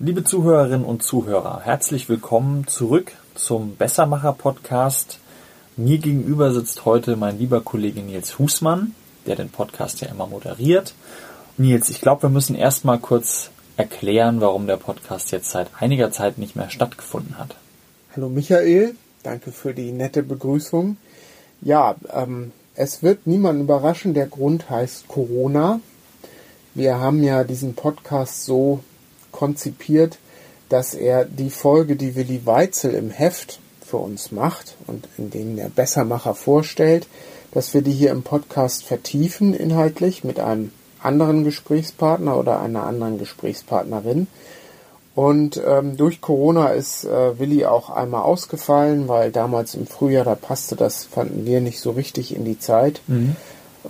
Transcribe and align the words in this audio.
Liebe 0.00 0.24
Zuhörerinnen 0.24 0.84
und 0.84 1.04
Zuhörer, 1.04 1.60
herzlich 1.62 2.08
willkommen 2.08 2.66
zurück 2.66 3.12
zum 3.36 3.76
Bessermacher 3.76 4.32
Podcast. 4.32 5.20
Mir 5.76 5.98
gegenüber 5.98 6.52
sitzt 6.52 6.84
heute 6.84 7.14
mein 7.14 7.38
lieber 7.38 7.60
Kollege 7.60 8.00
Nils 8.00 8.40
Husmann, 8.40 8.92
der 9.24 9.36
den 9.36 9.50
Podcast 9.50 10.00
ja 10.00 10.08
immer 10.08 10.26
moderiert. 10.26 10.94
Nils, 11.58 11.90
ich 11.90 12.00
glaube, 12.00 12.22
wir 12.24 12.28
müssen 12.28 12.56
erstmal 12.56 12.98
kurz 12.98 13.50
erklären, 13.76 14.40
warum 14.40 14.66
der 14.66 14.78
Podcast 14.78 15.30
jetzt 15.30 15.50
seit 15.50 15.70
einiger 15.78 16.10
Zeit 16.10 16.38
nicht 16.38 16.56
mehr 16.56 16.70
stattgefunden 16.70 17.38
hat. 17.38 17.54
Hallo 18.16 18.28
Michael, 18.28 18.96
danke 19.22 19.52
für 19.52 19.74
die 19.74 19.92
nette 19.92 20.24
Begrüßung. 20.24 20.96
Ja, 21.60 21.94
ähm, 22.12 22.50
es 22.74 23.04
wird 23.04 23.28
niemand 23.28 23.60
überraschen, 23.60 24.12
der 24.12 24.26
Grund 24.26 24.68
heißt 24.68 25.06
Corona. 25.06 25.78
Wir 26.74 26.98
haben 26.98 27.22
ja 27.22 27.44
diesen 27.44 27.74
Podcast 27.76 28.44
so 28.44 28.80
konzipiert, 29.44 30.16
dass 30.70 30.94
er 30.94 31.26
die 31.26 31.50
Folge, 31.50 31.96
die 31.96 32.16
Willi 32.16 32.46
Weitzel 32.46 32.94
im 32.94 33.10
Heft 33.10 33.60
für 33.84 33.98
uns 33.98 34.32
macht 34.32 34.74
und 34.86 35.06
in 35.18 35.28
dem 35.28 35.56
der 35.56 35.68
Bessermacher 35.68 36.34
vorstellt, 36.34 37.06
dass 37.52 37.74
wir 37.74 37.82
die 37.82 37.92
hier 37.92 38.10
im 38.10 38.22
Podcast 38.22 38.84
vertiefen 38.84 39.52
inhaltlich 39.52 40.24
mit 40.24 40.40
einem 40.40 40.72
anderen 40.98 41.44
Gesprächspartner 41.44 42.38
oder 42.38 42.62
einer 42.62 42.84
anderen 42.84 43.18
Gesprächspartnerin. 43.18 44.28
Und 45.14 45.60
ähm, 45.62 45.98
durch 45.98 46.22
Corona 46.22 46.68
ist 46.68 47.04
äh, 47.04 47.38
Willi 47.38 47.66
auch 47.66 47.90
einmal 47.90 48.22
ausgefallen, 48.22 49.08
weil 49.08 49.30
damals 49.30 49.74
im 49.74 49.86
Frühjahr, 49.86 50.24
da 50.24 50.36
passte 50.36 50.74
das, 50.74 51.04
fanden 51.04 51.44
wir 51.44 51.60
nicht 51.60 51.80
so 51.80 51.90
richtig 51.90 52.34
in 52.34 52.46
die 52.46 52.58
Zeit. 52.58 53.02
Mhm. 53.08 53.36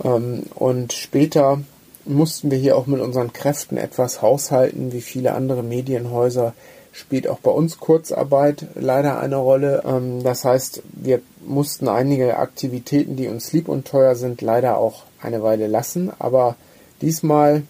Ähm, 0.03 0.43
und 0.53 0.91
später 0.91 1.61
mussten 2.05 2.51
wir 2.51 2.57
hier 2.57 2.77
auch 2.77 2.87
mit 2.87 3.01
unseren 3.01 3.33
Kräften 3.33 3.77
etwas 3.77 4.21
haushalten, 4.21 4.91
wie 4.91 5.01
viele 5.01 5.33
andere 5.33 5.63
Medienhäuser 5.63 6.53
spielt 6.95 7.27
auch 7.27 7.39
bei 7.39 7.51
uns 7.51 7.77
Kurzarbeit 7.77 8.67
leider 8.75 9.19
eine 9.19 9.35
Rolle. 9.35 9.83
Ähm, 9.85 10.23
das 10.23 10.45
heißt, 10.45 10.81
wir 10.93 11.21
mussten 11.45 11.89
einige 11.89 12.37
Aktivitäten, 12.37 13.17
die 13.17 13.27
uns 13.27 13.51
lieb 13.51 13.67
und 13.67 13.85
teuer 13.85 14.15
sind, 14.15 14.41
leider 14.41 14.77
auch 14.77 15.03
eine 15.21 15.43
Weile 15.43 15.67
lassen. 15.67 16.11
Aber 16.19 16.55
diesmal 17.01 17.63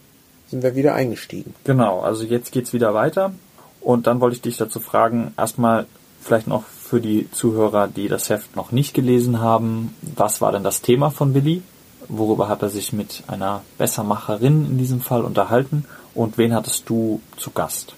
sind 0.47 0.61
wir 0.61 0.75
wieder 0.75 0.93
eingestiegen. 0.93 1.55
Genau, 1.63 2.01
also 2.01 2.23
jetzt 2.23 2.51
geht's 2.51 2.71
wieder 2.71 2.93
weiter. 2.93 3.33
Und 3.81 4.05
dann 4.05 4.21
wollte 4.21 4.35
ich 4.35 4.41
dich 4.41 4.57
dazu 4.57 4.79
fragen, 4.79 5.33
erstmal 5.37 5.87
vielleicht 6.21 6.47
noch 6.47 6.63
für 6.63 7.01
die 7.01 7.29
Zuhörer, 7.31 7.87
die 7.87 8.07
das 8.07 8.29
Heft 8.29 8.55
noch 8.55 8.71
nicht 8.71 8.93
gelesen 8.93 9.39
haben, 9.39 9.95
was 10.15 10.39
war 10.39 10.51
denn 10.51 10.63
das 10.63 10.81
Thema 10.81 11.09
von 11.09 11.33
Willi? 11.33 11.63
Worüber 12.09 12.47
hat 12.47 12.61
er 12.61 12.69
sich 12.69 12.93
mit 12.93 13.23
einer 13.27 13.61
Bessermacherin 13.77 14.65
in 14.65 14.77
diesem 14.77 15.01
Fall 15.01 15.23
unterhalten? 15.23 15.85
Und 16.13 16.37
wen 16.37 16.53
hattest 16.53 16.89
du 16.89 17.21
zu 17.37 17.51
Gast? 17.51 17.95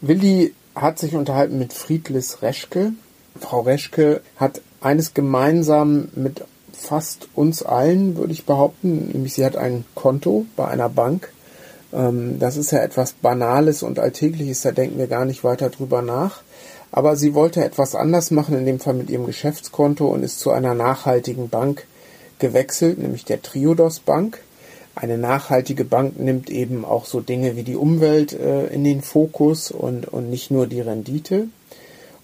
Willi 0.00 0.54
hat 0.74 0.98
sich 0.98 1.14
unterhalten 1.14 1.58
mit 1.58 1.72
Friedlis 1.72 2.42
Reschke. 2.42 2.92
Frau 3.38 3.60
Reschke 3.60 4.20
hat 4.36 4.60
eines 4.80 5.14
gemeinsam 5.14 6.08
mit 6.14 6.44
fast 6.72 7.28
uns 7.34 7.62
allen, 7.62 8.16
würde 8.16 8.32
ich 8.32 8.46
behaupten, 8.46 9.08
nämlich 9.08 9.34
sie 9.34 9.44
hat 9.44 9.56
ein 9.56 9.84
Konto 9.94 10.46
bei 10.56 10.66
einer 10.68 10.88
Bank 10.88 11.30
ähm, 11.92 12.38
das 12.38 12.56
ist 12.56 12.70
ja 12.70 12.80
etwas 12.80 13.12
Banales 13.12 13.82
und 13.82 13.98
Alltägliches, 13.98 14.62
da 14.62 14.72
denken 14.72 14.98
wir 14.98 15.06
gar 15.06 15.24
nicht 15.24 15.44
weiter 15.44 15.70
drüber 15.70 16.02
nach. 16.02 16.42
Aber 16.92 17.16
sie 17.16 17.34
wollte 17.34 17.64
etwas 17.64 17.94
anders 17.94 18.30
machen, 18.30 18.58
in 18.58 18.66
dem 18.66 18.80
Fall 18.80 18.94
mit 18.94 19.10
ihrem 19.10 19.26
Geschäftskonto 19.26 20.08
und 20.08 20.24
ist 20.24 20.40
zu 20.40 20.50
einer 20.50 20.74
nachhaltigen 20.74 21.48
Bank 21.48 21.86
gewechselt, 22.40 22.98
nämlich 22.98 23.24
der 23.24 23.42
Triodos 23.42 24.00
Bank. 24.00 24.40
Eine 24.94 25.18
nachhaltige 25.18 25.84
Bank 25.84 26.18
nimmt 26.18 26.50
eben 26.50 26.84
auch 26.84 27.06
so 27.06 27.20
Dinge 27.20 27.56
wie 27.56 27.62
die 27.62 27.76
Umwelt 27.76 28.32
äh, 28.32 28.66
in 28.66 28.84
den 28.84 29.02
Fokus 29.02 29.70
und, 29.70 30.08
und 30.08 30.30
nicht 30.30 30.50
nur 30.50 30.66
die 30.66 30.80
Rendite. 30.80 31.48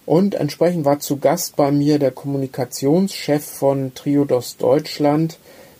Und 0.05 0.35
entsprechend 0.35 0.85
war 0.85 0.99
zu 0.99 1.17
Gast 1.17 1.55
bei 1.55 1.71
mir 1.71 1.99
der 1.99 2.11
Kommunikationschef 2.11 3.43
von 3.43 3.93
Triodos 3.93 4.57
Deutschland, 4.57 5.37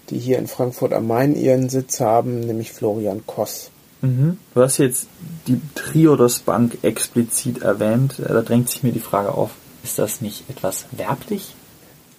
die 0.10 0.20
hier 0.20 0.38
in 0.38 0.48
Frankfurt 0.48 0.94
am 0.94 1.08
Main 1.08 1.36
ihren 1.36 1.70
Sitz 1.70 2.00
haben, 2.00 2.42
nämlich 2.42 2.72
Florian 2.72 3.24
Koss. 3.26 3.70
Mhm. 4.02 4.38
Du 4.54 4.62
hast 4.62 4.78
jetzt 4.78 5.08
die 5.48 5.60
Triodos 5.76 6.40
Bank 6.40 6.78
explizit 6.84 7.62
erwähnt. 7.62 8.20
Äh, 8.20 8.30
da 8.30 8.42
drängt 8.42 8.70
sich 8.70 8.84
mir 8.84 8.92
die 8.92 9.00
Frage 9.00 9.34
auf, 9.34 9.52
ist 9.84 10.00
das 10.00 10.22
nicht 10.22 10.50
etwas 10.50 10.86
werblich? 10.92 11.54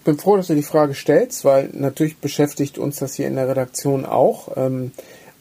Ich 0.09 0.15
bin 0.15 0.23
froh, 0.23 0.39
dass 0.39 0.47
du 0.47 0.55
die 0.55 0.63
Frage 0.63 0.95
stellst, 0.95 1.45
weil 1.45 1.69
natürlich 1.75 2.17
beschäftigt 2.17 2.79
uns 2.79 2.97
das 2.97 3.13
hier 3.13 3.29
in 3.29 3.35
der 3.35 3.47
Redaktion 3.47 4.07
auch. 4.07 4.57
Ähm, 4.57 4.93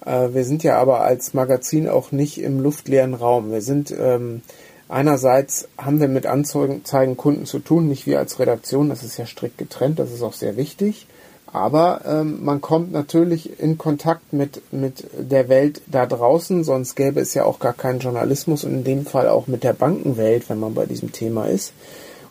äh, 0.05 0.33
wir 0.33 0.43
sind 0.43 0.61
ja 0.61 0.77
aber 0.77 0.99
als 0.99 1.33
Magazin 1.33 1.87
auch 1.87 2.11
nicht 2.11 2.37
im 2.41 2.59
luftleeren 2.59 3.13
Raum. 3.13 3.49
Wir 3.49 3.61
sind 3.61 3.95
ähm, 3.97 4.41
einerseits 4.89 5.69
haben 5.77 6.01
wir 6.01 6.09
mit 6.09 6.25
Anzeigenkunden 6.25 7.45
zu 7.45 7.59
tun, 7.59 7.87
nicht 7.87 8.07
wir 8.07 8.19
als 8.19 8.39
Redaktion, 8.39 8.89
das 8.89 9.03
ist 9.03 9.15
ja 9.15 9.25
strikt 9.25 9.57
getrennt, 9.57 9.99
das 9.99 10.11
ist 10.11 10.21
auch 10.21 10.33
sehr 10.33 10.57
wichtig. 10.57 11.07
Aber 11.45 12.01
ähm, 12.05 12.43
man 12.43 12.59
kommt 12.59 12.91
natürlich 12.91 13.61
in 13.61 13.77
Kontakt 13.77 14.33
mit, 14.33 14.61
mit 14.73 15.05
der 15.17 15.47
Welt 15.47 15.81
da 15.87 16.05
draußen, 16.05 16.65
sonst 16.65 16.95
gäbe 16.95 17.21
es 17.21 17.33
ja 17.33 17.45
auch 17.45 17.59
gar 17.59 17.71
keinen 17.71 17.99
Journalismus 17.99 18.65
und 18.65 18.73
in 18.73 18.83
dem 18.83 19.05
Fall 19.05 19.29
auch 19.29 19.47
mit 19.47 19.63
der 19.63 19.71
Bankenwelt, 19.71 20.49
wenn 20.49 20.59
man 20.59 20.73
bei 20.73 20.85
diesem 20.85 21.13
Thema 21.13 21.45
ist. 21.45 21.71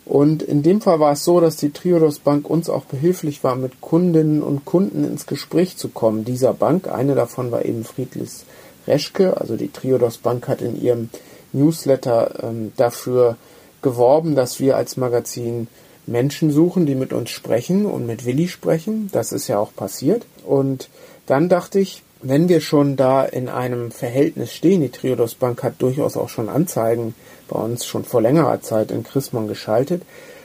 Und 0.06 0.44
in 0.44 0.62
dem 0.62 0.80
Fall 0.80 1.00
war 1.00 1.12
es 1.12 1.24
so, 1.24 1.40
dass 1.40 1.56
die 1.56 1.72
Triodos 1.72 2.20
Bank 2.20 2.48
uns 2.48 2.70
auch 2.70 2.84
behilflich 2.84 3.42
war, 3.42 3.56
mit 3.56 3.80
Kundinnen 3.80 4.40
und 4.40 4.64
Kunden 4.64 5.04
ins 5.04 5.26
Gespräch 5.26 5.76
zu 5.76 5.88
kommen 5.88 6.24
dieser 6.24 6.54
Bank. 6.54 6.88
Eine 6.88 7.16
davon 7.16 7.50
war 7.50 7.64
eben 7.64 7.84
Friedlis 7.84 8.44
Reschke, 8.86 9.36
also 9.40 9.56
die 9.56 9.72
Triodos 9.72 10.18
Bank 10.18 10.46
hat 10.46 10.62
in 10.62 10.80
ihrem 10.80 11.10
Newsletter 11.52 12.44
ähm, 12.44 12.72
dafür 12.76 13.36
geworben, 13.82 14.36
dass 14.36 14.60
wir 14.60 14.76
als 14.76 14.96
Magazin 14.96 15.66
Menschen 16.06 16.52
suchen, 16.52 16.86
die 16.86 16.94
mit 16.94 17.12
uns 17.12 17.30
sprechen 17.30 17.84
und 17.84 18.06
mit 18.06 18.24
Willi 18.24 18.46
sprechen. 18.46 19.08
Das 19.10 19.32
ist 19.32 19.48
ja 19.48 19.58
auch 19.58 19.74
passiert. 19.74 20.24
Und 20.44 20.88
dann 21.26 21.48
dachte 21.48 21.80
ich, 21.80 22.04
wenn 22.22 22.48
wir 22.48 22.60
schon 22.60 22.96
da 22.96 23.24
in 23.24 23.48
einem 23.48 23.90
Verhältnis 23.90 24.52
stehen, 24.52 24.80
die 24.82 24.88
Triodos 24.88 25.34
Bank 25.34 25.64
hat 25.64 25.74
durchaus 25.82 26.16
auch 26.16 26.28
schon 26.28 26.48
Anzeigen 26.48 27.14
bei 27.48 27.58
uns 27.58 27.84
schon 27.84 28.04
vor 28.04 28.22
längerer 28.22 28.60
Zeit 28.60 28.90
in 28.90 29.04
Chrismon 29.04 29.48
geschaltet, 29.48 30.02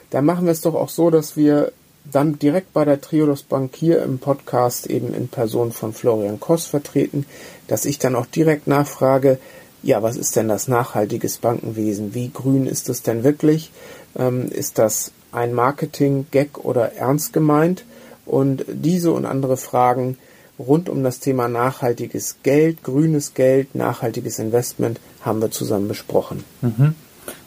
dann 0.09 0.25
machen 0.25 0.45
wir 0.45 0.51
es 0.51 0.61
doch 0.61 0.75
auch 0.75 0.89
so, 0.89 1.09
dass 1.09 1.35
wir 1.35 1.71
dann 2.09 2.39
direkt 2.39 2.73
bei 2.73 2.83
der 2.85 2.99
Triodos 2.99 3.43
Bank 3.43 3.75
hier 3.75 4.01
im 4.03 4.19
Podcast 4.19 4.87
eben 4.87 5.13
in 5.13 5.27
Person 5.27 5.71
von 5.71 5.93
Florian 5.93 6.39
Koss 6.39 6.65
vertreten, 6.65 7.25
dass 7.67 7.85
ich 7.85 7.99
dann 7.99 8.15
auch 8.15 8.25
direkt 8.25 8.67
nachfrage, 8.67 9.37
ja, 9.83 10.03
was 10.03 10.17
ist 10.17 10.35
denn 10.35 10.47
das 10.47 10.67
nachhaltiges 10.67 11.37
Bankenwesen? 11.37 12.13
Wie 12.13 12.29
grün 12.29 12.67
ist 12.67 12.89
es 12.89 13.01
denn 13.01 13.23
wirklich? 13.23 13.71
Ähm, 14.15 14.49
ist 14.49 14.77
das 14.77 15.11
ein 15.31 15.53
Marketing-Gag 15.53 16.63
oder 16.63 16.93
ernst 16.93 17.33
gemeint? 17.33 17.85
Und 18.25 18.65
diese 18.67 19.11
und 19.11 19.25
andere 19.25 19.57
Fragen 19.57 20.17
rund 20.67 20.89
um 20.89 21.03
das 21.03 21.19
Thema 21.19 21.47
nachhaltiges 21.47 22.37
Geld, 22.43 22.83
grünes 22.83 23.33
Geld, 23.33 23.75
nachhaltiges 23.75 24.39
Investment 24.39 24.99
haben 25.21 25.41
wir 25.41 25.51
zusammen 25.51 25.87
besprochen. 25.87 26.43
Mhm. 26.61 26.95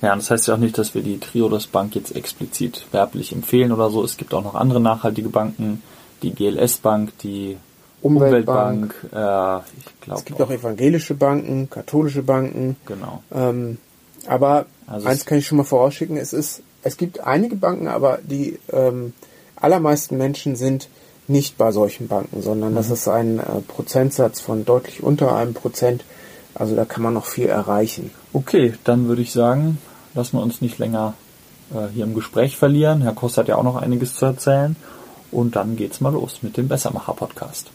Ja, 0.03 0.15
das 0.15 0.31
heißt 0.31 0.49
ja 0.49 0.55
auch 0.55 0.59
nicht, 0.59 0.79
dass 0.79 0.95
wir 0.95 1.03
die 1.03 1.19
Triodos 1.19 1.67
Bank 1.67 1.95
jetzt 1.95 2.15
explizit 2.15 2.87
werblich 2.93 3.33
empfehlen 3.33 3.73
oder 3.73 3.91
so. 3.91 4.05
Es 4.05 4.17
gibt 4.17 4.33
auch 4.35 4.45
noch 4.45 4.55
andere 4.55 4.81
nachhaltige 4.81 5.29
Banken, 5.29 5.83
die 6.23 6.33
GLS 6.33 6.79
Bank, 6.79 7.13
die 7.19 7.57
Umweltbank. 8.01 8.95
Umweltbank 9.11 9.65
äh, 9.65 9.79
ich 9.79 10.01
glaube. 10.01 10.21
Es 10.21 10.25
gibt 10.25 10.41
auch, 10.41 10.47
auch 10.47 10.51
evangelische 10.51 11.15
Banken, 11.15 11.69
katholische 11.71 12.23
Banken. 12.23 12.77
Genau. 12.87 13.23
Ähm, 13.33 13.79
aber 14.27 14.67
also 14.87 15.07
eins 15.07 15.27
kann 15.27 15.39
ich 15.39 15.47
schon 15.47 15.59
mal 15.59 15.65
vorausschicken: 15.65 16.17
Es 16.17 16.33
ist 16.33 16.63
es 16.85 16.97
gibt 16.97 17.21
einige 17.21 17.57
Banken, 17.57 17.89
aber 17.89 18.19
die 18.23 18.59
ähm, 18.71 19.15
allermeisten 19.57 20.17
Menschen 20.17 20.55
sind 20.55 20.89
nicht 21.27 21.57
bei 21.57 21.73
solchen 21.73 22.09
Banken, 22.09 22.43
sondern 22.43 22.73
mhm. 22.73 22.77
das 22.77 22.91
ist 22.91 23.09
ein 23.09 23.39
äh, 23.39 23.61
Prozentsatz 23.67 24.41
von 24.41 24.65
deutlich 24.65 25.03
unter 25.03 25.35
einem 25.35 25.55
Prozent. 25.55 26.05
Also 26.55 26.77
da 26.77 26.85
kann 26.85 27.03
man 27.03 27.15
noch 27.15 27.27
viel 27.27 27.47
erreichen. 27.47 28.11
Okay, 28.33 28.75
dann 28.85 29.09
würde 29.09 29.23
ich 29.23 29.32
sagen, 29.32 29.79
lassen 30.15 30.37
wir 30.37 30.43
uns 30.43 30.61
nicht 30.61 30.79
länger 30.79 31.15
äh, 31.73 31.88
hier 31.93 32.05
im 32.05 32.15
Gespräch 32.15 32.56
verlieren. 32.56 33.03
Herr 33.03 33.15
Kost 33.15 33.38
hat 33.38 33.49
ja 33.49 33.56
auch 33.56 33.65
noch 33.65 33.76
einiges 33.76 34.15
zu 34.15 34.26
erzählen. 34.26 34.76
Und 35.32 35.56
dann 35.56 35.75
geht's 35.75 36.00
mal 36.00 36.12
los 36.12 36.43
mit 36.43 36.56
dem 36.56 36.69
Bessermacher-Podcast. 36.69 37.71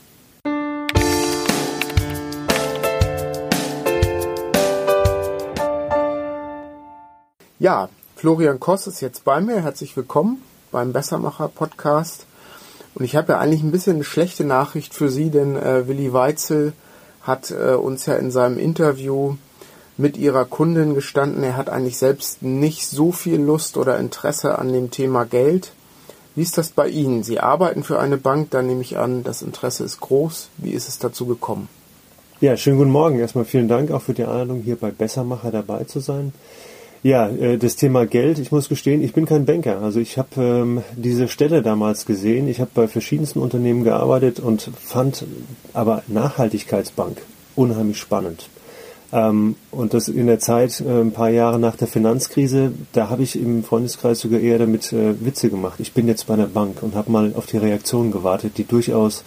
Ja, 7.59 7.89
Florian 8.15 8.61
Koss 8.61 8.87
ist 8.87 9.01
jetzt 9.01 9.25
bei 9.25 9.41
mir. 9.41 9.61
Herzlich 9.61 9.97
willkommen 9.97 10.41
beim 10.71 10.93
Bessermacher 10.93 11.49
Podcast. 11.49 12.25
Und 12.95 13.05
ich 13.05 13.15
habe 13.15 13.33
ja 13.33 13.39
eigentlich 13.39 13.63
ein 13.63 13.71
bisschen 13.71 13.95
eine 13.95 14.03
schlechte 14.03 14.43
Nachricht 14.43 14.93
für 14.93 15.09
Sie, 15.09 15.29
denn 15.29 15.55
äh, 15.55 15.87
Willi 15.87 16.11
Weitzel 16.11 16.73
hat 17.21 17.51
äh, 17.51 17.73
uns 17.73 18.05
ja 18.05 18.15
in 18.15 18.31
seinem 18.31 18.57
Interview 18.57 19.35
mit 19.97 20.17
ihrer 20.17 20.45
Kundin 20.45 20.95
gestanden, 20.95 21.43
er 21.43 21.57
hat 21.57 21.69
eigentlich 21.69 21.97
selbst 21.97 22.41
nicht 22.41 22.87
so 22.87 23.11
viel 23.11 23.39
Lust 23.39 23.75
oder 23.75 23.99
Interesse 23.99 24.57
an 24.57 24.71
dem 24.71 24.91
Thema 24.91 25.25
Geld. 25.25 25.73
Wie 26.35 26.41
ist 26.41 26.57
das 26.57 26.69
bei 26.69 26.87
Ihnen? 26.87 27.23
Sie 27.23 27.41
arbeiten 27.41 27.83
für 27.83 27.99
eine 27.99 28.15
Bank, 28.15 28.51
da 28.51 28.61
nehme 28.61 28.81
ich 28.81 28.97
an, 28.97 29.23
das 29.23 29.41
Interesse 29.41 29.83
ist 29.83 29.99
groß. 29.99 30.49
Wie 30.57 30.71
ist 30.71 30.87
es 30.87 30.99
dazu 30.99 31.25
gekommen? 31.25 31.67
Ja, 32.39 32.55
schönen 32.55 32.77
guten 32.77 32.91
Morgen. 32.91 33.19
Erstmal 33.19 33.43
vielen 33.43 33.67
Dank 33.67 33.91
auch 33.91 34.01
für 34.01 34.13
die 34.13 34.23
Einladung, 34.23 34.61
hier 34.61 34.77
bei 34.77 34.91
Bessermacher 34.91 35.51
dabei 35.51 35.83
zu 35.83 35.99
sein. 35.99 36.31
Ja, 37.01 37.29
äh, 37.29 37.57
das 37.57 37.77
Thema 37.77 38.05
Geld, 38.05 38.39
ich 38.39 38.51
muss 38.51 38.67
gestehen, 38.67 39.01
ich 39.01 39.13
bin 39.13 39.25
kein 39.25 39.45
Banker. 39.45 39.81
Also 39.81 39.99
ich 39.99 40.17
habe 40.17 40.41
ähm, 40.41 40.83
diese 40.95 41.29
Stelle 41.29 41.61
damals 41.61 42.05
gesehen. 42.05 42.47
Ich 42.47 42.59
habe 42.59 42.71
bei 42.73 42.87
verschiedensten 42.87 43.39
Unternehmen 43.39 43.83
gearbeitet 43.83 44.39
und 44.39 44.69
fand 44.83 45.25
aber 45.73 46.03
Nachhaltigkeitsbank 46.07 47.21
unheimlich 47.55 47.97
spannend. 47.97 48.49
Ähm, 49.13 49.55
und 49.71 49.93
das 49.93 50.09
in 50.09 50.27
der 50.27 50.39
Zeit, 50.39 50.81
äh, 50.81 51.01
ein 51.01 51.13
paar 51.13 51.29
Jahre 51.29 51.57
nach 51.57 51.77
der 51.77 51.87
Finanzkrise, 51.87 52.73
da 52.91 53.09
habe 53.09 53.23
ich 53.23 53.39
im 53.39 53.63
Freundeskreis 53.63 54.19
sogar 54.19 54.41
eher 54.41 54.59
damit 54.59 54.91
äh, 54.91 55.13
Witze 55.23 55.49
gemacht. 55.49 55.79
Ich 55.79 55.93
bin 55.93 56.07
jetzt 56.07 56.27
bei 56.27 56.33
einer 56.33 56.47
Bank 56.47 56.83
und 56.83 56.95
habe 56.95 57.11
mal 57.11 57.33
auf 57.35 57.45
die 57.45 57.57
Reaktionen 57.57 58.11
gewartet, 58.11 58.57
die 58.57 58.65
durchaus 58.65 59.23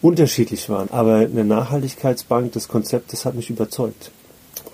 unterschiedlich 0.00 0.68
waren. 0.70 0.88
Aber 0.90 1.16
eine 1.16 1.44
Nachhaltigkeitsbank, 1.44 2.52
das 2.52 2.68
Konzept, 2.68 3.12
das 3.12 3.26
hat 3.26 3.34
mich 3.34 3.50
überzeugt. 3.50 4.10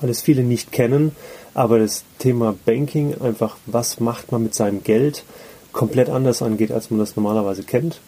Weil 0.00 0.10
es 0.10 0.22
viele 0.22 0.44
nicht 0.44 0.72
kennen, 0.72 1.12
aber 1.54 1.78
das 1.78 2.04
Thema 2.18 2.54
Banking, 2.64 3.20
einfach 3.20 3.56
was 3.66 4.00
macht 4.00 4.32
man 4.32 4.42
mit 4.42 4.54
seinem 4.54 4.82
Geld, 4.82 5.24
komplett 5.72 6.08
anders 6.08 6.42
angeht, 6.42 6.72
als 6.72 6.90
man 6.90 7.00
das 7.00 7.16
normalerweise 7.16 7.62
kennt. 7.62 8.00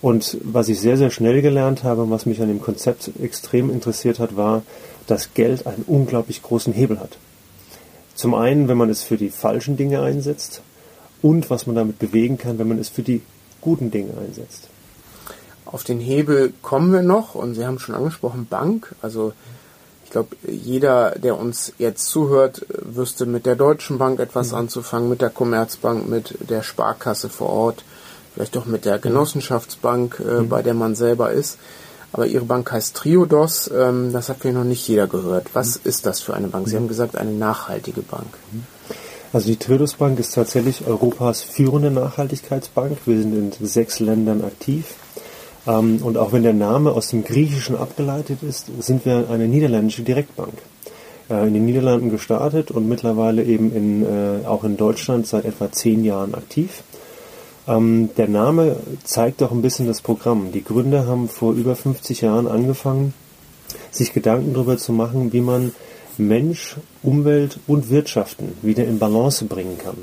Und 0.00 0.38
was 0.42 0.68
ich 0.68 0.80
sehr, 0.80 0.96
sehr 0.96 1.10
schnell 1.10 1.42
gelernt 1.42 1.84
habe, 1.84 2.10
was 2.10 2.26
mich 2.26 2.40
an 2.42 2.48
dem 2.48 2.60
Konzept 2.60 3.10
extrem 3.22 3.70
interessiert 3.70 4.18
hat, 4.18 4.36
war, 4.36 4.62
dass 5.06 5.34
Geld 5.34 5.66
einen 5.66 5.84
unglaublich 5.86 6.42
großen 6.42 6.72
Hebel 6.72 6.98
hat. 6.98 7.18
Zum 8.14 8.34
einen, 8.34 8.68
wenn 8.68 8.76
man 8.76 8.90
es 8.90 9.02
für 9.02 9.16
die 9.16 9.30
falschen 9.30 9.76
Dinge 9.76 10.02
einsetzt 10.02 10.62
und 11.22 11.50
was 11.50 11.66
man 11.66 11.76
damit 11.76 11.98
bewegen 11.98 12.36
kann, 12.36 12.58
wenn 12.58 12.68
man 12.68 12.78
es 12.78 12.88
für 12.88 13.02
die 13.02 13.22
guten 13.60 13.90
Dinge 13.90 14.12
einsetzt. 14.18 14.68
Auf 15.64 15.84
den 15.84 16.00
Hebel 16.00 16.52
kommen 16.62 16.92
wir 16.92 17.02
noch 17.02 17.34
und 17.34 17.54
Sie 17.54 17.64
haben 17.64 17.78
schon 17.78 17.94
angesprochen, 17.94 18.46
Bank. 18.50 18.94
Also 19.00 19.32
glaube, 20.12 20.36
jeder, 20.46 21.12
der 21.12 21.38
uns 21.38 21.72
jetzt 21.78 22.06
zuhört, 22.06 22.64
wüsste 22.68 23.26
mit 23.26 23.46
der 23.46 23.56
Deutschen 23.56 23.98
Bank 23.98 24.20
etwas 24.20 24.52
mhm. 24.52 24.58
anzufangen, 24.58 25.08
mit 25.08 25.20
der 25.20 25.30
Commerzbank, 25.30 26.08
mit 26.08 26.36
der 26.48 26.62
Sparkasse 26.62 27.28
vor 27.28 27.48
Ort, 27.48 27.84
vielleicht 28.34 28.56
auch 28.56 28.66
mit 28.66 28.84
der 28.84 28.98
Genossenschaftsbank, 28.98 30.20
äh, 30.20 30.42
mhm. 30.42 30.48
bei 30.48 30.62
der 30.62 30.74
man 30.74 30.94
selber 30.94 31.32
ist. 31.32 31.58
Aber 32.12 32.26
Ihre 32.26 32.44
Bank 32.44 32.70
heißt 32.70 32.94
Triodos, 32.94 33.70
ähm, 33.74 34.12
das 34.12 34.28
hat 34.28 34.38
vielleicht 34.40 34.58
noch 34.58 34.64
nicht 34.64 34.86
jeder 34.86 35.06
gehört. 35.06 35.54
Was 35.54 35.76
mhm. 35.76 35.80
ist 35.84 36.06
das 36.06 36.20
für 36.20 36.34
eine 36.34 36.48
Bank? 36.48 36.68
Sie 36.68 36.76
haben 36.76 36.88
gesagt, 36.88 37.16
eine 37.16 37.32
nachhaltige 37.32 38.02
Bank. 38.02 38.28
Mhm. 38.52 38.64
Also 39.32 39.46
die 39.46 39.56
Triodos 39.56 39.94
Bank 39.94 40.18
ist 40.20 40.34
tatsächlich 40.34 40.86
Europas 40.86 41.42
führende 41.42 41.90
Nachhaltigkeitsbank. 41.90 42.98
Wir 43.06 43.22
sind 43.22 43.56
in 43.60 43.66
sechs 43.66 43.98
Ländern 43.98 44.44
aktiv. 44.44 44.84
Ähm, 45.66 46.00
und 46.02 46.16
auch 46.16 46.32
wenn 46.32 46.42
der 46.42 46.52
Name 46.52 46.92
aus 46.92 47.08
dem 47.08 47.24
Griechischen 47.24 47.76
abgeleitet 47.76 48.42
ist, 48.42 48.70
sind 48.80 49.04
wir 49.04 49.30
eine 49.30 49.48
niederländische 49.48 50.02
Direktbank. 50.02 50.54
Äh, 51.30 51.46
in 51.46 51.54
den 51.54 51.66
Niederlanden 51.66 52.10
gestartet 52.10 52.70
und 52.70 52.88
mittlerweile 52.88 53.44
eben 53.44 53.74
in, 53.74 54.02
äh, 54.02 54.46
auch 54.46 54.64
in 54.64 54.76
Deutschland 54.76 55.26
seit 55.26 55.44
etwa 55.44 55.70
zehn 55.70 56.04
Jahren 56.04 56.34
aktiv. 56.34 56.82
Ähm, 57.68 58.10
der 58.16 58.28
Name 58.28 58.76
zeigt 59.04 59.42
auch 59.42 59.52
ein 59.52 59.62
bisschen 59.62 59.86
das 59.86 60.00
Programm. 60.00 60.50
Die 60.52 60.64
Gründer 60.64 61.06
haben 61.06 61.28
vor 61.28 61.52
über 61.52 61.76
50 61.76 62.22
Jahren 62.22 62.48
angefangen, 62.48 63.14
sich 63.90 64.12
Gedanken 64.12 64.52
darüber 64.52 64.78
zu 64.78 64.92
machen, 64.92 65.32
wie 65.32 65.40
man 65.40 65.72
Mensch, 66.18 66.76
Umwelt 67.02 67.58
und 67.66 67.88
Wirtschaften 67.88 68.52
wieder 68.62 68.84
in 68.84 68.98
Balance 68.98 69.44
bringen 69.44 69.78
kann 69.78 69.96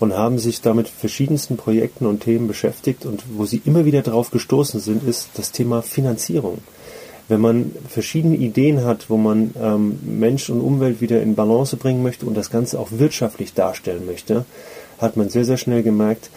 und 0.00 0.14
haben 0.14 0.38
sich 0.38 0.60
damit 0.60 0.88
verschiedensten 0.88 1.56
Projekten 1.56 2.06
und 2.06 2.20
Themen 2.20 2.48
beschäftigt 2.48 3.06
und 3.06 3.22
wo 3.36 3.46
sie 3.46 3.62
immer 3.64 3.84
wieder 3.84 4.02
darauf 4.02 4.30
gestoßen 4.30 4.80
sind, 4.80 5.06
ist 5.06 5.30
das 5.34 5.52
Thema 5.52 5.82
Finanzierung. 5.82 6.58
Wenn 7.28 7.40
man 7.40 7.72
verschiedene 7.88 8.36
Ideen 8.36 8.84
hat, 8.84 9.08
wo 9.08 9.16
man 9.16 9.54
ähm, 9.60 9.98
Mensch 10.02 10.50
und 10.50 10.60
Umwelt 10.60 11.00
wieder 11.00 11.22
in 11.22 11.34
Balance 11.34 11.76
bringen 11.76 12.02
möchte 12.02 12.26
und 12.26 12.36
das 12.36 12.50
Ganze 12.50 12.78
auch 12.78 12.88
wirtschaftlich 12.90 13.54
darstellen 13.54 14.04
möchte, 14.04 14.44
hat 14.98 15.16
man 15.16 15.30
sehr, 15.30 15.44
sehr 15.44 15.56
schnell 15.56 15.82
gemerkt, 15.82 16.30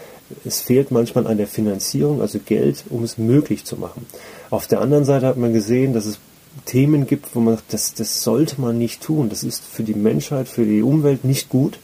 es 0.46 0.62
fehlt 0.62 0.92
manchmal 0.92 1.28
an 1.28 1.38
der 1.38 1.48
Finanzierung, 1.48 2.22
also 2.22 2.40
Geld, 2.40 2.86
um 2.90 3.04
es 3.04 3.18
möglich 3.18 3.66
zu 3.66 3.78
machen. 3.78 4.06
Auf 4.50 4.68
der 4.68 4.82
anderen 4.82 5.06
Seite 5.06 5.26
hat 5.26 5.38
man 5.38 5.54
gesehen, 5.54 5.94
dass 5.94 6.06
es 6.06 6.20
Themen 6.66 7.06
gibt, 7.06 7.36
wo 7.36 7.40
man 7.40 7.56
sagt, 7.56 7.74
das, 7.74 7.94
das 7.94 8.24
sollte 8.24 8.60
man 8.60 8.78
nicht 8.78 9.02
tun. 9.02 9.30
Das 9.30 9.44
ist 9.44 9.64
für 9.64 9.84
die 9.84 9.94
Menschheit, 9.94 10.48
für 10.48 10.66
die 10.66 10.82
Umwelt 10.82 11.24
nicht 11.24 11.50
gut 11.50 11.80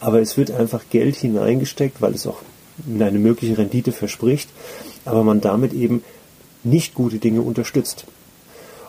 aber 0.00 0.20
es 0.20 0.36
wird 0.36 0.50
einfach 0.50 0.84
Geld 0.90 1.16
hineingesteckt, 1.16 2.02
weil 2.02 2.14
es 2.14 2.26
auch 2.26 2.38
eine 2.88 3.18
mögliche 3.18 3.56
Rendite 3.56 3.92
verspricht, 3.92 4.48
aber 5.04 5.24
man 5.24 5.40
damit 5.40 5.72
eben 5.72 6.02
nicht 6.64 6.94
gute 6.94 7.18
Dinge 7.18 7.40
unterstützt. 7.40 8.04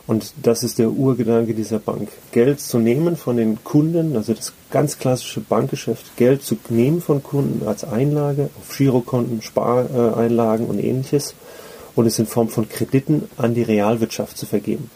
Und 0.08 0.34
das 0.42 0.64
ist 0.64 0.80
der 0.80 0.90
Urgedanke 0.90 1.54
dieser 1.54 1.80
Bank. 1.80 2.08
Geld 2.32 2.62
zu 2.62 2.80
nehmen 2.80 3.18
von 3.18 3.36
den 3.36 3.62
Kunden, 3.66 4.16
also 4.16 4.34
das 4.34 4.54
ganz 4.72 5.00
klassische 5.00 5.42
Bankgeschäft, 5.42 6.16
Geld 6.16 6.44
zu 6.44 6.56
nehmen 6.70 7.02
von 7.02 7.22
Kunden 7.22 7.68
als 7.68 7.84
Einlage 7.84 8.50
auf 8.58 8.76
Girokonten, 8.76 9.42
Spareinlagen 9.42 10.68
und 10.68 10.80
ähnliches 10.80 11.36
und 11.96 12.06
es 12.06 12.20
in 12.20 12.26
Form 12.26 12.48
von 12.48 12.70
Krediten 12.70 13.24
an 13.36 13.54
die 13.54 13.64
Realwirtschaft 13.64 14.38
zu 14.38 14.46
vergeben. 14.46 14.90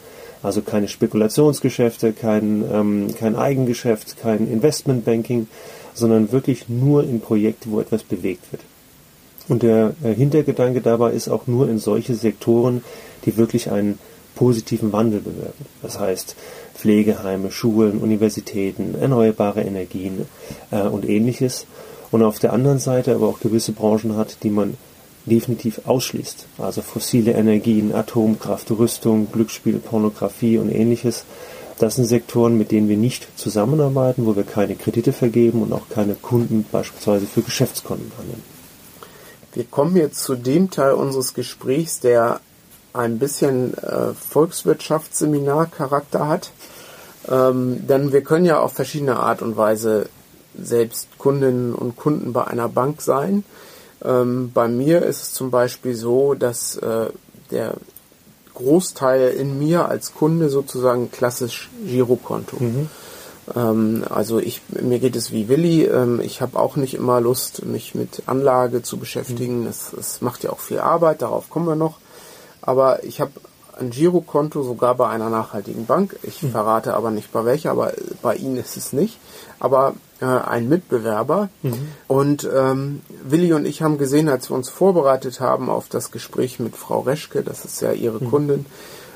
Also 0.43 0.61
keine 0.61 0.87
Spekulationsgeschäfte, 0.87 2.13
kein, 2.13 2.63
ähm, 2.71 3.07
kein 3.19 3.35
Eigengeschäft, 3.35 4.17
kein 4.21 4.49
Investmentbanking, 4.49 5.47
sondern 5.93 6.31
wirklich 6.31 6.69
nur 6.69 7.03
in 7.03 7.21
Projekte, 7.21 7.71
wo 7.71 7.79
etwas 7.79 8.03
bewegt 8.03 8.51
wird. 8.51 8.63
Und 9.47 9.63
der 9.63 9.93
äh, 10.03 10.13
Hintergedanke 10.13 10.81
dabei 10.81 11.11
ist 11.11 11.27
auch 11.27 11.47
nur 11.47 11.69
in 11.69 11.79
solche 11.79 12.15
Sektoren, 12.15 12.83
die 13.25 13.37
wirklich 13.37 13.71
einen 13.71 13.99
positiven 14.35 14.93
Wandel 14.93 15.19
bewirken. 15.21 15.65
Das 15.81 15.99
heißt 15.99 16.35
Pflegeheime, 16.75 17.51
Schulen, 17.51 17.99
Universitäten, 17.99 18.95
erneuerbare 18.99 19.61
Energien 19.61 20.25
äh, 20.71 20.81
und 20.81 21.07
ähnliches. 21.07 21.65
Und 22.11 22.23
auf 22.23 22.39
der 22.39 22.53
anderen 22.53 22.79
Seite 22.79 23.13
aber 23.15 23.27
auch 23.27 23.39
gewisse 23.39 23.71
Branchen 23.71 24.15
hat, 24.15 24.43
die 24.43 24.49
man 24.49 24.77
definitiv 25.25 25.81
ausschließt. 25.85 26.45
Also 26.57 26.81
fossile 26.81 27.33
Energien, 27.33 27.93
Atomkraft, 27.93 28.71
Rüstung, 28.71 29.31
Glücksspiel, 29.31 29.79
Pornografie 29.79 30.57
und 30.57 30.71
ähnliches, 30.71 31.25
das 31.81 31.95
sind 31.95 32.05
Sektoren, 32.05 32.57
mit 32.57 32.71
denen 32.71 32.87
wir 32.89 32.97
nicht 32.97 33.39
zusammenarbeiten, 33.39 34.25
wo 34.25 34.35
wir 34.35 34.43
keine 34.43 34.75
Kredite 34.75 35.13
vergeben 35.13 35.61
und 35.63 35.71
auch 35.73 35.89
keine 35.89 36.15
Kunden 36.15 36.65
beispielsweise 36.71 37.25
für 37.25 37.41
Geschäftskonten 37.41 38.11
annehmen. 38.19 38.43
Wir 39.53 39.65
kommen 39.65 39.97
jetzt 39.97 40.23
zu 40.23 40.35
dem 40.35 40.69
Teil 40.69 40.93
unseres 40.93 41.33
Gesprächs, 41.33 41.99
der 41.99 42.39
ein 42.93 43.19
bisschen 43.19 43.77
äh, 43.77 44.13
Volkswirtschaftsseminarcharakter 44.13 46.27
hat. 46.27 46.51
Ähm, 47.27 47.85
denn 47.87 48.13
wir 48.13 48.21
können 48.21 48.45
ja 48.45 48.59
auf 48.59 48.73
verschiedene 48.73 49.17
Art 49.17 49.41
und 49.41 49.57
Weise 49.57 50.07
selbst 50.59 51.07
Kundinnen 51.17 51.73
und 51.73 51.95
Kunden 51.95 52.33
bei 52.33 52.45
einer 52.45 52.69
Bank 52.69 53.01
sein. 53.01 53.43
Ähm, 54.03 54.51
bei 54.53 54.67
mir 54.67 55.03
ist 55.03 55.21
es 55.21 55.33
zum 55.33 55.51
Beispiel 55.51 55.95
so, 55.95 56.33
dass 56.33 56.77
äh, 56.77 57.07
der 57.51 57.75
Großteil 58.53 59.29
in 59.31 59.57
mir 59.57 59.87
als 59.87 60.13
Kunde 60.13 60.49
sozusagen 60.49 61.11
klassisch 61.11 61.69
Girokonto. 61.85 62.57
Mhm. 62.59 62.89
Ähm, 63.55 64.03
also 64.09 64.39
ich, 64.39 64.61
mir 64.69 64.99
geht 64.99 65.15
es 65.15 65.31
wie 65.31 65.47
Willi. 65.47 65.85
Ähm, 65.85 66.19
ich 66.21 66.41
habe 66.41 66.59
auch 66.59 66.75
nicht 66.75 66.93
immer 66.93 67.21
Lust, 67.21 67.65
mich 67.65 67.95
mit 67.95 68.23
Anlage 68.27 68.83
zu 68.83 68.97
beschäftigen. 68.97 69.61
Mhm. 69.61 69.67
Es, 69.67 70.21
macht 70.21 70.43
ja 70.43 70.51
auch 70.51 70.59
viel 70.59 70.79
Arbeit, 70.79 71.21
darauf 71.21 71.49
kommen 71.49 71.67
wir 71.67 71.75
noch. 71.75 71.97
Aber 72.61 73.03
ich 73.03 73.21
habe 73.21 73.31
ein 73.79 73.89
Girokonto 73.89 74.63
sogar 74.63 74.95
bei 74.95 75.09
einer 75.09 75.29
nachhaltigen 75.29 75.85
Bank. 75.85 76.17
Ich 76.23 76.43
mhm. 76.43 76.51
verrate 76.51 76.93
aber 76.93 77.11
nicht 77.11 77.31
bei 77.31 77.45
welcher, 77.45 77.71
aber 77.71 77.93
bei 78.21 78.35
Ihnen 78.35 78.57
ist 78.57 78.77
es 78.77 78.93
nicht. 78.93 79.17
Aber 79.59 79.93
äh, 80.21 80.25
ein 80.25 80.69
Mitbewerber. 80.69 81.49
Mhm. 81.63 81.87
Und 82.07 82.49
ähm, 82.53 83.01
Willi 83.23 83.53
und 83.53 83.65
ich 83.65 83.81
haben 83.81 83.97
gesehen, 83.97 84.29
als 84.29 84.49
wir 84.49 84.55
uns 84.55 84.69
vorbereitet 84.69 85.39
haben 85.39 85.69
auf 85.69 85.89
das 85.89 86.11
Gespräch 86.11 86.59
mit 86.59 86.75
Frau 86.75 87.01
Reschke, 87.01 87.43
das 87.43 87.65
ist 87.65 87.81
ja 87.81 87.91
ihre 87.91 88.23
mhm. 88.23 88.29
Kundin, 88.29 88.65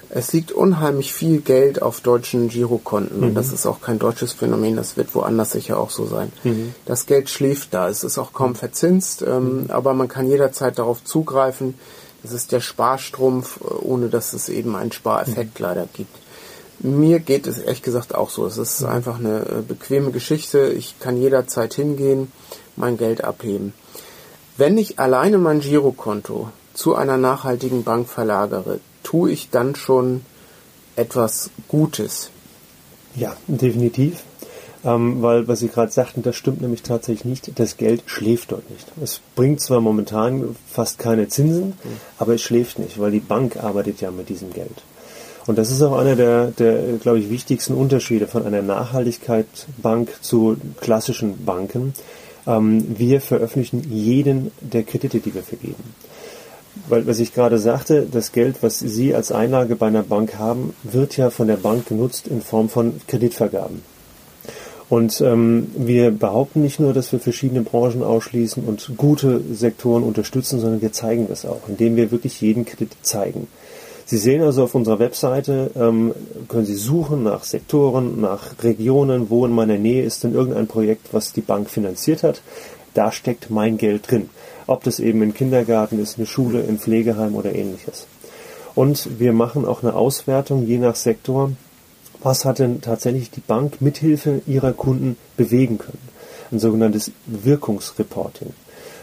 es 0.10 0.34
liegt 0.34 0.52
unheimlich 0.52 1.14
viel 1.14 1.42
Geld 1.42 1.82
auf 1.82 2.02
deutschen 2.02 2.48
Girokonten. 2.50 3.24
Und 3.24 3.30
mhm. 3.32 3.36
das 3.36 3.52
ist 3.52 3.66
auch 3.66 3.82
kein 3.82 4.00
deutsches 4.00 4.34
Phänomen, 4.34 4.76
das 4.76 4.98
wird 4.98 5.14
woanders 5.16 5.52
sicher 5.52 5.80
auch 5.80 5.90
so 5.90 6.06
sein. 6.06 6.32
Mhm. 6.44 6.74
Das 6.86 7.06
Geld 7.06 7.30
schläft 7.30 7.74
da, 7.74 7.90
es 7.90 8.04
ist 8.04 8.18
auch 8.18 8.34
kaum 8.34 8.56
verzinst, 8.56 9.22
ähm, 9.22 9.64
mhm. 9.64 9.72
aber 9.72 9.94
man 9.94 10.08
kann 10.08 10.28
jederzeit 10.28 10.78
darauf 10.80 11.04
zugreifen. 11.04 11.76
Das 12.24 12.34
ist 12.34 12.52
der 12.52 12.62
Sparstrumpf, 12.62 13.60
äh, 13.62 13.74
ohne 13.84 14.10
dass 14.10 14.34
es 14.34 14.50
eben 14.50 14.76
einen 14.76 14.92
Spareffekt 14.92 15.60
leider 15.60 15.88
gibt. 15.94 16.25
Mir 16.80 17.20
geht 17.20 17.48
es 17.48 17.58
ehrlich 17.58 17.82
gesagt 17.82 18.16
auch 18.16 18.30
so. 18.30 18.46
Es 18.46 18.58
ist 18.58 18.84
einfach 18.84 19.20
eine 19.20 19.40
äh, 19.40 19.62
bequeme 19.68 20.12
Geschichte. 20.12 20.68
Ich 20.68 21.00
kann 21.00 21.18
jederzeit 21.18 21.74
hingehen, 21.74 22.32
mein 22.76 22.98
Geld 22.98 23.24
abheben. 23.24 23.74
Wenn 24.58 24.78
ich 24.78 25.00
alleine 25.00 25.38
mein 25.38 25.60
Girokonto 25.60 26.50
zu 26.74 26.96
einer 26.96 27.18
nachhaltigen 27.18 27.84
Bank 27.84 28.08
verlagere, 28.08 28.80
tue 29.04 29.32
ich 29.32 29.50
dann 29.50 29.76
schon 29.76 30.22
etwas 30.96 31.50
Gutes. 31.68 32.30
Ja, 33.16 33.36
definitiv. 33.48 34.24
Ähm, 34.84 35.22
weil, 35.24 35.48
was 35.48 35.60
Sie 35.60 35.68
gerade 35.68 35.92
sagten, 35.92 36.22
das 36.22 36.36
stimmt 36.36 36.62
nämlich 36.62 36.84
tatsächlich 36.84 37.26
nicht. 37.26 37.60
Das 37.60 37.78
Geld 37.78 38.04
schläft 38.06 38.52
dort 38.52 38.70
nicht. 38.70 38.86
Es 39.02 39.20
bringt 39.36 39.60
zwar 39.60 39.82
momentan 39.82 40.56
fast 40.72 41.00
keine 41.00 41.28
Zinsen, 41.28 41.70
mhm. 41.70 42.00
aber 42.20 42.36
es 42.36 42.42
schläft 42.42 42.78
nicht, 42.78 43.00
weil 43.00 43.12
die 43.12 43.20
Bank 43.20 43.58
arbeitet 43.58 44.02
ja 44.02 44.12
mit 44.12 44.30
diesem 44.30 44.54
Geld. 44.54 44.84
Und 45.48 45.58
das 45.58 45.70
ist 45.72 45.82
auch 45.82 45.98
einer 45.98 46.16
der, 46.16 46.48
der 46.48 46.98
glaube 47.02 47.20
ich, 47.20 47.30
wichtigsten 47.30 47.74
Unterschiede 47.74 48.28
von 48.28 48.46
einer 48.46 48.62
Nachhaltigkeitsbank 48.62 50.10
zu 50.22 50.58
klassischen 50.82 51.46
Banken. 51.46 51.94
Ähm, 52.48 52.98
wir 52.98 53.22
veröffentlichen 53.22 53.84
jeden 53.92 54.52
der 54.62 54.84
Kredite, 54.84 55.20
die 55.20 55.34
wir 55.34 55.44
vergeben. 55.44 55.84
Weil, 56.90 57.08
was 57.08 57.20
ich 57.20 57.34
gerade 57.34 57.58
sagte, 57.58 58.06
das 58.12 58.32
Geld, 58.32 58.58
was 58.62 58.80
Sie 58.80 59.16
als 59.16 59.32
Einlage 59.32 59.76
bei 59.76 59.88
einer 59.88 60.04
Bank 60.04 60.38
haben, 60.38 60.74
wird 60.84 61.16
ja 61.16 61.30
von 61.30 61.48
der 61.48 61.58
Bank 61.58 61.88
genutzt 61.88 62.28
in 62.28 62.42
Form 62.42 62.68
von 62.68 63.00
Kreditvergaben. 63.08 63.82
Und 64.90 65.20
ähm, 65.22 65.72
wir 65.76 66.12
behaupten 66.12 66.62
nicht 66.62 66.80
nur, 66.80 66.94
dass 66.94 67.12
wir 67.12 67.20
verschiedene 67.20 67.62
Branchen 67.62 68.04
ausschließen 68.04 68.64
und 68.64 68.92
gute 68.98 69.42
Sektoren 69.52 70.04
unterstützen, 70.04 70.60
sondern 70.60 70.82
wir 70.82 70.92
zeigen 70.92 71.28
das 71.28 71.46
auch, 71.46 71.68
indem 71.68 71.96
wir 71.96 72.12
wirklich 72.12 72.40
jeden 72.42 72.66
Kredit 72.66 72.92
zeigen. 73.02 73.48
Sie 74.06 74.18
sehen 74.18 74.44
also 74.44 74.64
auf 74.64 74.76
unserer 74.76 75.00
Webseite, 75.00 75.72
ähm, 75.76 76.14
können 76.48 76.66
Sie 76.66 76.76
suchen 76.76 77.24
nach 77.24 77.44
Sektoren, 77.44 78.22
nach 78.22 78.64
Regionen, 78.64 79.30
wo 79.30 79.46
in 79.46 79.52
meiner 79.52 79.78
Nähe 79.78 80.04
ist 80.04 80.24
denn 80.24 80.34
irgendein 80.34 80.68
Projekt, 80.68 81.14
was 81.14 81.34
die 81.34 81.42
Bank 81.42 81.70
finanziert 81.70 82.24
hat. 82.24 82.42
Da 82.94 83.12
steckt 83.12 83.50
mein 83.50 83.78
Geld 83.78 84.10
drin. 84.10 84.30
Ob 84.68 84.84
das 84.84 85.00
eben 85.00 85.22
ein 85.22 85.34
Kindergarten 85.34 86.00
ist, 86.00 86.18
eine 86.18 86.28
Schule, 86.28 86.64
ein 86.68 86.80
Pflegeheim 86.80 87.36
oder 87.36 87.54
ähnliches. 87.54 88.08
Und 88.76 89.20
wir 89.20 89.34
machen 89.34 89.66
auch 89.66 89.84
eine 89.84 89.96
Auswertung 89.96 90.66
je 90.66 90.78
nach 90.78 90.96
Sektor 90.96 91.52
was 92.26 92.44
hat 92.44 92.58
denn 92.58 92.82
tatsächlich 92.82 93.30
die 93.30 93.40
Bank 93.40 93.82
mithilfe 93.82 94.42
ihrer 94.48 94.74
Kunden 94.74 95.16
bewegen 95.38 95.78
können. 95.78 96.10
Ein 96.52 96.58
sogenanntes 96.58 97.12
Wirkungsreporting. 97.28 98.52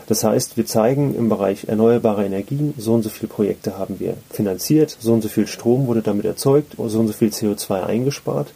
Das 0.07 0.25
heißt, 0.25 0.57
wir 0.57 0.67
zeigen 0.67 1.15
im 1.15 1.29
Bereich 1.29 1.69
erneuerbare 1.69 2.25
Energien, 2.25 2.75
so 2.77 2.95
und 2.95 3.03
so 3.03 3.09
viele 3.09 3.29
Projekte 3.29 3.79
haben 3.79 4.01
wir 4.01 4.15
finanziert, 4.31 4.97
so 5.01 5.13
und 5.13 5.23
so 5.23 5.29
viel 5.29 5.47
Strom 5.47 5.87
wurde 5.87 6.03
damit 6.03 6.25
erzeugt, 6.25 6.75
so 6.77 6.99
und 6.99 7.07
so 7.07 7.13
viel 7.13 7.29
CO2 7.29 7.85
eingespart 7.85 8.53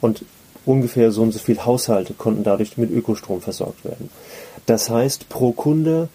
und 0.00 0.24
ungefähr 0.66 1.10
so 1.10 1.22
und 1.22 1.32
so 1.32 1.38
viele 1.38 1.64
Haushalte 1.64 2.14
konnten 2.14 2.44
dadurch 2.44 2.76
mit 2.76 2.90
Ökostrom 2.90 3.40
versorgt 3.40 3.84
werden. 3.84 4.10
Das 4.66 4.90
heißt, 4.90 5.28
pro 5.28 5.52
Kunde 5.52 6.08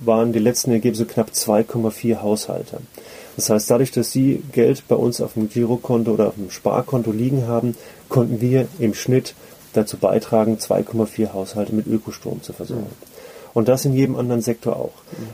waren 0.00 0.32
die 0.32 0.38
letzten 0.38 0.72
Ergebnisse 0.72 1.06
knapp 1.06 1.30
2,4 1.30 2.22
Haushalte. 2.22 2.78
Das 3.36 3.50
heißt, 3.50 3.70
dadurch, 3.70 3.90
dass 3.90 4.12
Sie 4.12 4.42
Geld 4.52 4.84
bei 4.88 4.96
uns 4.96 5.20
auf 5.20 5.34
dem 5.34 5.48
Girokonto 5.48 6.12
oder 6.12 6.28
auf 6.28 6.34
dem 6.34 6.50
Sparkonto 6.50 7.12
liegen 7.12 7.46
haben, 7.46 7.76
konnten 8.08 8.40
wir 8.40 8.68
im 8.78 8.94
Schnitt 8.94 9.34
dazu 9.72 9.96
beitragen, 9.96 10.58
2,4 10.58 11.32
Haushalte 11.32 11.74
mit 11.74 11.86
Ökostrom 11.86 12.42
zu 12.42 12.52
versorgen. 12.52 12.90
Und 13.54 13.68
das 13.68 13.84
in 13.84 13.92
jedem 13.92 14.16
anderen 14.16 14.40
Sektor 14.40 14.76
auch. 14.76 14.92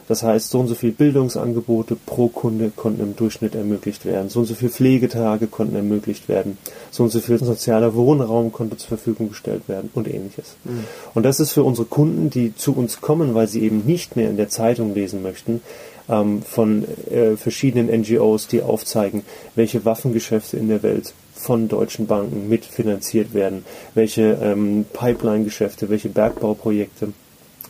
Das 0.08 0.22
heißt, 0.22 0.50
so 0.50 0.60
und 0.60 0.66
so 0.66 0.74
viel 0.74 0.90
Bildungsangebote 0.90 1.96
pro 1.96 2.28
Kunde 2.28 2.72
konnten 2.74 3.00
im 3.00 3.16
Durchschnitt 3.16 3.54
ermöglicht 3.54 4.04
werden. 4.04 4.28
So 4.28 4.40
und 4.40 4.46
so 4.46 4.54
viel 4.54 4.70
Pflegetage 4.70 5.46
konnten 5.46 5.76
ermöglicht 5.76 6.28
werden. 6.28 6.58
So 6.90 7.04
und 7.04 7.10
so 7.10 7.20
viel 7.20 7.38
sozialer 7.38 7.94
Wohnraum 7.94 8.52
konnte 8.52 8.76
zur 8.76 8.88
Verfügung 8.88 9.28
gestellt 9.28 9.68
werden 9.68 9.90
und 9.94 10.08
ähnliches. 10.08 10.56
Mhm. 10.64 10.84
Und 11.14 11.22
das 11.24 11.38
ist 11.38 11.52
für 11.52 11.62
unsere 11.62 11.86
Kunden, 11.86 12.30
die 12.30 12.54
zu 12.56 12.74
uns 12.74 13.00
kommen, 13.00 13.34
weil 13.34 13.46
sie 13.46 13.62
eben 13.62 13.84
nicht 13.86 14.16
mehr 14.16 14.30
in 14.30 14.36
der 14.36 14.48
Zeitung 14.48 14.94
lesen 14.94 15.22
möchten, 15.22 15.60
ähm, 16.08 16.42
von 16.42 16.84
äh, 17.10 17.36
verschiedenen 17.36 17.88
NGOs, 18.00 18.48
die 18.48 18.62
aufzeigen, 18.62 19.22
welche 19.54 19.84
Waffengeschäfte 19.84 20.56
in 20.56 20.68
der 20.68 20.82
Welt 20.82 21.14
von 21.34 21.68
deutschen 21.68 22.06
Banken 22.06 22.48
mitfinanziert 22.48 23.32
werden, 23.32 23.64
welche 23.94 24.38
ähm, 24.42 24.86
Pipeline-Geschäfte, 24.92 25.88
welche 25.88 26.08
Bergbauprojekte 26.08 27.12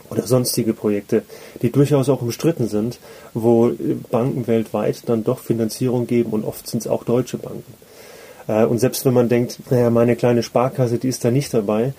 oder 0.09 0.25
sonstige 0.25 0.73
Projekte, 0.73 1.23
die 1.61 1.71
durchaus 1.71 2.09
auch 2.09 2.21
umstritten 2.21 2.67
sind, 2.67 2.99
wo 3.33 3.71
Banken 4.11 4.47
weltweit 4.47 5.03
dann 5.07 5.23
doch 5.23 5.39
Finanzierung 5.39 6.07
geben 6.07 6.31
und 6.31 6.45
oft 6.45 6.67
sind 6.67 6.81
es 6.81 6.87
auch 6.87 7.03
deutsche 7.03 7.37
Banken. 7.37 7.73
Äh, 8.47 8.65
und 8.65 8.79
selbst 8.79 9.05
wenn 9.05 9.13
man 9.13 9.29
denkt, 9.29 9.59
naja, 9.69 9.89
meine 9.89 10.15
kleine 10.15 10.43
Sparkasse, 10.43 10.97
die 10.97 11.07
ist 11.07 11.23
da 11.23 11.31
nicht 11.31 11.53
dabei, 11.53 11.93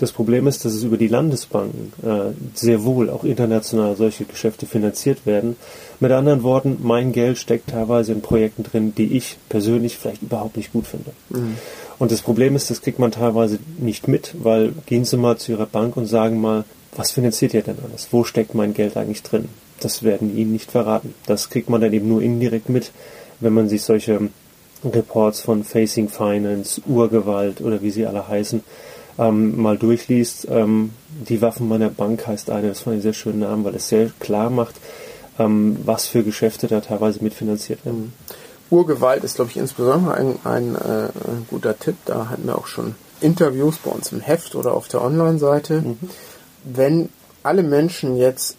das 0.00 0.12
Problem 0.12 0.46
ist, 0.46 0.64
dass 0.64 0.72
es 0.72 0.82
über 0.82 0.96
die 0.96 1.08
Landesbanken 1.08 1.92
äh, 2.02 2.32
sehr 2.54 2.84
wohl 2.84 3.10
auch 3.10 3.22
international 3.22 3.96
solche 3.96 4.24
Geschäfte 4.24 4.64
finanziert 4.64 5.26
werden. 5.26 5.56
Mit 6.00 6.10
anderen 6.10 6.42
Worten, 6.42 6.78
mein 6.80 7.12
Geld 7.12 7.36
steckt 7.36 7.68
teilweise 7.68 8.12
in 8.12 8.22
Projekten 8.22 8.62
drin, 8.62 8.94
die 8.94 9.14
ich 9.14 9.36
persönlich 9.50 9.98
vielleicht 9.98 10.22
überhaupt 10.22 10.56
nicht 10.56 10.72
gut 10.72 10.86
finde. 10.86 11.10
Mhm. 11.28 11.56
Und 11.98 12.12
das 12.12 12.22
Problem 12.22 12.56
ist, 12.56 12.70
das 12.70 12.80
kriegt 12.80 12.98
man 12.98 13.12
teilweise 13.12 13.58
nicht 13.78 14.08
mit, 14.08 14.34
weil 14.42 14.72
gehen 14.86 15.04
Sie 15.04 15.18
mal 15.18 15.36
zu 15.36 15.52
Ihrer 15.52 15.66
Bank 15.66 15.98
und 15.98 16.06
sagen 16.06 16.40
mal, 16.40 16.64
was 16.96 17.12
finanziert 17.12 17.54
ihr 17.54 17.62
denn 17.62 17.78
alles? 17.84 18.08
Wo 18.10 18.24
steckt 18.24 18.54
mein 18.54 18.74
Geld 18.74 18.96
eigentlich 18.96 19.22
drin? 19.22 19.48
Das 19.80 20.02
werden 20.02 20.36
Ihnen 20.36 20.52
nicht 20.52 20.70
verraten. 20.70 21.14
Das 21.26 21.50
kriegt 21.50 21.70
man 21.70 21.80
dann 21.80 21.92
eben 21.92 22.08
nur 22.08 22.22
indirekt 22.22 22.68
mit, 22.68 22.92
wenn 23.40 23.54
man 23.54 23.68
sich 23.68 23.82
solche 23.82 24.28
Reports 24.84 25.40
von 25.40 25.64
Facing 25.64 26.08
Finance, 26.08 26.80
Urgewalt 26.86 27.60
oder 27.60 27.82
wie 27.82 27.90
sie 27.90 28.06
alle 28.06 28.26
heißen, 28.26 28.62
ähm, 29.18 29.60
mal 29.60 29.76
durchliest, 29.76 30.46
ähm, 30.50 30.92
die 31.08 31.42
Waffen 31.42 31.68
meiner 31.68 31.90
Bank 31.90 32.26
heißt 32.26 32.50
eine, 32.50 32.68
das 32.68 32.80
fand 32.80 32.96
ich 32.96 33.02
sehr 33.02 33.12
schönen 33.12 33.40
Namen, 33.40 33.64
weil 33.64 33.74
es 33.74 33.88
sehr 33.88 34.10
klar 34.18 34.50
macht, 34.50 34.76
ähm, 35.38 35.76
was 35.84 36.06
für 36.06 36.22
Geschäfte 36.22 36.68
da 36.68 36.80
teilweise 36.80 37.22
mitfinanziert 37.22 37.84
werden. 37.84 38.12
Urgewalt 38.70 39.24
ist, 39.24 39.34
glaube 39.34 39.50
ich, 39.50 39.56
insbesondere 39.56 40.14
ein, 40.14 40.38
ein, 40.44 40.74
äh, 40.76 41.08
ein, 41.08 41.46
guter 41.50 41.78
Tipp. 41.78 41.96
Da 42.04 42.28
hatten 42.30 42.46
wir 42.46 42.56
auch 42.56 42.68
schon 42.68 42.94
Interviews 43.20 43.78
bei 43.78 43.90
uns 43.90 44.12
im 44.12 44.20
Heft 44.20 44.54
oder 44.54 44.74
auf 44.74 44.86
der 44.86 45.02
Online-Seite. 45.02 45.82
Mhm. 45.82 45.98
Wenn 46.64 47.08
alle 47.42 47.62
Menschen 47.62 48.16
jetzt 48.16 48.56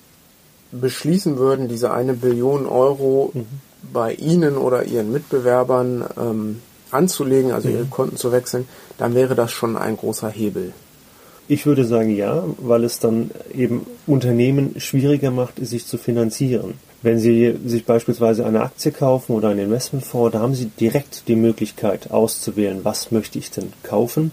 beschließen 0.71 1.37
würden, 1.37 1.67
diese 1.67 1.91
eine 1.91 2.13
Billion 2.13 2.65
Euro 2.65 3.31
mhm. 3.33 3.45
bei 3.93 4.13
Ihnen 4.13 4.57
oder 4.57 4.83
Ihren 4.85 5.11
Mitbewerbern 5.11 6.05
ähm, 6.17 6.61
anzulegen, 6.91 7.51
also 7.51 7.69
ihre 7.69 7.85
Konten 7.85 8.17
zu 8.17 8.31
wechseln, 8.31 8.67
dann 8.97 9.15
wäre 9.15 9.35
das 9.35 9.51
schon 9.51 9.77
ein 9.77 9.97
großer 9.97 10.29
Hebel. 10.29 10.73
Ich 11.47 11.65
würde 11.65 11.85
sagen 11.85 12.15
ja, 12.15 12.43
weil 12.59 12.83
es 12.83 12.99
dann 12.99 13.31
eben 13.53 13.85
Unternehmen 14.07 14.79
schwieriger 14.79 15.31
macht, 15.31 15.65
sich 15.65 15.85
zu 15.85 15.97
finanzieren. 15.97 16.75
Wenn 17.01 17.17
Sie 17.17 17.57
sich 17.65 17.85
beispielsweise 17.85 18.45
eine 18.45 18.61
Aktie 18.61 18.91
kaufen 18.91 19.33
oder 19.33 19.49
einen 19.49 19.65
Investmentfonds, 19.65 20.33
da 20.33 20.39
haben 20.39 20.53
Sie 20.53 20.65
direkt 20.65 21.27
die 21.27 21.35
Möglichkeit 21.35 22.11
auszuwählen, 22.11 22.81
was 22.83 23.11
möchte 23.11 23.39
ich 23.39 23.49
denn 23.49 23.73
kaufen. 23.83 24.31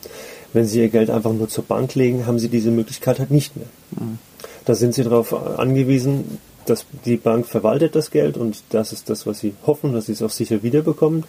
Wenn 0.53 0.67
Sie 0.67 0.81
Ihr 0.81 0.89
Geld 0.89 1.11
einfach 1.11 1.33
nur 1.33 1.49
zur 1.49 1.65
Bank 1.65 1.95
legen, 1.95 2.27
haben 2.27 2.39
Sie 2.39 2.49
diese 2.49 2.71
Möglichkeit 2.71 3.19
halt 3.19 3.31
nicht 3.31 3.57
mehr. 3.57 3.67
Mhm. 3.93 4.19
Da 4.65 4.75
sind 4.75 4.95
Sie 4.95 5.03
darauf 5.03 5.33
angewiesen, 5.59 6.39
dass 6.67 6.85
die 7.05 7.17
Bank 7.17 7.47
verwaltet 7.47 7.95
das 7.95 8.11
Geld 8.11 8.37
und 8.37 8.63
das 8.71 8.93
ist 8.93 9.09
das, 9.09 9.27
was 9.27 9.41
Sie 9.41 9.55
hoffen, 9.67 9.93
dass 9.93 10.07
Sie 10.07 10.13
es 10.13 10.23
auch 10.23 10.31
sicher 10.31 10.63
wiederbekommen. 10.63 11.25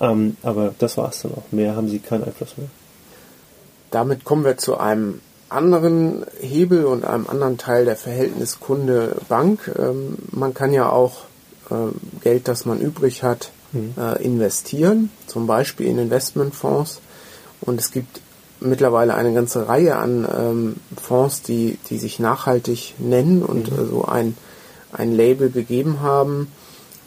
Ähm, 0.00 0.36
aber 0.42 0.74
das 0.78 0.96
war 0.96 1.10
es 1.10 1.22
dann 1.22 1.32
auch. 1.32 1.52
Mehr 1.52 1.76
haben 1.76 1.88
sie 1.88 1.98
keinen 1.98 2.24
Einfluss 2.24 2.56
mehr. 2.56 2.68
Damit 3.90 4.24
kommen 4.24 4.44
wir 4.44 4.56
zu 4.56 4.76
einem 4.76 5.20
anderen 5.48 6.24
Hebel 6.40 6.84
und 6.84 7.04
einem 7.04 7.28
anderen 7.28 7.58
Teil 7.58 7.84
der 7.84 7.96
Verhältnis 7.96 8.58
Kunde-Bank. 8.58 9.72
Ähm, 9.78 10.16
man 10.32 10.52
kann 10.52 10.72
ja 10.72 10.88
auch 10.88 11.24
äh, 11.70 11.74
Geld, 12.22 12.48
das 12.48 12.64
man 12.64 12.80
übrig 12.80 13.22
hat, 13.22 13.52
mhm. 13.72 13.94
äh, 13.96 14.22
investieren, 14.22 15.10
zum 15.26 15.46
Beispiel 15.46 15.86
in 15.86 15.98
Investmentfonds. 15.98 17.00
Und 17.60 17.80
es 17.80 17.92
gibt 17.92 18.20
mittlerweile 18.64 19.14
eine 19.14 19.32
ganze 19.32 19.68
Reihe 19.68 19.96
an 19.96 20.26
ähm, 20.36 20.76
Fonds, 21.00 21.42
die, 21.42 21.78
die 21.88 21.98
sich 21.98 22.18
nachhaltig 22.18 22.94
nennen 22.98 23.42
und 23.42 23.70
mhm. 23.70 23.88
so 23.88 24.04
ein, 24.04 24.36
ein 24.92 25.12
Label 25.12 25.50
gegeben 25.50 26.00
haben. 26.00 26.48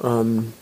Ähm, 0.04 0.54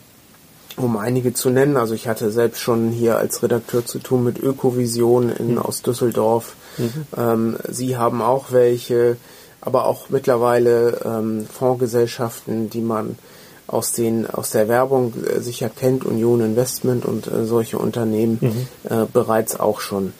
um 0.76 0.96
einige 0.96 1.32
zu 1.32 1.50
nennen. 1.50 1.76
Also 1.76 1.94
ich 1.94 2.06
hatte 2.06 2.30
selbst 2.30 2.60
schon 2.60 2.90
hier 2.90 3.16
als 3.16 3.42
Redakteur 3.42 3.84
zu 3.84 3.98
tun 3.98 4.24
mit 4.24 4.38
Ökovision 4.38 5.30
in, 5.30 5.52
mhm. 5.52 5.58
aus 5.58 5.82
Düsseldorf. 5.82 6.54
Mhm. 6.78 7.06
Ähm, 7.16 7.56
Sie 7.68 7.96
haben 7.96 8.22
auch 8.22 8.52
welche, 8.52 9.16
aber 9.60 9.86
auch 9.86 10.10
mittlerweile 10.10 11.00
ähm, 11.04 11.46
Fondsgesellschaften, 11.46 12.70
die 12.70 12.82
man 12.82 13.18
aus 13.66 13.92
den 13.92 14.30
aus 14.30 14.50
der 14.50 14.68
Werbung 14.68 15.12
äh, 15.24 15.40
sicher 15.40 15.68
kennt, 15.68 16.04
Union 16.04 16.40
Investment 16.40 17.04
und 17.04 17.26
äh, 17.26 17.44
solche 17.46 17.78
Unternehmen 17.78 18.38
mhm. 18.40 18.68
äh, 18.88 19.06
bereits 19.12 19.58
auch 19.58 19.80
schon. 19.80 20.12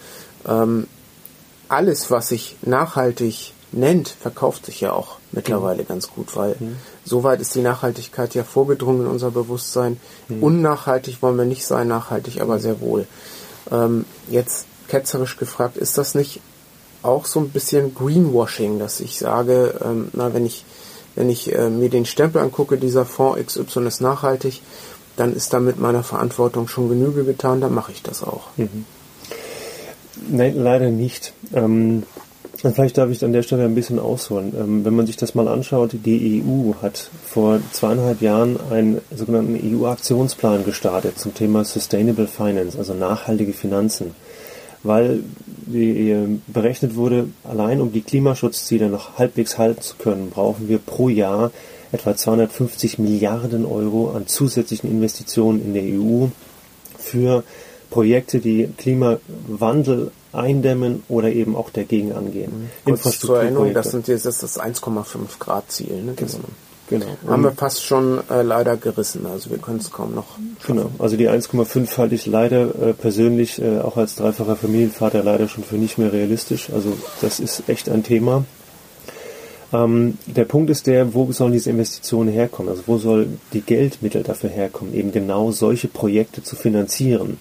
Ähm, 0.47 0.87
alles, 1.69 2.11
was 2.11 2.29
sich 2.29 2.57
nachhaltig 2.63 3.53
nennt, 3.73 4.09
verkauft 4.09 4.67
sich 4.67 4.81
ja 4.81 4.93
auch 4.93 5.17
mittlerweile 5.33 5.83
mhm. 5.83 5.89
ganz 5.89 6.11
gut, 6.11 6.37
weil 6.37 6.57
mhm. 6.59 6.77
soweit 7.05 7.41
ist 7.41 7.55
die 7.55 7.63
Nachhaltigkeit 7.63 8.35
ja 8.35 8.45
vorgedrungen 8.45 9.03
in 9.03 9.07
unser 9.09 9.31
Bewusstsein. 9.31 10.01
Mhm. 10.29 10.43
Unnachhaltig 10.43 11.23
wollen 11.23 11.37
wir 11.37 11.45
nicht 11.45 11.67
sein, 11.67 11.89
nachhaltig 11.89 12.41
aber 12.41 12.59
sehr 12.59 12.81
wohl. 12.81 13.07
Ähm, 13.71 14.05
jetzt 14.29 14.67
ketzerisch 14.89 15.37
gefragt, 15.37 15.77
ist 15.77 15.99
das 15.99 16.15
nicht 16.15 16.41
auch 17.03 17.27
so 17.27 17.41
ein 17.41 17.51
bisschen 17.51 17.95
Greenwashing, 17.95 18.79
dass 18.79 19.01
ich 19.01 19.19
sage, 19.19 19.79
ähm, 19.85 20.09
na, 20.13 20.33
wenn 20.33 20.47
ich, 20.47 20.65
wenn 21.15 21.29
ich 21.29 21.55
äh, 21.55 21.71
mir 21.71 21.91
den 21.91 22.07
Stempel 22.07 22.41
angucke, 22.41 22.79
dieser 22.79 23.05
Fonds 23.05 23.55
XY 23.55 23.87
ist 23.87 24.01
nachhaltig, 24.01 24.63
dann 25.17 25.35
ist 25.35 25.53
damit 25.53 25.79
meiner 25.79 26.03
Verantwortung 26.03 26.69
schon 26.69 26.89
Genüge 26.89 27.25
getan, 27.25 27.61
dann 27.61 27.75
mache 27.75 27.93
ich 27.93 28.03
das 28.03 28.23
auch. 28.23 28.49
Mhm. 28.57 28.85
Nein, 30.29 30.55
leider 30.57 30.91
nicht. 30.91 31.33
Ähm, 31.55 32.05
Vielleicht 32.57 32.97
darf 32.97 33.11
ich 33.11 33.25
an 33.25 33.33
der 33.33 33.43
Stelle 33.43 33.65
ein 33.65 33.75
bisschen 33.75 33.99
ausholen. 33.99 34.55
Ähm, 34.59 34.85
wenn 34.85 34.97
man 34.97 35.07
sich 35.07 35.17
das 35.17 35.35
mal 35.35 35.49
anschaut, 35.49 35.91
die 35.93 36.43
EU 36.43 36.75
hat 36.81 37.11
vor 37.25 37.61
zweieinhalb 37.73 38.23
Jahren 38.23 38.59
einen 38.71 39.01
sogenannten 39.15 39.61
EU-Aktionsplan 39.63 40.65
gestartet 40.65 41.19
zum 41.19 41.35
Thema 41.35 41.65
Sustainable 41.65 42.27
Finance, 42.27 42.79
also 42.79 42.95
nachhaltige 42.95 43.53
Finanzen, 43.53 44.13
weil 44.83 45.21
berechnet 46.47 46.95
wurde, 46.95 47.29
allein 47.43 47.81
um 47.81 47.93
die 47.93 48.03
Klimaschutzziele 48.03 48.89
noch 48.89 49.19
halbwegs 49.19 49.59
halten 49.59 49.83
zu 49.83 49.97
können, 49.97 50.31
brauchen 50.31 50.69
wir 50.69 50.79
pro 50.79 51.09
Jahr 51.09 51.51
etwa 51.91 52.17
250 52.17 52.99
Milliarden 53.01 53.67
Euro 53.67 54.13
an 54.13 54.29
zusätzlichen 54.29 54.89
Investitionen 54.89 55.61
in 55.61 55.75
der 55.75 55.83
EU 55.83 56.29
für 56.99 57.43
Projekte, 57.91 58.39
die 58.41 58.69
Klimawandel 58.77 60.11
eindämmen 60.33 61.03
oder 61.09 61.31
eben 61.31 61.57
auch 61.57 61.71
dagegen 61.71 62.13
angehen. 62.13 62.71
Mhm. 62.85 62.99
Kurz 63.01 63.19
zur 63.19 63.41
Erinnerung, 63.41 63.73
das, 63.73 63.91
sind 63.91 64.07
jetzt, 64.09 64.27
das 64.27 64.43
ist 64.43 64.57
das 64.57 64.61
1,5 64.61 65.39
Grad 65.39 65.71
Ziel. 65.71 66.03
Ne? 66.03 66.15
Genau. 66.15 66.31
Genau. 66.89 67.07
Haben 67.27 67.43
wir 67.43 67.51
fast 67.51 67.83
schon 67.83 68.21
äh, 68.31 68.43
leider 68.43 68.77
gerissen, 68.77 69.27
also 69.27 69.51
wir 69.51 69.59
können 69.59 69.79
es 69.79 69.91
kaum 69.91 70.15
noch. 70.15 70.37
Schaffen. 70.61 70.77
Genau, 70.77 70.91
also 70.99 71.17
die 71.17 71.29
1,5 71.29 71.99
halte 71.99 72.15
ich 72.15 72.27
leider 72.27 72.75
äh, 72.81 72.93
persönlich 72.93 73.61
äh, 73.61 73.81
auch 73.81 73.97
als 73.97 74.17
dreifacher 74.17 74.57
Familienvater 74.57 75.23
leider 75.23 75.49
schon 75.49 75.65
für 75.65 75.77
nicht 75.77 75.99
mehr 75.99 76.13
realistisch. 76.13 76.71
Also 76.73 76.97
das 77.21 77.41
ist 77.41 77.69
echt 77.69 77.89
ein 77.89 78.03
Thema. 78.03 78.45
Ähm, 79.73 80.19
der 80.27 80.45
Punkt 80.45 80.71
ist 80.71 80.87
der, 80.87 81.15
wo 81.15 81.31
sollen 81.33 81.53
diese 81.53 81.71
Investitionen 81.71 82.31
herkommen? 82.31 82.71
Also 82.71 82.85
wo 82.87 82.99
soll 82.99 83.29
die 83.53 83.63
Geldmittel 83.63 84.23
dafür 84.23 84.51
herkommen, 84.51 84.95
eben 84.95 85.13
genau 85.13 85.51
solche 85.51 85.89
Projekte 85.89 86.43
zu 86.43 86.57
finanzieren? 86.57 87.39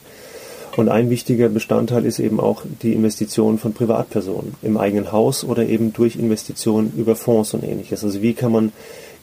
Und 0.76 0.90
ein 0.90 1.10
wichtiger 1.10 1.48
Bestandteil 1.48 2.06
ist 2.06 2.20
eben 2.20 2.40
auch 2.40 2.64
die 2.82 2.94
Investition 2.94 3.58
von 3.58 3.74
Privatpersonen 3.74 4.56
im 4.62 4.78
eigenen 4.78 5.12
Haus 5.12 5.46
oder 5.46 5.66
eben 5.66 5.94
durch 5.94 6.18
Investitionen 6.18 6.92
über 6.98 7.16
Fonds 7.16 7.54
und 7.54 7.64
ähnliches. 7.64 8.04
Also 8.04 8.22
wie 8.22 8.34
kann 8.34 8.52
man 8.52 8.74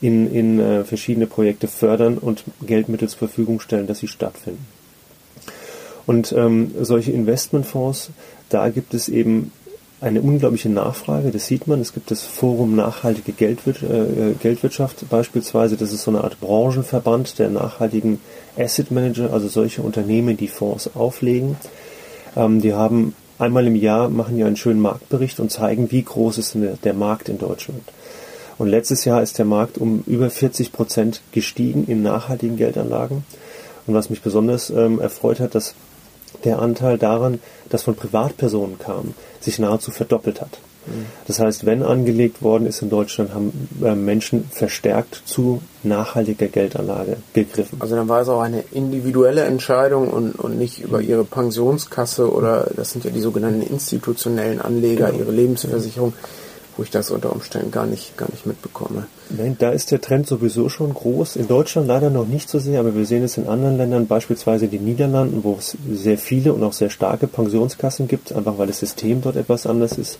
in, 0.00 0.32
in 0.32 0.58
äh, 0.58 0.84
verschiedene 0.84 1.26
Projekte 1.26 1.68
fördern 1.68 2.18
und 2.18 2.44
Geldmittel 2.66 3.08
zur 3.08 3.18
Verfügung 3.18 3.60
stellen, 3.60 3.86
dass 3.86 4.00
sie 4.00 4.08
stattfinden. 4.08 4.66
Und 6.06 6.32
ähm, 6.32 6.72
solche 6.80 7.12
Investmentfonds, 7.12 8.10
da 8.48 8.68
gibt 8.70 8.94
es 8.94 9.08
eben 9.08 9.52
eine 10.02 10.20
unglaubliche 10.20 10.68
Nachfrage, 10.68 11.30
das 11.30 11.46
sieht 11.46 11.68
man. 11.68 11.80
Es 11.80 11.94
gibt 11.94 12.10
das 12.10 12.22
Forum 12.22 12.74
Nachhaltige 12.74 13.32
äh, 13.32 14.32
Geldwirtschaft 14.40 15.08
beispielsweise. 15.08 15.76
Das 15.76 15.92
ist 15.92 16.02
so 16.02 16.10
eine 16.10 16.24
Art 16.24 16.40
Branchenverband 16.40 17.38
der 17.38 17.50
nachhaltigen 17.50 18.20
Asset 18.58 18.90
Manager, 18.90 19.32
also 19.32 19.46
solche 19.46 19.80
Unternehmen, 19.82 20.36
die 20.36 20.48
Fonds 20.48 20.90
auflegen. 20.96 21.56
Ähm, 22.36 22.60
die 22.60 22.74
haben 22.74 23.14
einmal 23.38 23.64
im 23.66 23.76
Jahr, 23.76 24.08
machen 24.08 24.36
ja 24.36 24.46
einen 24.46 24.56
schönen 24.56 24.80
Marktbericht 24.80 25.38
und 25.38 25.52
zeigen, 25.52 25.92
wie 25.92 26.02
groß 26.02 26.38
ist 26.38 26.54
der, 26.56 26.74
der 26.82 26.94
Markt 26.94 27.28
in 27.28 27.38
Deutschland. 27.38 27.82
Und 28.58 28.68
letztes 28.68 29.04
Jahr 29.04 29.22
ist 29.22 29.38
der 29.38 29.44
Markt 29.44 29.78
um 29.78 30.02
über 30.08 30.30
40 30.30 30.72
Prozent 30.72 31.22
gestiegen 31.30 31.84
in 31.86 32.02
nachhaltigen 32.02 32.56
Geldanlagen. 32.56 33.24
Und 33.86 33.94
was 33.94 34.10
mich 34.10 34.20
besonders 34.20 34.68
ähm, 34.70 35.00
erfreut 35.00 35.38
hat, 35.38 35.54
dass 35.54 35.74
der 36.44 36.60
Anteil 36.60 36.98
daran, 36.98 37.40
das 37.68 37.82
von 37.82 37.94
Privatpersonen 37.94 38.78
kam, 38.78 39.14
sich 39.40 39.58
nahezu 39.58 39.90
verdoppelt 39.90 40.40
hat. 40.40 40.58
Mhm. 40.86 41.06
Das 41.26 41.38
heißt, 41.38 41.64
wenn 41.64 41.82
angelegt 41.82 42.42
worden 42.42 42.66
ist 42.66 42.82
in 42.82 42.90
Deutschland, 42.90 43.34
haben 43.34 43.68
äh, 43.82 43.94
Menschen 43.94 44.44
verstärkt 44.50 45.22
zu 45.24 45.62
nachhaltiger 45.82 46.48
Geldanlage 46.48 47.18
gegriffen. 47.32 47.80
Also 47.80 47.94
dann 47.94 48.08
war 48.08 48.22
es 48.22 48.28
auch 48.28 48.40
eine 48.40 48.64
individuelle 48.72 49.42
Entscheidung 49.42 50.08
und, 50.08 50.32
und 50.32 50.58
nicht 50.58 50.80
über 50.80 51.00
ihre 51.00 51.24
Pensionskasse 51.24 52.30
oder 52.32 52.68
das 52.76 52.90
sind 52.90 53.04
ja 53.04 53.10
die 53.10 53.20
sogenannten 53.20 53.62
institutionellen 53.62 54.60
Anleger, 54.60 55.06
genau. 55.06 55.20
ihre 55.20 55.32
Lebensversicherung. 55.32 56.14
Ja 56.20 56.28
wo 56.76 56.82
ich 56.82 56.90
das 56.90 57.10
unter 57.10 57.32
Umständen 57.32 57.70
gar 57.70 57.86
nicht, 57.86 58.16
gar 58.16 58.30
nicht 58.30 58.46
mitbekomme. 58.46 59.06
Nein, 59.30 59.56
da 59.58 59.70
ist 59.70 59.90
der 59.90 60.00
Trend 60.00 60.26
sowieso 60.26 60.68
schon 60.68 60.92
groß. 60.92 61.36
In 61.36 61.48
Deutschland 61.48 61.88
leider 61.88 62.10
noch 62.10 62.26
nicht 62.26 62.48
so 62.48 62.58
sehr, 62.58 62.80
aber 62.80 62.94
wir 62.94 63.06
sehen 63.06 63.22
es 63.22 63.36
in 63.36 63.46
anderen 63.46 63.76
Ländern, 63.76 64.06
beispielsweise 64.06 64.66
in 64.66 64.70
den 64.70 64.84
Niederlanden, 64.84 65.44
wo 65.44 65.56
es 65.58 65.76
sehr 65.92 66.18
viele 66.18 66.52
und 66.52 66.62
auch 66.62 66.72
sehr 66.72 66.90
starke 66.90 67.26
Pensionskassen 67.26 68.08
gibt, 68.08 68.32
einfach 68.32 68.58
weil 68.58 68.66
das 68.66 68.78
System 68.78 69.22
dort 69.22 69.36
etwas 69.36 69.66
anders 69.66 69.98
ist. 69.98 70.18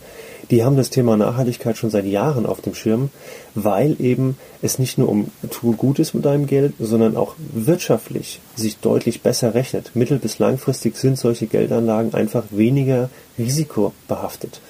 Die 0.50 0.64
haben 0.64 0.76
das 0.76 0.90
Thema 0.90 1.16
Nachhaltigkeit 1.16 1.76
schon 1.76 1.90
seit 1.90 2.04
Jahren 2.04 2.46
auf 2.46 2.60
dem 2.60 2.74
Schirm, 2.74 3.10
weil 3.54 3.96
eben 4.00 4.36
es 4.60 4.78
nicht 4.78 4.98
nur 4.98 5.08
um 5.08 5.30
tue 5.50 5.74
Gutes 5.76 6.14
mit 6.14 6.24
deinem 6.24 6.46
Geld, 6.46 6.74
sondern 6.78 7.16
auch 7.16 7.34
wirtschaftlich 7.52 8.40
sich 8.56 8.78
deutlich 8.78 9.22
besser 9.22 9.54
rechnet. 9.54 9.92
Mittel- 9.94 10.18
bis 10.18 10.38
langfristig 10.38 10.96
sind 10.96 11.18
solche 11.18 11.46
Geldanlagen 11.46 12.14
einfach 12.14 12.44
weniger 12.50 13.08
risikobehaftet. 13.38 14.60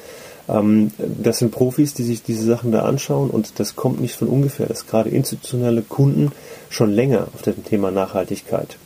Ähm, 0.49 0.91
das 0.99 1.39
sind 1.39 1.53
Profis, 1.53 1.95
die 1.95 2.03
sich 2.03 2.23
diese 2.23 2.45
Sachen 2.45 2.73
da 2.73 2.83
anschauen 2.83 3.31
und 3.31 3.59
das 3.61 3.77
kommt 3.77 4.01
nicht 4.01 4.17
von 4.17 4.29
ungefähr, 4.29 4.67
dass 4.67 4.87
gerade 4.87 5.11
institutionelle 5.11 5.83
Kunden 5.83 6.33
schon 6.71 6.91
länger 6.91 7.29
auf 7.35 7.43
dem 7.43 7.65
Thema 7.65 7.91
Nachhaltigkeit 7.91 8.77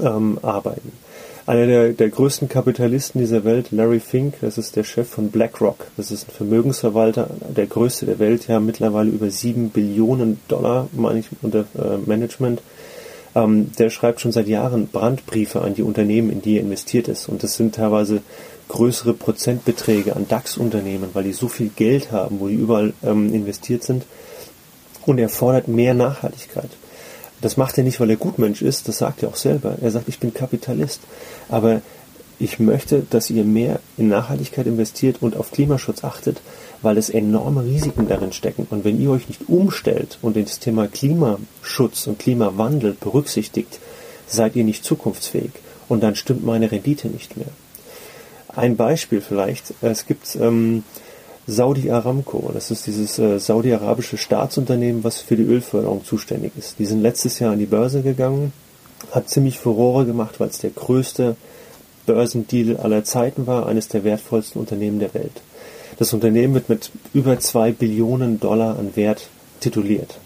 ähm, 0.00 0.38
arbeiten. 0.42 0.92
Einer 1.44 1.66
der, 1.66 1.88
der 1.92 2.08
größten 2.08 2.48
Kapitalisten 2.48 3.20
dieser 3.20 3.42
Welt, 3.42 3.72
Larry 3.72 3.98
Fink, 3.98 4.34
das 4.42 4.58
ist 4.58 4.76
der 4.76 4.84
Chef 4.84 5.08
von 5.08 5.32
BlackRock. 5.32 5.88
Das 5.96 6.12
ist 6.12 6.28
ein 6.28 6.32
Vermögensverwalter, 6.32 7.30
der 7.48 7.66
größte 7.66 8.06
der 8.06 8.20
Welt, 8.20 8.46
ja 8.46 8.60
mittlerweile 8.60 9.10
über 9.10 9.28
sieben 9.28 9.70
Billionen 9.70 10.38
Dollar, 10.46 10.88
meine 10.92 11.18
ich, 11.18 11.26
unter 11.42 11.64
äh, 11.74 11.96
Management. 12.06 12.62
Ähm, 13.34 13.72
der 13.76 13.90
schreibt 13.90 14.20
schon 14.20 14.30
seit 14.30 14.46
Jahren 14.46 14.86
Brandbriefe 14.86 15.62
an 15.62 15.74
die 15.74 15.82
Unternehmen, 15.82 16.30
in 16.30 16.42
die 16.42 16.58
er 16.58 16.62
investiert 16.62 17.08
ist. 17.08 17.28
Und 17.28 17.42
das 17.42 17.56
sind 17.56 17.74
teilweise 17.74 18.20
größere 18.68 19.14
Prozentbeträge 19.14 20.16
an 20.16 20.28
DAX-Unternehmen, 20.28 21.10
weil 21.12 21.24
die 21.24 21.32
so 21.32 21.48
viel 21.48 21.68
Geld 21.68 22.12
haben, 22.12 22.40
wo 22.40 22.48
die 22.48 22.54
überall 22.54 22.92
ähm, 23.04 23.32
investiert 23.32 23.84
sind. 23.84 24.04
Und 25.04 25.18
er 25.18 25.28
fordert 25.28 25.68
mehr 25.68 25.94
Nachhaltigkeit. 25.94 26.70
Das 27.40 27.56
macht 27.56 27.76
er 27.76 27.84
nicht, 27.84 27.98
weil 27.98 28.10
er 28.10 28.16
Gutmensch 28.16 28.62
ist, 28.62 28.86
das 28.86 28.98
sagt 28.98 29.22
er 29.22 29.28
auch 29.28 29.36
selber. 29.36 29.76
Er 29.80 29.90
sagt, 29.90 30.08
ich 30.08 30.20
bin 30.20 30.32
Kapitalist. 30.32 31.00
Aber 31.48 31.82
ich 32.38 32.58
möchte, 32.58 33.04
dass 33.08 33.30
ihr 33.30 33.44
mehr 33.44 33.80
in 33.96 34.08
Nachhaltigkeit 34.08 34.66
investiert 34.66 35.18
und 35.20 35.36
auf 35.36 35.50
Klimaschutz 35.50 36.02
achtet, 36.02 36.40
weil 36.82 36.98
es 36.98 37.10
enorme 37.10 37.64
Risiken 37.64 38.08
darin 38.08 38.32
stecken. 38.32 38.66
Und 38.70 38.84
wenn 38.84 39.00
ihr 39.00 39.10
euch 39.10 39.28
nicht 39.28 39.48
umstellt 39.48 40.18
und 40.22 40.36
das 40.36 40.58
Thema 40.58 40.88
Klimaschutz 40.88 42.06
und 42.06 42.18
Klimawandel 42.18 42.96
berücksichtigt, 42.98 43.78
seid 44.26 44.56
ihr 44.56 44.64
nicht 44.64 44.84
zukunftsfähig. 44.84 45.52
Und 45.88 46.02
dann 46.02 46.16
stimmt 46.16 46.44
meine 46.44 46.70
Rendite 46.70 47.08
nicht 47.08 47.36
mehr. 47.36 47.48
Ein 48.54 48.76
Beispiel 48.76 49.20
vielleicht. 49.20 49.72
Es 49.80 50.06
gibt 50.06 50.36
ähm, 50.36 50.84
Saudi 51.46 51.90
Aramco. 51.90 52.50
Das 52.52 52.70
ist 52.70 52.86
dieses 52.86 53.18
äh, 53.18 53.38
saudi-arabische 53.38 54.18
Staatsunternehmen, 54.18 55.04
was 55.04 55.20
für 55.20 55.36
die 55.36 55.44
Ölförderung 55.44 56.04
zuständig 56.04 56.52
ist. 56.58 56.78
Die 56.78 56.86
sind 56.86 57.02
letztes 57.02 57.38
Jahr 57.38 57.52
an 57.52 57.58
die 57.58 57.66
Börse 57.66 58.02
gegangen, 58.02 58.52
hat 59.10 59.28
ziemlich 59.30 59.58
Furore 59.58 60.04
gemacht, 60.04 60.38
weil 60.38 60.48
es 60.48 60.58
der 60.58 60.70
größte 60.70 61.36
Börsendeal 62.06 62.76
aller 62.76 63.04
Zeiten 63.04 63.46
war, 63.46 63.66
eines 63.66 63.88
der 63.88 64.04
wertvollsten 64.04 64.60
Unternehmen 64.60 64.98
der 64.98 65.14
Welt. 65.14 65.42
Das 65.98 66.12
Unternehmen 66.12 66.54
wird 66.54 66.68
mit 66.68 66.90
über 67.14 67.38
zwei 67.38 67.72
Billionen 67.72 68.38
Dollar 68.38 68.78
an 68.78 68.96
Wert 68.96 69.28
tituliert. 69.60 70.18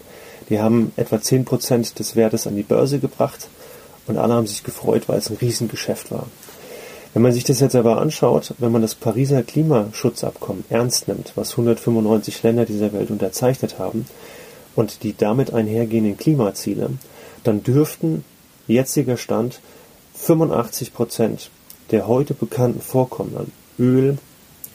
Die 0.49 0.59
haben 0.59 0.91
etwa 0.95 1.21
zehn 1.21 1.45
Prozent 1.45 1.99
des 1.99 2.15
Wertes 2.15 2.47
an 2.47 2.55
die 2.55 2.63
Börse 2.63 2.99
gebracht 2.99 3.47
und 4.07 4.17
alle 4.17 4.33
haben 4.33 4.47
sich 4.47 4.63
gefreut, 4.63 5.03
weil 5.07 5.19
es 5.19 5.29
ein 5.29 5.37
Riesengeschäft 5.37 6.11
war. 6.11 6.27
Wenn 7.17 7.23
man 7.23 7.33
sich 7.33 7.45
das 7.45 7.61
jetzt 7.61 7.75
aber 7.75 7.99
anschaut, 7.99 8.53
wenn 8.59 8.71
man 8.71 8.83
das 8.83 8.93
Pariser 8.93 9.41
Klimaschutzabkommen 9.41 10.63
ernst 10.69 11.07
nimmt, 11.07 11.31
was 11.33 11.53
195 11.53 12.43
Länder 12.43 12.63
dieser 12.63 12.93
Welt 12.93 13.09
unterzeichnet 13.09 13.79
haben, 13.79 14.05
und 14.75 15.01
die 15.01 15.17
damit 15.17 15.51
einhergehenden 15.51 16.15
Klimaziele, 16.15 16.91
dann 17.43 17.63
dürften 17.63 18.23
jetziger 18.67 19.17
Stand 19.17 19.61
85 20.13 20.93
Prozent 20.93 21.49
der 21.89 22.07
heute 22.07 22.35
bekannten 22.35 22.81
Vorkommen 22.81 23.35
an 23.35 23.51
Öl, 23.79 24.19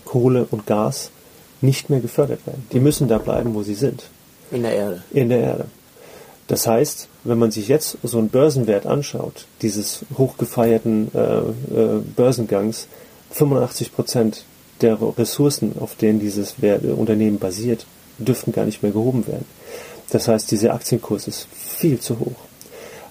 Kohle 0.05 0.45
und 0.51 0.67
Gas 0.67 1.13
nicht 1.61 1.91
mehr 1.91 2.01
gefördert 2.01 2.45
werden. 2.45 2.67
Die 2.73 2.81
müssen 2.81 3.07
da 3.07 3.19
bleiben, 3.19 3.55
wo 3.55 3.63
sie 3.63 3.75
sind. 3.75 4.11
In 4.51 4.65
der 4.65 4.75
Erde. 4.75 5.05
In 5.13 5.29
der 5.29 5.39
Erde. 5.39 5.67
Das 6.53 6.67
heißt, 6.67 7.09
wenn 7.25 7.39
man 7.39 7.51
sich 7.51 7.69
jetzt 7.69 7.97
so 8.03 8.19
einen 8.19 8.29
Börsenwert 8.29 8.85
anschaut, 8.85 9.47
dieses 9.63 10.05
hochgefeierten 10.19 11.11
äh, 11.15 11.39
äh, 11.39 12.03
Börsengangs, 12.15 12.89
85 13.31 13.95
Prozent 13.95 14.45
der 14.83 14.99
Ressourcen, 15.17 15.73
auf 15.81 15.95
denen 15.95 16.21
dieses 16.21 16.57
äh, 16.61 16.77
Unternehmen 16.95 17.39
basiert, 17.39 17.87
dürften 18.19 18.53
gar 18.53 18.67
nicht 18.67 18.83
mehr 18.83 18.93
gehoben 18.93 19.27
werden. 19.27 19.47
Das 20.11 20.29
heißt, 20.29 20.51
dieser 20.51 20.75
Aktienkurs 20.75 21.27
ist 21.27 21.49
viel 21.55 22.01
zu 22.01 22.21
hoch. 22.21 22.37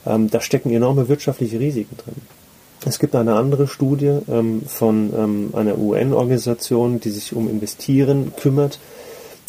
Ähm, 0.06 0.30
da 0.30 0.39
stecken 0.39 0.69
enorme 0.69 1.10
wirtschaftliche 1.10 1.60
Risiken 1.60 1.97
drin. 1.97 2.21
Es 2.86 2.99
gibt 2.99 3.15
eine 3.15 3.34
andere 3.34 3.67
Studie 3.67 4.19
ähm, 4.30 4.62
von 4.67 5.12
ähm, 5.17 5.49
einer 5.54 5.80
UN-Organisation, 5.80 6.99
die 6.99 7.10
sich 7.10 7.34
um 7.34 7.49
Investieren 7.49 8.34
kümmert. 8.39 8.77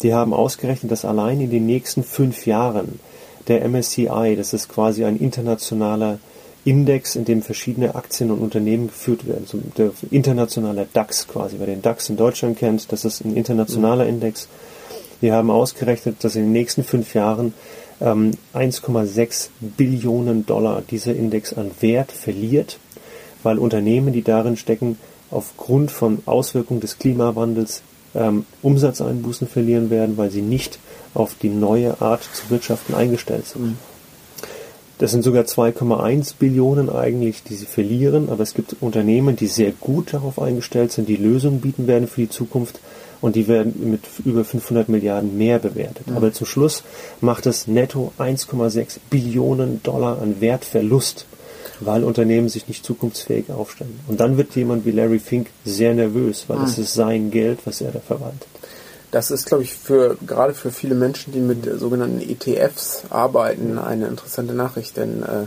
Die 0.01 0.15
haben 0.15 0.33
ausgerechnet, 0.33 0.91
dass 0.91 1.05
allein 1.05 1.39
in 1.41 1.51
den 1.51 1.67
nächsten 1.67 2.03
fünf 2.03 2.47
Jahren 2.47 2.99
der 3.47 3.67
MSCI, 3.67 4.35
das 4.37 4.53
ist 4.53 4.69
quasi 4.69 5.05
ein 5.05 5.17
internationaler 5.17 6.19
Index, 6.65 7.15
in 7.15 7.25
dem 7.25 7.41
verschiedene 7.41 7.95
Aktien 7.95 8.31
und 8.31 8.39
Unternehmen 8.39 8.87
geführt 8.87 9.27
werden. 9.27 9.45
So 9.45 9.59
der 9.77 9.91
internationale 10.11 10.87
DAX 10.93 11.27
quasi. 11.27 11.57
Wer 11.59 11.67
den 11.67 11.81
DAX 11.81 12.09
in 12.09 12.15
Deutschland 12.15 12.57
kennt, 12.57 12.91
das 12.91 13.03
ist 13.03 13.25
ein 13.25 13.35
internationaler 13.35 14.07
Index. 14.07 14.47
Wir 15.19 15.33
haben 15.33 15.51
ausgerechnet, 15.51 16.23
dass 16.23 16.35
in 16.35 16.43
den 16.43 16.51
nächsten 16.53 16.83
fünf 16.83 17.13
Jahren 17.13 17.53
ähm, 17.99 18.31
1,6 18.53 19.49
Billionen 19.59 20.45
Dollar 20.45 20.81
dieser 20.81 21.15
Index 21.15 21.53
an 21.53 21.71
Wert 21.81 22.11
verliert, 22.11 22.79
weil 23.41 23.59
Unternehmen, 23.59 24.13
die 24.13 24.23
darin 24.23 24.57
stecken, 24.57 24.97
aufgrund 25.31 25.91
von 25.91 26.19
Auswirkungen 26.25 26.79
des 26.79 26.97
Klimawandels 26.97 27.81
ähm, 28.15 28.45
Umsatzeinbußen 28.61 29.47
verlieren 29.47 29.89
werden, 29.89 30.17
weil 30.17 30.29
sie 30.29 30.41
nicht 30.41 30.79
auf 31.13 31.35
die 31.41 31.49
neue 31.49 32.01
Art 32.01 32.23
zu 32.23 32.49
wirtschaften 32.49 32.95
eingestellt 32.95 33.47
sind. 33.47 33.63
Mhm. 33.63 33.77
Das 34.99 35.11
sind 35.11 35.23
sogar 35.23 35.43
2,1 35.43 36.35
Billionen 36.39 36.89
eigentlich, 36.89 37.43
die 37.43 37.55
sie 37.55 37.65
verlieren, 37.65 38.29
aber 38.29 38.43
es 38.43 38.53
gibt 38.53 38.75
Unternehmen, 38.79 39.35
die 39.35 39.47
sehr 39.47 39.71
gut 39.71 40.13
darauf 40.13 40.39
eingestellt 40.39 40.91
sind, 40.91 41.09
die 41.09 41.15
Lösungen 41.15 41.61
bieten 41.61 41.87
werden 41.87 42.07
für 42.07 42.21
die 42.21 42.29
Zukunft 42.29 42.79
und 43.19 43.35
die 43.35 43.47
werden 43.47 43.89
mit 43.89 44.01
über 44.23 44.43
500 44.45 44.89
Milliarden 44.89 45.37
mehr 45.37 45.59
bewertet. 45.59 46.07
Mhm. 46.07 46.17
Aber 46.17 46.31
zum 46.31 46.45
Schluss 46.45 46.83
macht 47.21 47.45
es 47.47 47.67
netto 47.67 48.13
1,6 48.19 48.99
Billionen 49.09 49.81
Dollar 49.81 50.21
an 50.21 50.41
Wertverlust, 50.41 51.25
weil 51.79 52.03
Unternehmen 52.03 52.49
sich 52.49 52.67
nicht 52.67 52.85
zukunftsfähig 52.85 53.49
aufstellen. 53.49 53.99
Und 54.07 54.19
dann 54.19 54.37
wird 54.37 54.55
jemand 54.55 54.85
wie 54.85 54.91
Larry 54.91 55.19
Fink 55.19 55.47
sehr 55.65 55.93
nervös, 55.93 56.45
weil 56.47 56.61
es 56.63 56.77
mhm. 56.77 56.83
ist 56.83 56.93
sein 56.93 57.31
Geld, 57.31 57.59
was 57.65 57.81
er 57.81 57.91
da 57.91 57.99
verwaltet. 57.99 58.47
Das 59.13 59.29
ist, 59.29 59.45
glaube 59.45 59.61
ich, 59.61 59.75
für 59.75 60.17
gerade 60.25 60.55
für 60.55 60.71
viele 60.71 60.95
Menschen, 60.95 61.33
die 61.33 61.39
mit 61.39 61.69
sogenannten 61.79 62.19
ETFs 62.19 63.03
arbeiten, 63.11 63.77
eine 63.77 64.07
interessante 64.07 64.55
Nachricht, 64.55 64.97
denn 64.97 65.21
äh, 65.21 65.45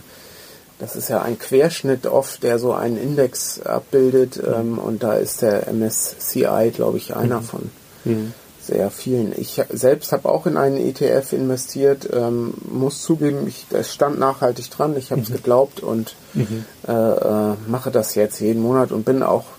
das 0.78 0.94
ist 0.94 1.08
ja 1.08 1.20
ein 1.20 1.36
Querschnitt 1.36 2.06
oft, 2.06 2.44
der 2.44 2.60
so 2.60 2.72
einen 2.72 2.96
Index 2.96 3.60
abbildet 3.60 4.40
ähm, 4.40 4.78
und 4.78 5.02
da 5.02 5.14
ist 5.14 5.42
der 5.42 5.66
MSCI, 5.72 6.70
glaube 6.72 6.98
ich, 6.98 7.16
einer 7.16 7.40
mhm. 7.40 7.44
von 7.44 7.70
mhm. 8.04 8.34
sehr 8.62 8.88
vielen. 8.92 9.32
Ich 9.36 9.60
selbst 9.70 10.12
habe 10.12 10.28
auch 10.28 10.46
in 10.46 10.56
einen 10.56 10.76
ETF 10.76 11.32
investiert, 11.32 12.08
ähm, 12.12 12.54
muss 12.70 13.02
zugeben, 13.02 13.48
ich, 13.48 13.66
es 13.72 13.92
stand 13.92 14.20
nachhaltig 14.20 14.70
dran, 14.70 14.96
ich 14.96 15.10
habe 15.10 15.22
es 15.22 15.30
mhm. 15.30 15.34
geglaubt 15.34 15.80
und 15.80 16.14
mhm. 16.34 16.66
äh, 16.86 16.92
äh, 16.92 17.54
mache 17.66 17.90
das 17.90 18.14
jetzt 18.14 18.38
jeden 18.38 18.62
Monat 18.62 18.92
und 18.92 19.04
bin 19.04 19.24
auch 19.24 19.55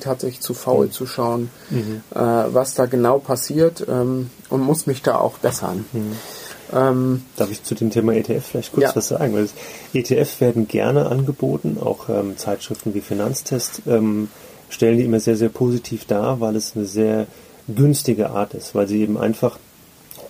tatsächlich 0.00 0.40
zu 0.40 0.54
faul 0.54 0.86
mhm. 0.86 0.92
zu 0.92 1.06
schauen, 1.06 1.50
mhm. 1.70 2.02
äh, 2.14 2.18
was 2.18 2.74
da 2.74 2.86
genau 2.86 3.18
passiert 3.18 3.84
ähm, 3.88 4.30
und 4.50 4.62
muss 4.62 4.86
mich 4.86 5.02
da 5.02 5.16
auch 5.16 5.38
bessern. 5.38 5.84
Mhm. 5.92 6.16
Ähm, 6.72 7.22
Darf 7.36 7.50
ich 7.50 7.62
zu 7.62 7.74
dem 7.74 7.90
Thema 7.90 8.14
ETF 8.14 8.44
vielleicht 8.44 8.72
kurz 8.72 8.84
ja. 8.84 8.96
was 8.96 9.08
sagen? 9.08 9.34
Weil 9.34 9.48
ETFs 9.92 10.40
werden 10.40 10.66
gerne 10.66 11.06
angeboten, 11.06 11.78
auch 11.80 12.08
ähm, 12.08 12.36
Zeitschriften 12.36 12.94
wie 12.94 13.00
Finanztest 13.00 13.82
ähm, 13.86 14.28
stellen 14.68 14.98
die 14.98 15.04
immer 15.04 15.20
sehr, 15.20 15.36
sehr 15.36 15.50
positiv 15.50 16.04
dar, 16.04 16.40
weil 16.40 16.56
es 16.56 16.74
eine 16.74 16.86
sehr 16.86 17.26
günstige 17.68 18.30
Art 18.30 18.54
ist, 18.54 18.74
weil 18.74 18.88
sie 18.88 19.00
eben 19.00 19.16
einfach 19.16 19.58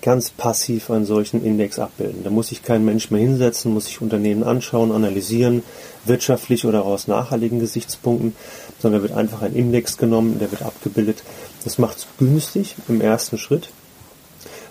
ganz 0.04 0.28
passiv 0.28 0.90
einen 0.90 1.06
solchen 1.06 1.42
Index 1.42 1.78
abbilden. 1.78 2.24
Da 2.24 2.30
muss 2.30 2.48
sich 2.48 2.62
kein 2.62 2.84
Mensch 2.84 3.10
mehr 3.10 3.22
hinsetzen, 3.22 3.72
muss 3.72 3.86
sich 3.86 4.02
Unternehmen 4.02 4.42
anschauen, 4.42 4.92
analysieren, 4.92 5.62
wirtschaftlich 6.04 6.66
oder 6.66 6.84
aus 6.84 7.08
nachhaltigen 7.08 7.58
Gesichtspunkten, 7.58 8.36
sondern 8.78 9.00
wird 9.00 9.12
einfach 9.12 9.40
ein 9.40 9.54
Index 9.54 9.96
genommen, 9.96 10.38
der 10.38 10.50
wird 10.52 10.60
abgebildet. 10.60 11.22
Das 11.64 11.78
macht 11.78 11.96
es 11.96 12.06
günstig 12.18 12.74
im 12.86 13.00
ersten 13.00 13.38
Schritt. 13.38 13.70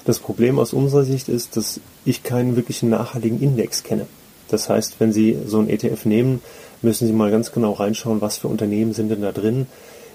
Das 0.05 0.19
Problem 0.19 0.59
aus 0.59 0.71
unserer 0.71 1.03
Sicht 1.03 1.29
ist, 1.29 1.57
dass 1.57 1.79
ich 2.05 2.21
keinen 2.21 2.55
wirklichen 2.55 2.91
nachhaltigen 2.91 3.41
Index 3.41 3.81
kenne. 3.81 4.05
Das 4.49 4.69
heißt, 4.69 4.99
wenn 4.99 5.13
Sie 5.13 5.39
so 5.47 5.57
ein 5.57 5.67
ETF 5.67 6.05
nehmen, 6.05 6.43
müssen 6.83 7.07
Sie 7.07 7.13
mal 7.13 7.31
ganz 7.31 7.51
genau 7.51 7.71
reinschauen, 7.71 8.21
was 8.21 8.37
für 8.37 8.49
Unternehmen 8.49 8.93
sind 8.93 9.09
denn 9.09 9.23
da 9.23 9.31
drin. 9.31 9.65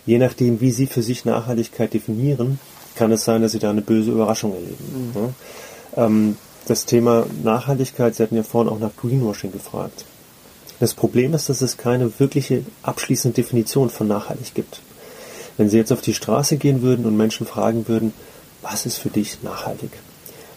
Je 0.07 0.18
nachdem, 0.18 0.61
wie 0.61 0.70
Sie 0.70 0.87
für 0.87 1.02
sich 1.02 1.24
Nachhaltigkeit 1.24 1.92
definieren, 1.92 2.61
kann 2.98 3.12
es 3.12 3.24
sein, 3.24 3.42
dass 3.42 3.52
Sie 3.52 3.58
da 3.58 3.70
eine 3.70 3.80
böse 3.80 4.11
Überraschung 4.11 4.52
erleben. 4.54 5.12
Mhm. 5.14 5.20
Ja? 5.96 6.04
Ähm, 6.04 6.37
das 6.66 6.84
Thema 6.84 7.26
Nachhaltigkeit, 7.42 8.14
Sie 8.14 8.22
hatten 8.22 8.37
ja 8.37 8.42
vorhin 8.42 8.70
auch 8.70 8.78
nach 8.78 8.94
Greenwashing 8.96 9.52
gefragt. 9.52 10.04
Das 10.80 10.94
Problem 10.94 11.32
ist, 11.34 11.48
dass 11.48 11.62
es 11.62 11.76
keine 11.76 12.18
wirkliche 12.20 12.64
abschließende 12.82 13.34
Definition 13.34 13.88
von 13.90 14.06
nachhaltig 14.06 14.54
gibt. 14.54 14.80
Wenn 15.56 15.68
Sie 15.68 15.76
jetzt 15.76 15.92
auf 15.92 16.00
die 16.00 16.14
Straße 16.14 16.56
gehen 16.56 16.82
würden 16.82 17.06
und 17.06 17.16
Menschen 17.16 17.46
fragen 17.46 17.88
würden, 17.88 18.12
was 18.62 18.87
ist 18.87 18.98
für 18.98 19.08
dich 19.08 19.42
nachhaltig? 19.42 19.90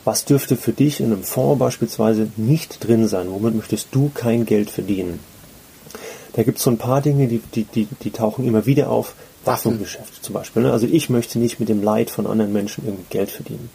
Was 0.03 0.25
dürfte 0.25 0.57
für 0.57 0.73
dich 0.73 0.99
in 0.99 1.07
einem 1.07 1.23
Fonds 1.23 1.59
beispielsweise 1.59 2.27
nicht 2.35 2.85
drin 2.85 3.07
sein? 3.07 3.27
Womit 3.29 3.55
möchtest 3.55 3.89
du 3.91 4.11
kein 4.13 4.45
Geld 4.45 4.69
verdienen? 4.69 5.19
Da 6.33 6.43
gibt 6.43 6.57
es 6.57 6.63
so 6.63 6.71
ein 6.71 6.77
paar 6.77 7.01
Dinge, 7.01 7.27
die, 7.27 7.39
die, 7.39 7.63
die, 7.63 7.87
die 8.03 8.11
tauchen 8.11 8.45
immer 8.47 8.65
wieder 8.65 8.89
auf. 8.89 9.13
Waffengeschäft 9.45 10.23
zum 10.23 10.33
Beispiel. 10.33 10.63
Ne? 10.63 10.71
Also 10.71 10.87
ich 10.87 11.09
möchte 11.09 11.39
nicht 11.39 11.59
mit 11.59 11.69
dem 11.69 11.83
Leid 11.83 12.09
von 12.09 12.27
anderen 12.27 12.53
Menschen 12.53 12.85
irgendwie 12.85 13.05
Geld 13.09 13.31
verdienen. 13.31 13.69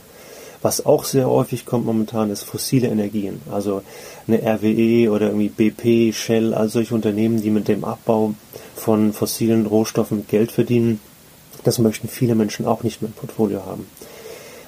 Was 0.63 0.85
auch 0.87 1.05
sehr 1.05 1.29
häufig 1.29 1.67
kommt 1.67 1.87
momentan, 1.87 2.31
ist 2.31 2.43
fossile 2.43 2.89
Energien. 2.89 3.41
Also 3.53 3.83
eine 4.27 4.39
RWE 4.43 5.11
oder 5.11 5.29
irgendwie 5.29 5.49
BP, 5.49 6.13
Shell, 6.15 6.55
all 6.55 6.69
solche 6.69 6.95
Unternehmen, 6.95 7.43
die 7.43 7.51
mit 7.51 7.69
dem 7.69 7.85
Abbau 7.85 8.35
von 8.75 9.13
fossilen 9.13 9.67
Rohstoffen 9.67 10.27
Geld 10.27 10.51
verdienen. 10.53 11.01
Das 11.65 11.79
möchten 11.79 12.09
viele 12.09 12.35
Menschen 12.35 12.67
auch 12.67 12.83
nicht 12.83 13.03
mehr 13.03 13.11
im 13.11 13.15
Portfolio 13.15 13.65
haben. 13.65 13.87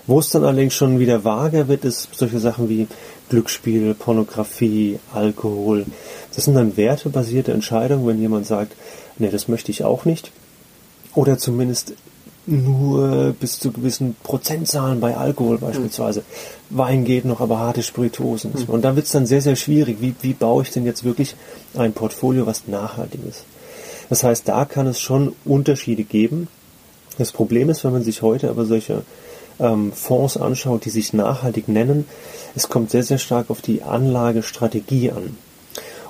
Wo 0.07 0.19
es 0.21 0.31
dann 0.31 0.45
allerdings 0.45 0.75
schon 0.75 0.99
wieder 0.99 1.25
vager 1.25 1.69
wird, 1.69 1.85
ist 1.85 2.09
solche 2.13 2.39
Sachen 2.39 2.69
wie 2.69 2.87
Glücksspiel, 3.29 3.95
Pornografie, 3.95 4.99
Alkohol. 5.13 5.85
Das 6.35 6.45
sind 6.45 6.55
dann 6.55 6.77
wertebasierte 6.77 7.53
Entscheidungen, 7.53 8.07
wenn 8.07 8.21
jemand 8.21 8.47
sagt, 8.47 8.73
nee, 9.19 9.29
das 9.31 9.49
möchte 9.49 9.71
ich 9.71 9.85
auch 9.85 10.05
nicht. 10.05 10.33
Oder 11.19 11.37
zumindest 11.37 11.95
nur 12.47 13.35
bis 13.41 13.59
zu 13.59 13.73
gewissen 13.73 14.15
Prozentzahlen 14.23 15.01
bei 15.01 15.17
Alkohol 15.17 15.59
beispielsweise. 15.59 16.21
Mhm. 16.21 16.79
Wein 16.79 17.05
geht 17.05 17.25
noch, 17.25 17.41
aber 17.41 17.59
harte 17.59 17.83
Spirituosen. 17.83 18.53
Mhm. 18.53 18.73
Und 18.73 18.83
da 18.83 18.95
wird 18.95 19.07
es 19.07 19.13
dann 19.13 19.27
sehr, 19.27 19.43
sehr 19.43 19.57
schwierig. 19.57 19.97
Wie, 20.01 20.15
wie 20.23 20.33
baue 20.33 20.63
ich 20.63 20.71
denn 20.71 20.87
jetzt 20.87 21.03
wirklich 21.03 21.35
ein 21.75 21.93
Portfolio, 21.93 22.47
was 22.47 22.69
nachhaltig 22.69 23.19
ist? 23.29 23.47
Das 24.11 24.23
heißt, 24.23 24.47
da 24.47 24.65
kann 24.65 24.87
es 24.87 25.01
schon 25.01 25.35
Unterschiede 25.45 26.05
geben. 26.05 26.47
Das 27.19 27.33
Problem 27.33 27.69
ist, 27.69 27.83
wenn 27.83 27.93
man 27.93 28.05
sich 28.05 28.23
heute 28.23 28.49
aber 28.49 28.65
solche 28.65 29.03
ähm, 29.59 29.91
Fonds 29.93 30.37
anschaut, 30.37 30.85
die 30.85 30.91
sich 30.91 31.13
nachhaltig 31.13 31.67
nennen, 31.67 32.05
es 32.55 32.69
kommt 32.69 32.93
sehr, 32.93 33.03
sehr 33.03 33.19
stark 33.19 33.51
auf 33.51 33.61
die 33.61 33.83
Anlagestrategie 33.83 35.11
an. 35.11 35.37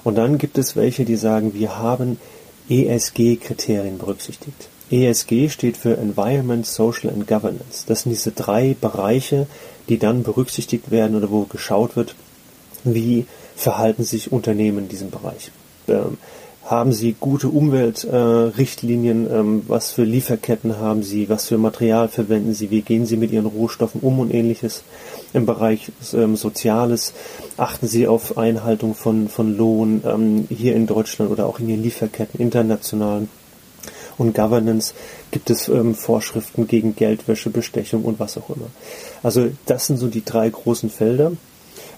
Und 0.04 0.16
dann 0.16 0.36
gibt 0.36 0.58
es 0.58 0.76
welche, 0.76 1.06
die 1.06 1.16
sagen, 1.16 1.54
wir 1.54 1.78
haben 1.78 2.18
ESG-Kriterien 2.68 3.96
berücksichtigt. 3.96 4.68
ESG 4.90 5.50
steht 5.50 5.76
für 5.76 5.96
Environment, 5.96 6.66
Social 6.66 7.10
and 7.10 7.26
Governance. 7.26 7.84
Das 7.86 8.02
sind 8.02 8.12
diese 8.12 8.32
drei 8.32 8.76
Bereiche, 8.80 9.46
die 9.88 9.98
dann 9.98 10.22
berücksichtigt 10.22 10.90
werden 10.90 11.16
oder 11.16 11.30
wo 11.30 11.42
geschaut 11.42 11.96
wird, 11.96 12.14
wie 12.84 13.26
verhalten 13.56 14.04
sich 14.04 14.32
Unternehmen 14.32 14.78
in 14.78 14.88
diesem 14.88 15.10
Bereich. 15.10 15.50
Ähm, 15.88 16.18
haben 16.64 16.92
sie 16.92 17.16
gute 17.18 17.48
Umweltrichtlinien? 17.48 19.26
Äh, 19.26 19.38
ähm, 19.38 19.62
was 19.68 19.90
für 19.90 20.04
Lieferketten 20.04 20.78
haben 20.78 21.02
sie? 21.02 21.28
Was 21.30 21.46
für 21.46 21.56
Material 21.56 22.08
verwenden 22.08 22.52
sie? 22.52 22.70
Wie 22.70 22.82
gehen 22.82 23.06
sie 23.06 23.16
mit 23.16 23.32
ihren 23.32 23.46
Rohstoffen 23.46 24.02
um 24.02 24.18
und 24.18 24.32
ähnliches? 24.32 24.82
Im 25.32 25.46
Bereich 25.46 25.90
ähm, 26.12 26.36
Soziales 26.36 27.14
achten 27.56 27.86
sie 27.86 28.06
auf 28.06 28.36
Einhaltung 28.36 28.94
von, 28.94 29.28
von 29.28 29.56
Lohn 29.56 30.02
ähm, 30.04 30.46
hier 30.50 30.76
in 30.76 30.86
Deutschland 30.86 31.30
oder 31.30 31.46
auch 31.46 31.58
in 31.58 31.70
ihren 31.70 31.82
Lieferketten 31.82 32.38
international 32.38 33.28
und 34.18 34.34
Governance 34.34 34.94
gibt 35.30 35.48
es 35.48 35.68
ähm, 35.68 35.94
Vorschriften 35.94 36.66
gegen 36.66 36.96
Geldwäsche, 36.96 37.50
Bestechung 37.50 38.04
und 38.04 38.18
was 38.18 38.36
auch 38.36 38.50
immer. 38.50 38.66
Also 39.22 39.50
das 39.66 39.86
sind 39.86 39.96
so 39.98 40.08
die 40.08 40.24
drei 40.24 40.50
großen 40.50 40.90
Felder, 40.90 41.32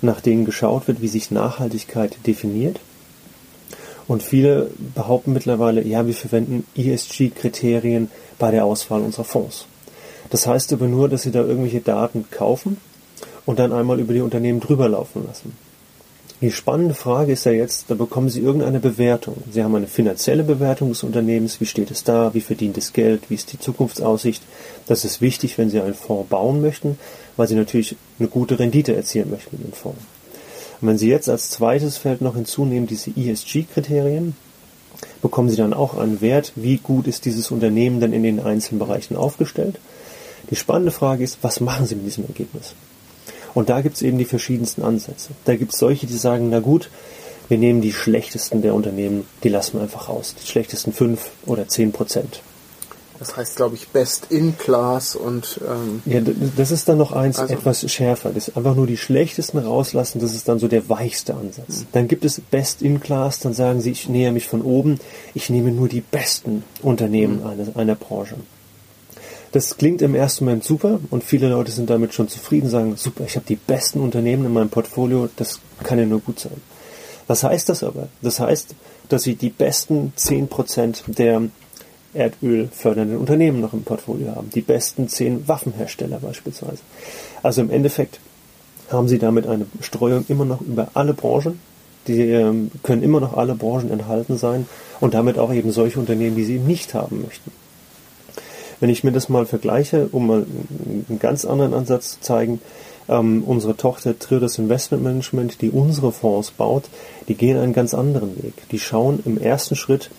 nach 0.02 0.20
denen 0.20 0.44
geschaut 0.44 0.86
wird, 0.86 1.02
wie 1.02 1.08
sich 1.08 1.30
Nachhaltigkeit 1.30 2.16
definiert. 2.26 2.80
Und 4.06 4.22
viele 4.22 4.70
behaupten 4.94 5.32
mittlerweile, 5.32 5.82
ja, 5.82 6.06
wir 6.06 6.14
verwenden 6.14 6.66
ESG-Kriterien 6.76 8.10
bei 8.38 8.50
der 8.50 8.64
Auswahl 8.64 9.02
unserer 9.02 9.24
Fonds. 9.24 9.66
Das 10.30 10.46
heißt 10.46 10.72
aber 10.72 10.86
nur, 10.86 11.08
dass 11.08 11.22
sie 11.22 11.30
da 11.30 11.40
irgendwelche 11.40 11.80
Daten 11.80 12.26
kaufen 12.30 12.78
und 13.46 13.58
dann 13.58 13.72
einmal 13.72 14.00
über 14.00 14.12
die 14.12 14.20
Unternehmen 14.20 14.60
drüber 14.60 14.88
laufen 14.88 15.24
lassen. 15.26 15.56
Die 16.40 16.50
spannende 16.50 16.94
Frage 16.94 17.32
ist 17.32 17.44
ja 17.44 17.52
jetzt, 17.52 17.90
da 17.90 17.94
bekommen 17.94 18.30
Sie 18.30 18.40
irgendeine 18.40 18.80
Bewertung. 18.80 19.36
Sie 19.52 19.62
haben 19.62 19.74
eine 19.74 19.86
finanzielle 19.86 20.42
Bewertung 20.42 20.88
des 20.88 21.02
Unternehmens, 21.02 21.60
wie 21.60 21.66
steht 21.66 21.90
es 21.90 22.02
da, 22.02 22.32
wie 22.32 22.40
verdient 22.40 22.78
es 22.78 22.94
Geld, 22.94 23.28
wie 23.28 23.34
ist 23.34 23.52
die 23.52 23.58
Zukunftsaussicht. 23.58 24.42
Das 24.86 25.04
ist 25.04 25.20
wichtig, 25.20 25.58
wenn 25.58 25.68
Sie 25.68 25.82
einen 25.82 25.92
Fonds 25.92 26.30
bauen 26.30 26.62
möchten, 26.62 26.98
weil 27.36 27.46
Sie 27.46 27.56
natürlich 27.56 27.94
eine 28.18 28.28
gute 28.28 28.58
Rendite 28.58 28.96
erzielen 28.96 29.30
möchten 29.30 29.58
mit 29.58 29.66
dem 29.66 29.74
Fonds. 29.74 30.00
Und 30.80 30.88
wenn 30.88 30.96
Sie 30.96 31.10
jetzt 31.10 31.28
als 31.28 31.50
zweites 31.50 31.98
Feld 31.98 32.22
noch 32.22 32.36
hinzunehmen 32.36 32.86
diese 32.86 33.10
ESG-Kriterien, 33.10 34.34
bekommen 35.20 35.50
Sie 35.50 35.56
dann 35.56 35.74
auch 35.74 35.98
einen 35.98 36.22
Wert, 36.22 36.52
wie 36.56 36.78
gut 36.78 37.06
ist 37.06 37.26
dieses 37.26 37.50
Unternehmen 37.50 38.00
denn 38.00 38.14
in 38.14 38.22
den 38.22 38.40
einzelnen 38.40 38.78
Bereichen 38.78 39.14
aufgestellt. 39.14 39.78
Die 40.48 40.56
spannende 40.56 40.90
Frage 40.90 41.22
ist, 41.22 41.36
was 41.42 41.60
machen 41.60 41.84
Sie 41.84 41.96
mit 41.96 42.06
diesem 42.06 42.24
Ergebnis? 42.24 42.74
Und 43.54 43.68
da 43.68 43.80
gibt 43.80 43.96
es 43.96 44.02
eben 44.02 44.18
die 44.18 44.24
verschiedensten 44.24 44.82
Ansätze. 44.82 45.30
Da 45.44 45.56
gibt 45.56 45.72
es 45.72 45.78
solche, 45.78 46.06
die 46.06 46.16
sagen, 46.16 46.50
na 46.50 46.60
gut, 46.60 46.90
wir 47.48 47.58
nehmen 47.58 47.80
die 47.80 47.92
schlechtesten 47.92 48.62
der 48.62 48.74
Unternehmen, 48.74 49.26
die 49.42 49.48
lassen 49.48 49.74
wir 49.74 49.82
einfach 49.82 50.08
raus. 50.08 50.34
Die 50.40 50.46
schlechtesten 50.46 50.92
fünf 50.92 51.30
oder 51.46 51.66
zehn 51.66 51.90
Prozent. 51.90 52.42
Das 53.18 53.36
heißt, 53.36 53.56
glaube 53.56 53.74
ich, 53.74 53.88
Best 53.88 54.28
in 54.30 54.56
Class 54.56 55.14
und 55.14 55.60
ähm, 55.68 56.00
ja, 56.06 56.22
das 56.56 56.70
ist 56.70 56.88
dann 56.88 56.96
noch 56.96 57.12
eins 57.12 57.38
also, 57.38 57.52
etwas 57.52 57.92
schärfer. 57.92 58.30
Das 58.30 58.48
ist 58.48 58.56
einfach 58.56 58.74
nur 58.74 58.86
die 58.86 58.96
schlechtesten 58.96 59.58
rauslassen. 59.58 60.20
Das 60.20 60.34
ist 60.34 60.48
dann 60.48 60.58
so 60.58 60.68
der 60.68 60.88
weichste 60.88 61.34
Ansatz. 61.34 61.80
Mhm. 61.80 61.86
Dann 61.92 62.08
gibt 62.08 62.24
es 62.24 62.40
Best 62.40 62.80
in 62.80 62.98
Class. 62.98 63.40
Dann 63.40 63.52
sagen 63.52 63.82
sie, 63.82 63.90
ich 63.90 64.08
näher 64.08 64.32
mich 64.32 64.48
von 64.48 64.62
oben. 64.62 64.98
Ich 65.34 65.50
nehme 65.50 65.70
nur 65.70 65.86
die 65.86 66.00
besten 66.00 66.64
Unternehmen 66.82 67.40
mhm. 67.40 67.46
einer, 67.46 67.76
einer 67.76 67.94
Branche. 67.94 68.36
Das 69.52 69.76
klingt 69.76 70.00
im 70.00 70.14
ersten 70.14 70.44
Moment 70.44 70.62
super 70.62 71.00
und 71.10 71.24
viele 71.24 71.48
Leute 71.48 71.72
sind 71.72 71.90
damit 71.90 72.14
schon 72.14 72.28
zufrieden, 72.28 72.70
sagen, 72.70 72.96
super, 72.96 73.24
ich 73.24 73.34
habe 73.34 73.46
die 73.46 73.56
besten 73.56 74.00
Unternehmen 74.00 74.46
in 74.46 74.52
meinem 74.52 74.70
Portfolio, 74.70 75.28
das 75.36 75.60
kann 75.82 75.98
ja 75.98 76.06
nur 76.06 76.20
gut 76.20 76.38
sein. 76.38 76.60
Was 77.26 77.42
heißt 77.42 77.68
das 77.68 77.82
aber? 77.82 78.08
Das 78.22 78.38
heißt, 78.38 78.74
dass 79.08 79.24
sie 79.24 79.34
die 79.34 79.50
besten 79.50 80.12
10% 80.16 81.02
der 81.12 81.42
Erdöl 82.14 82.68
fördernden 82.72 83.18
Unternehmen 83.18 83.60
noch 83.60 83.72
im 83.72 83.82
Portfolio 83.82 84.34
haben. 84.34 84.50
Die 84.50 84.60
besten 84.60 85.08
zehn 85.08 85.46
Waffenhersteller 85.46 86.18
beispielsweise. 86.18 86.78
Also 87.42 87.60
im 87.60 87.70
Endeffekt 87.70 88.18
haben 88.90 89.08
sie 89.08 89.18
damit 89.18 89.46
eine 89.46 89.66
Streuung 89.80 90.24
immer 90.28 90.44
noch 90.44 90.60
über 90.60 90.88
alle 90.94 91.14
Branchen. 91.14 91.60
Die 92.06 92.20
ähm, 92.20 92.70
können 92.82 93.02
immer 93.02 93.20
noch 93.20 93.36
alle 93.36 93.54
Branchen 93.54 93.90
enthalten 93.90 94.38
sein 94.38 94.66
und 95.00 95.14
damit 95.14 95.38
auch 95.38 95.52
eben 95.52 95.70
solche 95.70 96.00
Unternehmen, 96.00 96.34
die 96.34 96.44
sie 96.44 96.58
nicht 96.58 96.94
haben 96.94 97.22
möchten. 97.22 97.52
Wenn 98.80 98.90
ich 98.90 99.04
mir 99.04 99.12
das 99.12 99.28
mal 99.28 99.46
vergleiche, 99.46 100.08
um 100.10 100.26
mal 100.26 100.46
einen 101.08 101.18
ganz 101.20 101.44
anderen 101.44 101.74
Ansatz 101.74 102.12
zu 102.12 102.20
zeigen, 102.20 102.60
ähm, 103.08 103.44
unsere 103.46 103.76
Tochter 103.76 104.18
Triodos 104.18 104.58
Investment 104.58 105.02
Management, 105.02 105.60
die 105.60 105.70
unsere 105.70 106.12
Fonds 106.12 106.50
baut, 106.50 106.84
die 107.28 107.34
gehen 107.34 107.58
einen 107.58 107.72
ganz 107.72 107.94
anderen 107.94 108.42
Weg. 108.42 108.54
Die 108.70 108.78
schauen 108.78 109.20
im 109.24 109.38
ersten 109.38 109.76
Schritt 109.76 110.10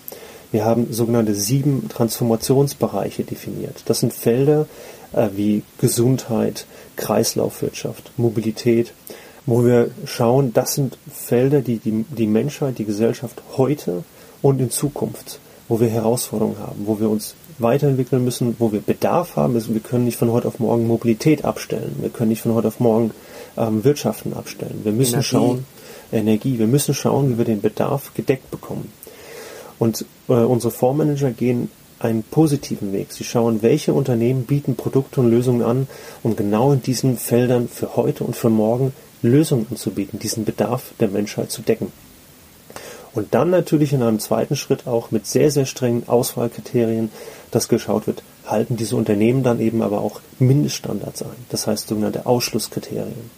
wir 0.52 0.66
haben 0.66 0.92
sogenannte 0.92 1.34
sieben 1.34 1.88
Transformationsbereiche 1.88 3.24
definiert. 3.24 3.82
Das 3.86 4.00
sind 4.00 4.12
Felder 4.12 4.66
äh, 5.12 5.28
wie 5.34 5.62
Gesundheit, 5.78 6.66
Kreislaufwirtschaft, 6.96 8.12
Mobilität, 8.18 8.92
wo 9.46 9.64
wir 9.64 9.90
schauen, 10.04 10.52
das 10.52 10.74
sind 10.74 10.98
Felder, 11.10 11.62
die 11.62 11.78
die, 11.78 12.04
die 12.08 12.26
Menschheit, 12.26 12.78
die 12.78 12.84
Gesellschaft 12.84 13.42
heute 13.56 14.04
und 14.42 14.60
in 14.60 14.70
Zukunft, 14.70 15.40
wo 15.68 15.80
wir 15.80 15.88
Herausforderungen 15.88 16.58
haben, 16.58 16.86
wo 16.86 17.00
wir 17.00 17.08
uns 17.08 17.34
weiterentwickeln 17.58 18.24
müssen, 18.24 18.56
wo 18.58 18.72
wir 18.72 18.80
Bedarf 18.80 19.36
haben. 19.36 19.54
Wir 19.54 19.80
können 19.80 20.04
nicht 20.04 20.16
von 20.16 20.30
heute 20.30 20.48
auf 20.48 20.58
morgen 20.58 20.86
Mobilität 20.86 21.44
abstellen. 21.44 21.96
Wir 22.00 22.10
können 22.10 22.30
nicht 22.30 22.42
von 22.42 22.54
heute 22.54 22.68
auf 22.68 22.80
morgen 22.80 23.12
ähm, 23.56 23.84
Wirtschaften 23.84 24.32
abstellen. 24.34 24.80
Wir 24.84 24.92
müssen 24.92 25.14
Energie. 25.14 25.28
schauen, 25.28 25.66
Energie, 26.12 26.58
wir 26.58 26.66
müssen 26.66 26.94
schauen, 26.94 27.30
wie 27.30 27.38
wir 27.38 27.44
den 27.44 27.60
Bedarf 27.60 28.12
gedeckt 28.14 28.50
bekommen. 28.50 28.92
Und 29.78 30.04
äh, 30.28 30.34
unsere 30.34 30.70
Fondsmanager 30.70 31.30
gehen 31.30 31.70
einen 31.98 32.22
positiven 32.22 32.92
Weg. 32.92 33.12
Sie 33.12 33.24
schauen, 33.24 33.62
welche 33.62 33.94
Unternehmen 33.94 34.44
bieten 34.44 34.76
Produkte 34.76 35.20
und 35.20 35.30
Lösungen 35.30 35.62
an, 35.62 35.86
um 36.22 36.36
genau 36.36 36.72
in 36.72 36.82
diesen 36.82 37.16
Feldern 37.16 37.68
für 37.68 37.96
heute 37.96 38.24
und 38.24 38.36
für 38.36 38.50
morgen 38.50 38.92
Lösungen 39.22 39.66
anzubieten, 39.70 40.18
diesen 40.18 40.44
Bedarf 40.44 40.92
der 40.98 41.08
Menschheit 41.08 41.50
zu 41.50 41.62
decken. 41.62 41.92
Und 43.14 43.34
dann 43.34 43.50
natürlich 43.50 43.92
in 43.92 44.02
einem 44.02 44.18
zweiten 44.18 44.56
Schritt 44.56 44.86
auch 44.86 45.10
mit 45.10 45.26
sehr, 45.26 45.50
sehr 45.50 45.66
strengen 45.66 46.08
Auswahlkriterien, 46.08 47.10
dass 47.50 47.68
geschaut 47.68 48.06
wird, 48.06 48.22
halten 48.46 48.76
diese 48.76 48.96
Unternehmen 48.96 49.42
dann 49.42 49.60
eben 49.60 49.82
aber 49.82 50.00
auch 50.00 50.20
Mindeststandards 50.38 51.22
ein. 51.22 51.46
Das 51.50 51.66
heißt 51.66 51.88
sogenannte 51.88 52.26
Ausschlusskriterien. 52.26 53.30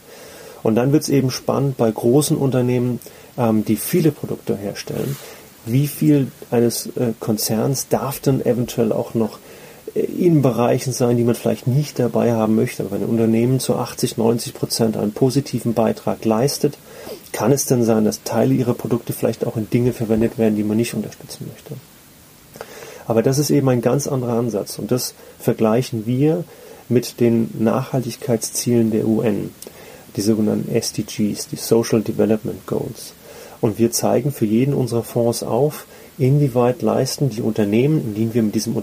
Und 0.62 0.76
dann 0.76 0.92
wird 0.92 1.02
es 1.02 1.08
eben 1.08 1.30
spannend 1.30 1.76
bei 1.76 1.90
großen 1.90 2.36
Unternehmen, 2.36 3.00
ähm, 3.36 3.64
die 3.64 3.76
viele 3.76 4.12
Produkte 4.12 4.56
herstellen, 4.56 5.16
wie 5.66 5.86
viel 5.86 6.30
eines 6.50 6.86
äh, 6.96 7.12
Konzerns 7.20 7.88
darf 7.88 8.20
denn 8.20 8.44
eventuell 8.44 8.92
auch 8.92 9.14
noch 9.14 9.38
in 9.94 10.42
Bereichen 10.42 10.92
sein, 10.92 11.16
die 11.16 11.22
man 11.24 11.36
vielleicht 11.36 11.66
nicht 11.66 11.98
dabei 11.98 12.32
haben 12.32 12.56
möchte. 12.56 12.82
Aber 12.82 12.92
wenn 12.92 13.02
ein 13.02 13.08
Unternehmen 13.08 13.60
zu 13.60 13.76
80, 13.76 14.16
90 14.16 14.54
Prozent 14.54 14.96
einen 14.96 15.12
positiven 15.12 15.72
Beitrag 15.72 16.24
leistet, 16.24 16.78
kann 17.32 17.52
es 17.52 17.66
denn 17.66 17.84
sein, 17.84 18.04
dass 18.04 18.24
Teile 18.24 18.54
ihrer 18.54 18.74
Produkte 18.74 19.12
vielleicht 19.12 19.46
auch 19.46 19.56
in 19.56 19.70
Dinge 19.70 19.92
verwendet 19.92 20.36
werden, 20.36 20.56
die 20.56 20.64
man 20.64 20.76
nicht 20.76 20.94
unterstützen 20.94 21.48
möchte. 21.50 21.74
Aber 23.06 23.22
das 23.22 23.38
ist 23.38 23.50
eben 23.50 23.68
ein 23.68 23.82
ganz 23.82 24.08
anderer 24.08 24.38
Ansatz 24.38 24.78
und 24.78 24.90
das 24.90 25.14
vergleichen 25.38 26.06
wir 26.06 26.44
mit 26.88 27.20
den 27.20 27.50
Nachhaltigkeitszielen 27.58 28.90
der 28.90 29.06
UN, 29.06 29.50
die 30.16 30.22
sogenannten 30.22 30.74
SDGs, 30.74 31.48
die 31.48 31.56
Social 31.56 32.02
Development 32.02 32.66
Goals. 32.66 33.14
Und 33.60 33.78
wir 33.78 33.90
zeigen 33.92 34.32
für 34.32 34.44
jeden 34.44 34.74
unserer 34.74 35.02
Fonds 35.02 35.42
auf, 35.42 35.86
inwieweit 36.18 36.82
leisten 36.82 37.30
die 37.30 37.42
Unternehmen, 37.42 38.00
in 38.00 38.14
denen 38.14 38.34
wir 38.34 38.42
mit 38.42 38.54
diesem 38.54 38.76
äh, 38.76 38.82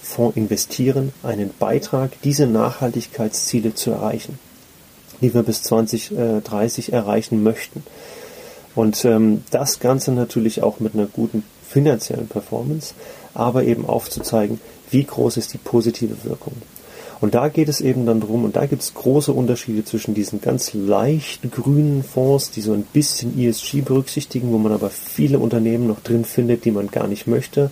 Fonds 0.00 0.36
investieren, 0.36 1.12
einen 1.22 1.50
Beitrag, 1.58 2.12
diese 2.22 2.46
Nachhaltigkeitsziele 2.46 3.74
zu 3.74 3.90
erreichen, 3.90 4.38
die 5.20 5.34
wir 5.34 5.42
bis 5.42 5.62
2030 5.62 6.92
erreichen 6.92 7.42
möchten. 7.42 7.82
Und 8.74 9.04
ähm, 9.04 9.44
das 9.50 9.80
Ganze 9.80 10.12
natürlich 10.12 10.62
auch 10.62 10.80
mit 10.80 10.94
einer 10.94 11.06
guten 11.06 11.42
finanziellen 11.68 12.28
Performance, 12.28 12.94
aber 13.34 13.64
eben 13.64 13.86
aufzuzeigen, 13.86 14.60
wie 14.90 15.04
groß 15.04 15.36
ist 15.36 15.52
die 15.52 15.58
positive 15.58 16.24
Wirkung. 16.24 16.54
Und 17.20 17.34
da 17.34 17.48
geht 17.48 17.68
es 17.68 17.80
eben 17.80 18.06
dann 18.06 18.20
drum, 18.20 18.44
und 18.44 18.56
da 18.56 18.66
gibt 18.66 18.82
es 18.82 18.94
große 18.94 19.32
Unterschiede 19.32 19.84
zwischen 19.84 20.14
diesen 20.14 20.40
ganz 20.40 20.72
leicht 20.72 21.50
grünen 21.52 22.02
Fonds, 22.02 22.50
die 22.50 22.62
so 22.62 22.72
ein 22.72 22.82
bisschen 22.82 23.38
ESG 23.38 23.82
berücksichtigen, 23.82 24.52
wo 24.52 24.58
man 24.58 24.72
aber 24.72 24.88
viele 24.90 25.38
Unternehmen 25.38 25.86
noch 25.86 26.00
drin 26.00 26.24
findet, 26.24 26.64
die 26.64 26.70
man 26.70 26.90
gar 26.90 27.06
nicht 27.06 27.26
möchte, 27.26 27.70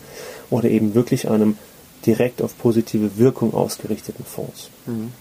oder 0.50 0.68
eben 0.68 0.94
wirklich 0.94 1.30
einem 1.30 1.56
direkt 2.04 2.42
auf 2.42 2.56
positive 2.58 3.16
Wirkung 3.16 3.54
ausgerichteten 3.54 4.24
Fonds. 4.24 4.68
Mhm. 4.86 5.12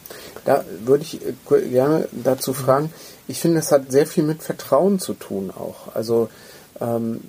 Da 0.46 0.64
würde 0.84 1.04
ich 1.04 1.20
äh, 1.26 1.70
gerne 1.70 2.08
dazu 2.12 2.54
fragen, 2.54 2.92
ich 3.28 3.40
finde, 3.40 3.58
das 3.58 3.72
hat 3.72 3.92
sehr 3.92 4.06
viel 4.06 4.24
mit 4.24 4.44
Vertrauen 4.44 5.00
zu 5.00 5.14
tun 5.14 5.52
auch. 5.52 5.96
Also 5.96 6.30
ähm, 6.80 7.22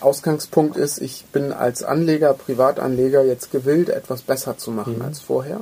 Ausgangspunkt 0.00 0.76
ist, 0.76 1.00
ich 1.00 1.24
bin 1.32 1.52
als 1.52 1.82
Anleger, 1.82 2.34
Privatanleger 2.34 3.24
jetzt 3.24 3.52
gewillt, 3.52 3.88
etwas 3.90 4.22
besser 4.22 4.58
zu 4.58 4.70
machen 4.70 4.96
mhm. 4.96 5.02
als 5.02 5.20
vorher 5.20 5.60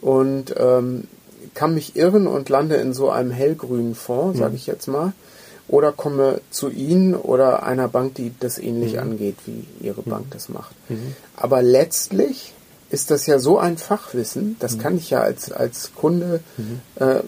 und 0.00 0.54
ähm, 0.56 1.04
kann 1.54 1.74
mich 1.74 1.96
irren 1.96 2.26
und 2.26 2.48
lande 2.48 2.76
in 2.76 2.92
so 2.92 3.10
einem 3.10 3.30
hellgrünen 3.30 3.94
Fonds, 3.94 4.38
sage 4.38 4.50
mhm. 4.50 4.56
ich 4.56 4.66
jetzt 4.66 4.86
mal, 4.86 5.12
oder 5.68 5.92
komme 5.92 6.40
zu 6.50 6.68
Ihnen 6.68 7.14
oder 7.14 7.62
einer 7.62 7.88
Bank, 7.88 8.14
die 8.14 8.32
das 8.40 8.58
ähnlich 8.58 8.94
mhm. 8.94 9.00
angeht, 9.00 9.36
wie 9.46 9.64
Ihre 9.80 10.02
Bank 10.02 10.26
mhm. 10.26 10.30
das 10.30 10.48
macht. 10.48 10.74
Mhm. 10.88 11.14
Aber 11.36 11.62
letztlich 11.62 12.52
ist 12.90 13.10
das 13.10 13.26
ja 13.26 13.38
so 13.38 13.58
ein 13.58 13.78
Fachwissen, 13.78 14.56
das 14.58 14.76
mhm. 14.76 14.80
kann 14.80 14.96
ich 14.96 15.10
ja 15.10 15.20
als, 15.20 15.52
als 15.52 15.92
Kunde 15.94 16.40
mhm. 16.56 16.80
äh, 16.96 17.20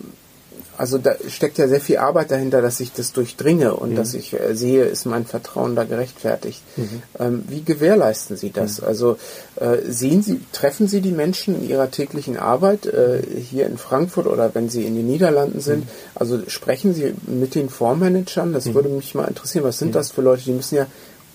also 0.78 0.98
da 0.98 1.14
steckt 1.28 1.58
ja 1.58 1.68
sehr 1.68 1.80
viel 1.80 1.98
Arbeit 1.98 2.30
dahinter, 2.30 2.62
dass 2.62 2.80
ich 2.80 2.92
das 2.92 3.12
durchdringe 3.12 3.74
und 3.74 3.90
mhm. 3.90 3.96
dass 3.96 4.14
ich 4.14 4.32
äh, 4.32 4.54
sehe, 4.54 4.85
ist 4.85 5.04
mein 5.04 5.26
Vertrauen 5.26 5.76
da 5.76 5.85
gerechtfertigt. 5.85 6.62
Mhm. 6.76 7.02
Ähm, 7.18 7.44
wie 7.48 7.62
gewährleisten 7.62 8.37
Sie 8.37 8.50
das? 8.50 8.80
Mhm. 8.80 8.87
Also 8.87 9.16
äh, 9.56 9.78
sehen 9.87 10.22
Sie, 10.22 10.40
treffen 10.52 10.88
Sie 10.88 11.00
die 11.00 11.12
Menschen 11.12 11.54
in 11.54 11.68
ihrer 11.68 11.90
täglichen 11.90 12.38
Arbeit 12.38 12.87
äh, 12.87 13.22
hier 13.22 13.66
in 13.66 13.76
Frankfurt 13.76 14.26
oder 14.26 14.54
wenn 14.54 14.68
Sie 14.68 14.85
in 14.85 14.94
den 14.94 15.06
Niederlanden 15.06 15.61
sind? 15.61 15.85
Mhm. 15.85 15.90
Also 16.14 16.40
sprechen 16.48 16.94
Sie 16.94 17.14
mit 17.26 17.54
den 17.54 17.68
Fondsmanagern? 17.68 18.52
Das 18.52 18.66
mhm. 18.66 18.74
würde 18.74 18.88
mich 18.88 19.14
mal 19.14 19.28
interessieren. 19.28 19.64
Was 19.64 19.78
sind 19.78 19.88
mhm. 19.88 19.92
das 19.92 20.11
für 20.11 20.22
Leute? 20.22 20.42
Die 20.44 20.52
müssen 20.52 20.76
ja 20.76 20.87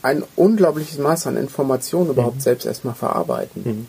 ein 0.01 0.23
unglaubliches 0.35 0.99
Maß 0.99 1.27
an 1.27 1.37
Informationen 1.37 2.09
überhaupt 2.09 2.41
selbst 2.41 2.65
erstmal 2.65 2.95
verarbeiten. 2.95 3.87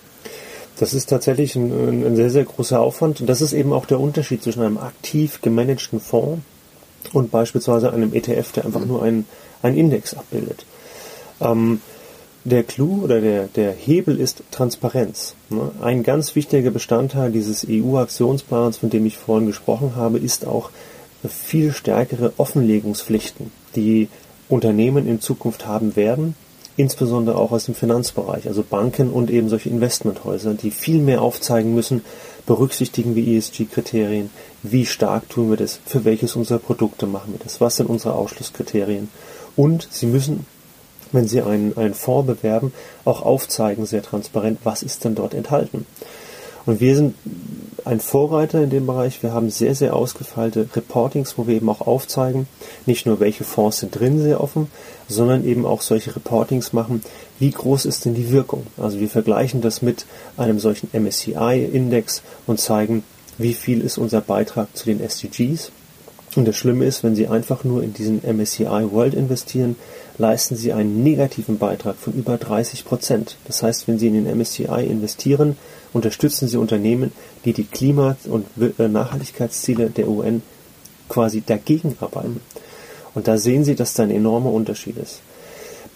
Das 0.79 0.95
ist 0.95 1.09
tatsächlich 1.09 1.57
ein, 1.57 2.07
ein, 2.07 2.17
sehr, 2.17 2.31
sehr 2.31 2.45
großer 2.45 2.81
Aufwand. 2.81 3.21
Und 3.21 3.27
das 3.27 3.41
ist 3.41 3.53
eben 3.53 3.73
auch 3.73 3.87
der 3.87 4.01
Unterschied 4.01 4.43
zwischen 4.43 4.63
einem 4.63 4.79
aktiv 4.79 5.41
gemanagten 5.43 6.01
Fonds 6.01 6.43
und 7.13 7.31
beispielsweise 7.31 7.93
einem 7.93 8.15
ETF, 8.15 8.53
der 8.53 8.65
einfach 8.65 8.85
nur 8.85 9.03
einen, 9.03 9.27
einen 9.63 9.77
Index 9.77 10.15
abbildet. 10.15 10.65
Ähm, 11.41 11.81
der 12.45 12.63
Clou 12.63 13.03
oder 13.03 13.21
der, 13.21 13.47
der 13.47 13.73
Hebel 13.73 14.19
ist 14.19 14.43
Transparenz. 14.51 15.35
Ne? 15.51 15.71
Ein 15.83 16.03
ganz 16.03 16.35
wichtiger 16.35 16.71
Bestandteil 16.71 17.33
dieses 17.33 17.67
EU-Aktionsplans, 17.69 18.79
von 18.79 18.91
dem 18.91 19.05
ich 19.07 19.19
vorhin 19.19 19.47
gesprochen 19.47 19.97
habe, 19.97 20.19
ist 20.19 20.47
auch 20.47 20.71
viel 21.29 21.73
stärkere 21.73 22.33
Offenlegungspflichten, 22.37 23.51
die 23.75 24.09
Unternehmen 24.49 25.07
in 25.07 25.21
Zukunft 25.21 25.67
haben 25.67 25.97
werden, 25.97 26.37
insbesondere 26.79 27.37
auch 27.37 27.51
aus 27.51 27.65
dem 27.65 27.75
Finanzbereich, 27.75 28.47
also 28.47 28.63
Banken 28.63 29.11
und 29.11 29.31
eben 29.31 29.49
solche 29.49 29.69
Investmenthäuser, 29.69 30.55
die 30.55 30.71
viel 30.71 31.01
mehr 31.01 31.23
aufzeigen 31.23 31.75
müssen, 31.75 32.05
berücksichtigen 32.47 33.17
wir 33.17 33.27
ESG-Kriterien, 33.27 34.31
wie 34.63 34.87
stark 34.87 35.29
tun 35.29 35.51
wir 35.51 35.57
das, 35.57 35.81
für 35.85 36.05
welches 36.05 36.37
unserer 36.37 36.61
Produkte 36.61 37.09
machen 37.09 37.33
wir 37.33 37.41
das, 37.43 37.61
was 37.61 37.77
sind 37.77 37.91
unsere 37.91 38.15
Ausschlusskriterien. 38.15 39.09
Und 39.57 39.89
sie 39.91 40.07
müssen, 40.07 40.47
wenn 41.11 41.27
sie 41.27 41.43
einen, 41.43 41.77
einen 41.77 41.95
Fonds 41.95 42.29
bewerben, 42.29 42.73
auch 43.05 43.23
aufzeigen, 43.23 43.85
sehr 43.85 44.05
transparent, 44.05 44.61
was 44.63 44.85
ist 44.85 45.05
denn 45.05 45.17
dort 45.17 45.35
enthalten. 45.35 45.85
Und 46.67 46.81
wir 46.81 46.97
sind 46.97 47.15
ein 47.85 48.01
Vorreiter 48.01 48.63
in 48.63 48.71
dem 48.71 48.87
Bereich. 48.87 49.23
Wir 49.23 49.33
haben 49.33 49.51
sehr, 49.51 49.75
sehr 49.75 49.97
ausgefeilte 49.97 50.69
Reportings, 50.75 51.39
wo 51.39 51.47
wir 51.47 51.57
eben 51.57 51.69
auch 51.71 51.81
aufzeigen, 51.81 52.47
nicht 52.85 53.07
nur 53.07 53.21
welche 53.21 53.45
Fonds 53.45 53.79
sind 53.79 53.99
drin 53.99 54.21
sehr 54.21 54.43
offen, 54.43 54.71
sondern 55.09 55.45
eben 55.45 55.65
auch 55.65 55.81
solche 55.81 56.15
Reportings 56.15 56.73
machen, 56.73 57.03
wie 57.39 57.51
groß 57.51 57.87
ist 57.87 58.05
denn 58.05 58.15
die 58.15 58.31
Wirkung. 58.31 58.67
Also 58.77 59.01
wir 59.01 59.09
vergleichen 59.09 59.63
das 59.63 59.81
mit 59.81 60.05
einem 60.37 60.59
solchen 60.59 60.91
MSCI-Index 60.93 62.23
und 62.47 62.61
zeigen, 62.61 63.05
wie 63.39 63.55
viel 63.55 63.81
ist 63.81 63.97
unser 63.97 64.21
Beitrag 64.21 64.77
zu 64.77 64.85
den 64.85 65.01
SDGs. 65.01 65.71
Und 66.39 66.47
das 66.47 66.57
Schlimme 66.57 66.85
ist, 66.85 67.03
wenn 67.03 67.17
Sie 67.17 67.27
einfach 67.27 67.65
nur 67.65 67.83
in 67.83 67.95
diesen 67.95 68.23
MSCI 68.23 68.93
World 68.93 69.15
investieren, 69.15 69.75
leisten 70.19 70.55
Sie 70.55 70.73
einen 70.73 71.03
negativen 71.03 71.59
Beitrag 71.59 71.97
von 71.97 72.13
über 72.13 72.37
30 72.37 72.85
Prozent. 72.85 73.39
Das 73.47 73.65
heißt, 73.65 73.89
wenn 73.89 73.99
Sie 73.99 74.07
in 74.07 74.15
den 74.15 74.39
MSCI 74.39 74.87
investieren, 74.89 75.57
unterstützen 75.93 76.47
Sie 76.47 76.57
Unternehmen, 76.57 77.11
die 77.45 77.55
die 77.55 77.65
Klima- 77.65 78.17
und 78.29 78.47
äh, 78.79 78.87
Nachhaltigkeitsziele 78.87 79.91
der 79.91 80.07
UN 80.07 80.43
quasi 81.09 81.43
dagegen 81.45 81.97
arbeiten. 81.99 82.41
Und 83.17 83.27
da 83.27 83.37
sehen 83.37 83.65
Sie, 83.65 83.75
dass 83.75 83.95
da 83.95 84.05
ein 84.05 84.13
enormer 84.13 84.53
Unterschied 84.53 84.97
ist. 84.97 85.23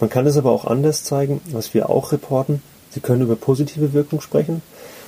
Man 0.01 0.09
kann 0.09 0.27
es 0.27 0.35
aber 0.35 0.51
auch 0.51 0.65
anders 0.65 1.05
zeigen, 1.05 1.39
was 1.53 1.73
wir 1.73 1.89
auch 1.89 2.11
reporten. 2.11 2.61
Sie 2.89 2.99
können 2.99 3.21
über 3.21 3.37
positive 3.37 3.93
Wirkung 3.93 4.19
sprechen. 4.19 4.61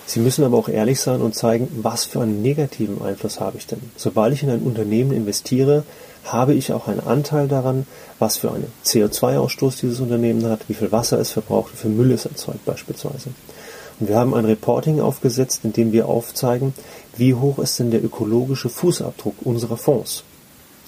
Sie 0.08 0.20
müssen 0.20 0.44
aber 0.44 0.58
auch 0.58 0.70
ehrlich 0.70 1.00
sein 1.00 1.22
und 1.22 1.36
zeigen, 1.36 1.68
was 1.82 2.06
für 2.06 2.22
einen 2.22 2.41
negativen 2.41 3.02
Einfluss 3.02 3.39
habe 3.39 3.58
ich 3.58 3.65
denn. 3.65 3.82
Sobald 3.98 4.34
ich 4.34 4.44
in 4.44 4.50
ein 4.50 4.62
Unternehmen 4.62 5.12
investiere, 5.12 5.84
habe 6.26 6.54
ich 6.54 6.74
auch 6.74 6.88
einen 6.88 7.00
Anteil 7.00 7.48
daran, 7.48 7.88
was 8.20 8.38
für 8.38 8.52
einen 8.52 8.72
CO2-Ausstoß 8.84 9.80
dieses 9.82 10.00
Unternehmen 10.00 10.46
hat, 10.46 10.68
wie 10.68 10.74
viel 10.74 10.91
Wasser 10.91 11.20
es 11.20 11.32
verbraucht, 11.32 11.74
wie 11.74 11.78
viel 11.78 11.91
Müll 11.91 12.12
es 12.12 12.26
erzeugt 12.26 12.65
beispielsweise. 12.65 13.30
Und 14.00 14.10
wir 14.10 14.18
haben 14.18 14.34
ein 14.34 14.46
Reporting 14.46 15.00
aufgesetzt, 15.00 15.62
in 15.63 15.74
dem 15.74 15.91
wir 15.91 16.08
aufzeigen, 16.08 16.74
wie 17.18 17.34
hoch 17.34 17.60
ist 17.60 17.80
denn 17.80 17.91
der 17.91 18.04
ökologische 18.04 18.70
Fußabdruck 18.70 19.36
unserer 19.44 19.78
Fonds. 19.78 20.24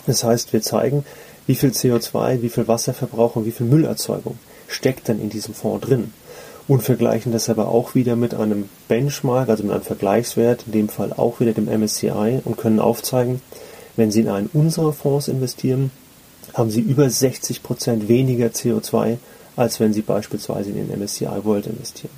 Das 0.05 0.23
heißt, 0.23 0.53
wir 0.53 0.61
zeigen, 0.61 1.05
wie 1.45 1.55
viel 1.55 1.69
CO2, 1.69 2.41
wie 2.41 2.49
viel 2.49 2.67
Wasserverbrauch 2.67 3.35
und 3.35 3.45
wie 3.45 3.51
viel 3.51 3.67
Müllerzeugung 3.67 4.37
steckt 4.67 5.07
denn 5.07 5.21
in 5.21 5.29
diesem 5.29 5.53
Fonds 5.53 5.85
drin. 5.85 6.11
Und 6.67 6.83
vergleichen 6.83 7.31
das 7.31 7.49
aber 7.49 7.69
auch 7.69 7.95
wieder 7.95 8.15
mit 8.15 8.33
einem 8.33 8.67
Benchmark, 8.89 9.47
also 9.47 9.63
mit 9.63 9.71
einem 9.71 9.83
Vergleichswert, 9.83 10.63
in 10.65 10.73
dem 10.73 10.89
Fall 10.89 11.13
auch 11.13 11.39
wieder 11.39 11.53
dem 11.53 11.65
MSCI 11.65 12.41
und 12.43 12.57
können 12.57 12.79
aufzeigen, 12.79 13.41
wenn 13.95 14.11
Sie 14.11 14.21
in 14.21 14.29
einen 14.29 14.49
unserer 14.51 14.93
Fonds 14.93 15.27
investieren, 15.27 15.91
haben 16.53 16.69
Sie 16.69 16.81
über 16.81 17.09
60 17.09 17.63
Prozent 17.63 18.07
weniger 18.09 18.47
CO2, 18.47 19.17
als 19.55 19.79
wenn 19.79 19.93
Sie 19.93 20.01
beispielsweise 20.01 20.69
in 20.69 20.87
den 20.87 20.99
MSCI 20.99 21.43
World 21.43 21.67
investieren. 21.67 22.13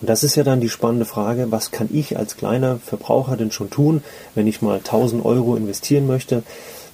Und 0.00 0.08
das 0.08 0.22
ist 0.22 0.36
ja 0.36 0.44
dann 0.44 0.60
die 0.60 0.68
spannende 0.68 1.04
Frage, 1.04 1.50
was 1.50 1.70
kann 1.70 1.88
ich 1.92 2.16
als 2.16 2.36
kleiner 2.36 2.78
Verbraucher 2.78 3.36
denn 3.36 3.50
schon 3.50 3.70
tun, 3.70 4.02
wenn 4.34 4.46
ich 4.46 4.62
mal 4.62 4.78
1000 4.78 5.24
Euro 5.24 5.56
investieren 5.56 6.06
möchte? 6.06 6.42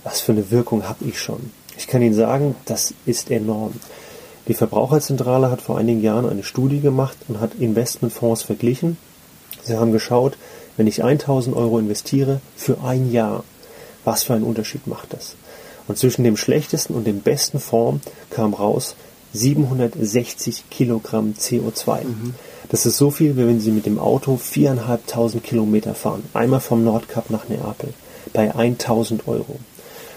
Was 0.05 0.21
für 0.21 0.33
eine 0.33 0.51
Wirkung 0.51 0.88
habe 0.88 1.05
ich 1.05 1.21
schon? 1.21 1.51
Ich 1.77 1.87
kann 1.87 2.03
Ihnen 2.03 2.14
sagen, 2.14 2.55
das 2.66 2.95
ist 3.07 3.31
enorm. 3.31 3.73
Die 4.51 4.55
Verbraucherzentrale 4.55 5.49
hat 5.49 5.63
vor 5.63 5.79
einigen 5.79 6.03
Jahren 6.03 6.29
eine 6.29 6.43
Studie 6.43 6.81
gemacht 6.81 7.17
und 7.29 7.39
hat 7.39 7.55
Investmentfonds 7.61 8.43
verglichen. 8.43 8.97
Sie 9.63 9.77
haben 9.77 9.93
geschaut, 9.93 10.37
wenn 10.77 10.89
ich 10.89 11.05
1000 11.05 11.55
Euro 11.55 11.79
investiere 11.79 12.41
für 12.57 12.83
ein 12.83 13.13
Jahr, 13.13 13.45
was 14.05 14.25
für 14.25 14.35
einen 14.35 14.43
Unterschied 14.43 14.89
macht 14.89 15.13
das? 15.13 15.37
Und 15.87 15.99
zwischen 15.99 16.25
dem 16.25 16.37
schlechtesten 16.37 16.95
und 16.95 17.07
dem 17.07 17.21
besten 17.21 17.61
Fonds 17.61 18.05
kam 18.31 18.53
raus 18.53 18.97
760 19.35 20.65
Kilogramm 20.69 21.35
CO2. 21.39 22.03
Mhm. 22.03 22.35
Das 22.71 22.87
ist 22.87 22.97
so 22.97 23.13
viel, 23.13 23.37
wie 23.37 23.47
wenn 23.47 23.61
Sie 23.61 23.71
mit 23.71 23.87
dem 23.87 24.01
Auto 24.01 24.37
viereinhalbtausend 24.37 25.45
Kilometer 25.45 25.95
fahren. 25.95 26.25
Einmal 26.35 26.59
vom 26.59 26.83
Nordkap 26.83 27.31
nach 27.31 27.49
Neapel. 27.49 27.95
Bei 28.33 28.53
1000 28.53 29.29
Euro. 29.29 29.61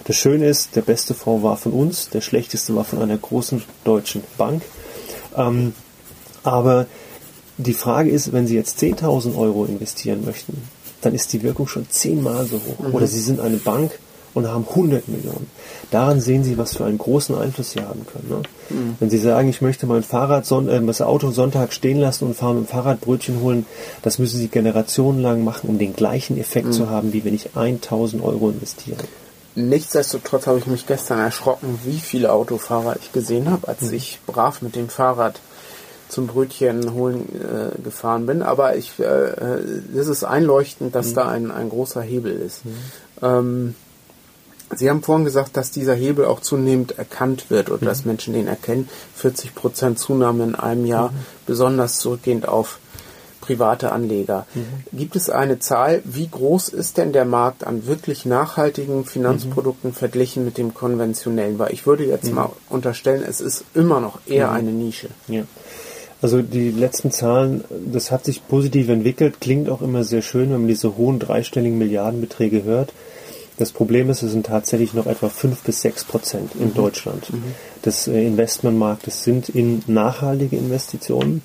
Das 0.06 0.16
Schöne 0.16 0.48
ist, 0.48 0.76
der 0.76 0.82
beste 0.82 1.14
Fonds 1.14 1.44
war 1.44 1.58
von 1.58 1.72
uns, 1.72 2.10
der 2.10 2.22
schlechteste 2.22 2.76
war 2.76 2.84
von 2.84 3.02
einer 3.02 3.18
großen 3.18 3.64
deutschen 3.84 4.24
Bank. 4.38 4.64
Ähm, 5.36 5.74
aber 6.44 6.88
die 7.58 7.74
Frage 7.74 8.10
ist, 8.10 8.34
wenn 8.34 8.48
Sie 8.48 8.56
jetzt 8.56 8.80
10.000 8.80 9.38
Euro 9.38 9.66
investieren 9.66 10.26
möchten, 10.26 10.62
dann 11.02 11.14
ist 11.14 11.32
die 11.34 11.44
Wirkung 11.44 11.68
schon 11.68 11.90
zehnmal 11.90 12.46
so 12.46 12.58
hoch. 12.58 12.88
Mhm. 12.88 12.96
Oder 12.96 13.08
Sie 13.08 13.20
sind 13.20 13.40
eine 13.40 13.58
Bank 13.58 13.92
und 14.34 14.48
haben 14.48 14.66
100 14.68 15.08
Millionen. 15.08 15.48
Daran 15.92 16.20
sehen 16.20 16.44
Sie, 16.44 16.58
was 16.58 16.76
für 16.76 16.86
einen 16.86 16.98
großen 16.98 17.38
Einfluss 17.38 17.72
Sie 17.72 17.82
haben 17.82 18.06
können. 18.06 18.30
Ne? 18.30 18.44
Mhm. 18.70 18.96
Wenn 19.00 19.10
Sie 19.10 19.20
sagen, 19.20 19.48
ich 19.50 19.62
möchte 19.62 19.86
mein 19.86 20.04
Fahrrad, 20.04 20.50
äh, 20.52 20.86
das 20.86 21.02
Auto 21.02 21.32
Sonntag 21.32 21.72
stehen 21.72 22.00
lassen 22.00 22.26
und 22.26 22.36
fahre 22.36 22.56
mit 22.56 22.66
dem 22.66 22.68
Fahrrad 22.68 23.00
Brötchen 23.02 23.42
holen, 23.42 23.66
das 24.02 24.20
müssen 24.20 24.40
Sie 24.40 24.48
generationenlang 24.48 25.44
machen, 25.44 25.70
um 25.70 25.78
den 25.78 25.94
gleichen 25.94 26.38
Effekt 26.40 26.68
mhm. 26.68 26.72
zu 26.74 26.90
haben, 26.90 27.14
wie 27.14 27.24
wenn 27.24 27.36
ich 27.36 27.56
1000 27.56 28.24
Euro 28.24 28.50
investiere. 28.50 29.04
Nichtsdestotrotz 29.56 30.48
habe 30.48 30.58
ich 30.58 30.68
mich 30.68 30.88
gestern 30.88 31.20
erschrocken, 31.20 31.80
wie 31.84 32.00
viele 32.00 32.32
Autofahrer 32.32 32.96
ich 33.00 33.12
gesehen 33.12 33.50
habe, 33.50 33.68
als 33.68 33.82
mhm. 33.82 33.94
ich 33.94 34.20
brav 34.26 34.62
mit 34.62 34.76
dem 34.76 34.90
Fahrrad 34.90 35.40
zum 36.10 36.28
Brötchen 36.28 36.94
holen 36.94 37.28
äh, 37.36 37.82
gefahren 37.82 38.26
bin. 38.26 38.42
Aber 38.42 38.76
ich, 38.76 39.00
äh, 39.00 39.04
äh 39.04 39.82
es 39.96 40.08
ist 40.08 40.24
einleuchtend, 40.24 40.96
dass 40.96 41.12
mhm. 41.12 41.16
da 41.16 41.28
ein, 41.30 41.52
ein 41.52 41.70
großer 41.70 42.02
Hebel 42.02 42.34
ist. 42.34 42.66
Mhm. 42.66 42.76
Ähm, 43.22 43.76
Sie 44.76 44.90
haben 44.90 45.04
vorhin 45.04 45.26
gesagt, 45.26 45.56
dass 45.56 45.70
dieser 45.70 45.94
Hebel 45.94 46.26
auch 46.26 46.40
zunehmend 46.40 46.98
erkannt 46.98 47.50
wird 47.50 47.70
oder 47.70 47.84
mhm. 47.84 47.86
dass 47.86 48.06
Menschen 48.06 48.34
den 48.34 48.48
erkennen. 48.48 48.90
40 49.16 49.54
Prozent 49.54 50.00
Zunahme 50.00 50.44
in 50.44 50.56
einem 50.56 50.86
Jahr, 50.86 51.12
mhm. 51.12 51.26
besonders 51.46 52.00
zurückgehend 52.00 52.48
auf 52.48 52.80
private 53.44 53.92
Anleger. 53.92 54.46
Mhm. 54.56 54.98
Gibt 54.98 55.16
es 55.18 55.30
eine 55.30 55.60
Zahl, 55.60 56.02
wie 56.06 56.28
groß 56.28 56.70
ist 56.70 56.98
denn 56.98 57.12
der 57.12 57.26
Markt 57.26 57.68
an 57.68 57.86
wirklich 57.88 58.26
nachhaltigen 58.26 59.04
Finanzprodukten 59.04 59.90
mhm. 59.90 59.96
verglichen 59.96 60.46
mit 60.46 60.58
dem 60.58 60.74
konventionellen? 60.74 61.60
Weil 61.60 61.74
ich 61.74 61.86
würde 61.86 62.06
jetzt 62.06 62.30
mhm. 62.30 62.36
mal 62.36 62.50
unterstellen, 62.70 63.24
es 63.28 63.42
ist 63.42 63.66
immer 63.74 64.00
noch 64.00 64.20
eher 64.26 64.48
mhm. 64.48 64.56
eine 64.56 64.72
Nische. 64.72 65.10
Ja. 65.28 65.44
Also 66.22 66.42
die 66.42 66.72
letzten 66.72 67.12
Zahlen, 67.12 67.66
das 67.92 68.10
hat 68.10 68.24
sich 68.24 68.48
positiv 68.48 68.88
entwickelt, 68.88 69.42
klingt 69.42 69.70
auch 69.70 69.82
immer 69.82 70.06
sehr 70.06 70.22
schön, 70.22 70.52
wenn 70.52 70.60
man 70.60 70.68
diese 70.70 70.96
hohen 70.96 71.20
dreistelligen 71.20 71.78
Milliardenbeträge 71.78 72.64
hört. 72.64 72.94
Das 73.58 73.74
Problem 73.74 74.10
ist, 74.10 74.24
es 74.24 74.32
sind 74.32 74.46
tatsächlich 74.46 74.94
noch 74.94 75.06
etwa 75.06 75.28
fünf 75.28 75.64
bis 75.64 75.82
sechs 75.82 76.06
Prozent 76.06 76.56
in 76.56 76.70
mhm. 76.70 76.76
Deutschland 76.76 77.32
mhm. 77.32 77.44
des 77.86 78.08
äh, 78.08 78.26
Investmentmarktes 78.26 79.24
sind 79.24 79.50
in 79.50 79.84
nachhaltige 79.88 80.56
Investitionen. 80.56 81.42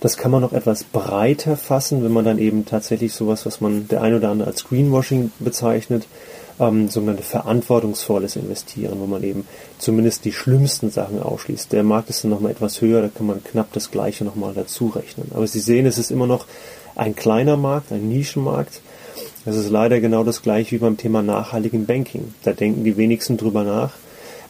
Das 0.00 0.16
kann 0.16 0.30
man 0.30 0.42
noch 0.42 0.52
etwas 0.52 0.84
breiter 0.84 1.56
fassen, 1.56 2.04
wenn 2.04 2.12
man 2.12 2.24
dann 2.24 2.38
eben 2.38 2.64
tatsächlich 2.64 3.12
sowas, 3.12 3.46
was 3.46 3.60
man 3.60 3.88
der 3.88 4.02
ein 4.02 4.14
oder 4.14 4.30
andere 4.30 4.48
als 4.48 4.64
Greenwashing 4.64 5.32
bezeichnet, 5.40 6.06
ähm, 6.60 6.88
sogenannte 6.88 7.22
verantwortungsvolles 7.22 8.36
Investieren, 8.36 9.00
wo 9.00 9.06
man 9.06 9.22
eben 9.22 9.46
zumindest 9.78 10.24
die 10.24 10.32
schlimmsten 10.32 10.90
Sachen 10.90 11.22
ausschließt. 11.22 11.72
Der 11.72 11.82
Markt 11.82 12.10
ist 12.10 12.24
dann 12.24 12.30
nochmal 12.30 12.52
etwas 12.52 12.80
höher, 12.80 13.02
da 13.02 13.08
kann 13.08 13.26
man 13.26 13.42
knapp 13.42 13.72
das 13.72 13.90
gleiche 13.90 14.24
nochmal 14.24 14.54
dazu 14.54 14.88
rechnen. 14.88 15.30
Aber 15.34 15.46
Sie 15.46 15.60
sehen, 15.60 15.86
es 15.86 15.98
ist 15.98 16.10
immer 16.10 16.26
noch 16.26 16.46
ein 16.94 17.14
kleiner 17.14 17.56
Markt, 17.56 17.92
ein 17.92 18.08
Nischenmarkt. 18.08 18.80
Das 19.44 19.56
ist 19.56 19.70
leider 19.70 20.00
genau 20.00 20.24
das 20.24 20.42
gleiche 20.42 20.72
wie 20.76 20.78
beim 20.78 20.96
Thema 20.96 21.22
nachhaltigen 21.22 21.86
Banking. 21.86 22.34
Da 22.42 22.52
denken 22.52 22.84
die 22.84 22.96
wenigsten 22.96 23.36
drüber 23.36 23.64
nach. 23.64 23.92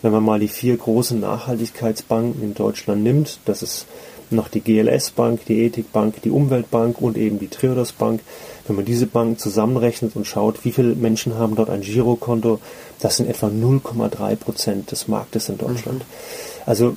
Wenn 0.00 0.12
man 0.12 0.24
mal 0.24 0.40
die 0.40 0.48
vier 0.48 0.76
großen 0.76 1.18
Nachhaltigkeitsbanken 1.18 2.42
in 2.42 2.54
Deutschland 2.54 3.02
nimmt, 3.02 3.40
das 3.44 3.62
ist 3.62 3.87
noch 4.30 4.48
die 4.48 4.60
GLS 4.60 5.10
Bank, 5.10 5.44
die 5.46 5.64
Ethik 5.64 5.92
Bank, 5.92 6.22
die 6.22 6.30
Umweltbank 6.30 7.00
und 7.00 7.16
eben 7.16 7.38
die 7.38 7.48
Triodos 7.48 7.92
Bank. 7.92 8.20
Wenn 8.66 8.76
man 8.76 8.84
diese 8.84 9.06
Banken 9.06 9.38
zusammenrechnet 9.38 10.14
und 10.14 10.26
schaut, 10.26 10.64
wie 10.64 10.72
viele 10.72 10.94
Menschen 10.94 11.36
haben 11.36 11.56
dort 11.56 11.70
ein 11.70 11.80
Girokonto, 11.80 12.60
das 13.00 13.16
sind 13.16 13.28
etwa 13.28 13.46
0,3 13.46 14.36
Prozent 14.36 14.90
des 14.90 15.08
Marktes 15.08 15.48
in 15.48 15.56
Deutschland. 15.58 16.00
Mhm. 16.00 16.64
Also 16.66 16.94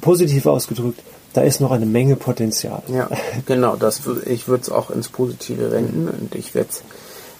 positiv 0.00 0.44
ausgedrückt, 0.46 1.00
da 1.32 1.40
ist 1.40 1.60
noch 1.60 1.70
eine 1.70 1.86
Menge 1.86 2.16
Potenzial. 2.16 2.82
Ja, 2.88 3.08
genau. 3.46 3.76
Das, 3.76 4.02
ich 4.26 4.48
würde 4.48 4.62
es 4.62 4.70
auch 4.70 4.90
ins 4.90 5.08
Positive 5.08 5.70
wenden 5.70 6.08
und 6.08 6.34
ich 6.34 6.54
werde 6.54 6.68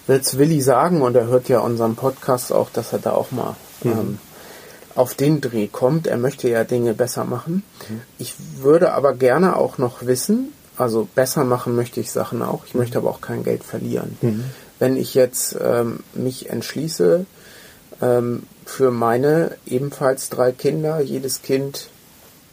es 0.08 0.38
Willi 0.38 0.60
sagen 0.60 1.02
und 1.02 1.14
er 1.14 1.26
hört 1.26 1.48
ja 1.48 1.60
unseren 1.60 1.94
Podcast 1.94 2.52
auch, 2.52 2.70
dass 2.70 2.92
er 2.92 2.98
da 2.98 3.12
auch 3.12 3.30
mal 3.30 3.54
mhm. 3.82 3.90
ähm, 3.90 4.18
auf 4.94 5.14
den 5.14 5.40
Dreh 5.40 5.66
kommt. 5.66 6.06
Er 6.06 6.18
möchte 6.18 6.48
ja 6.48 6.64
Dinge 6.64 6.94
besser 6.94 7.24
machen. 7.24 7.62
Mhm. 7.88 8.00
Ich 8.18 8.34
würde 8.60 8.92
aber 8.92 9.14
gerne 9.14 9.56
auch 9.56 9.78
noch 9.78 10.06
wissen, 10.06 10.52
also 10.76 11.08
besser 11.14 11.44
machen 11.44 11.76
möchte 11.76 12.00
ich 12.00 12.10
Sachen 12.10 12.42
auch, 12.42 12.64
ich 12.66 12.74
möchte 12.74 12.98
aber 12.98 13.10
auch 13.10 13.20
kein 13.20 13.44
Geld 13.44 13.62
verlieren. 13.62 14.16
Mhm. 14.20 14.44
Wenn 14.78 14.96
ich 14.96 15.14
jetzt 15.14 15.56
ähm, 15.60 16.00
mich 16.14 16.50
entschließe, 16.50 17.26
ähm, 18.02 18.42
für 18.66 18.90
meine 18.90 19.56
ebenfalls 19.66 20.30
drei 20.30 20.52
Kinder, 20.52 21.00
jedes 21.00 21.42
Kind 21.42 21.88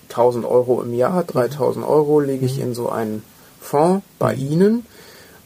1000 0.10 0.46
Euro 0.46 0.82
im 0.82 0.94
Jahr, 0.94 1.24
3000 1.24 1.86
Euro 1.86 2.20
lege 2.20 2.46
ich 2.46 2.58
mhm. 2.58 2.64
in 2.64 2.74
so 2.76 2.90
einen 2.90 3.24
Fonds 3.60 4.04
bei 4.20 4.36
mhm. 4.36 4.52
Ihnen 4.52 4.86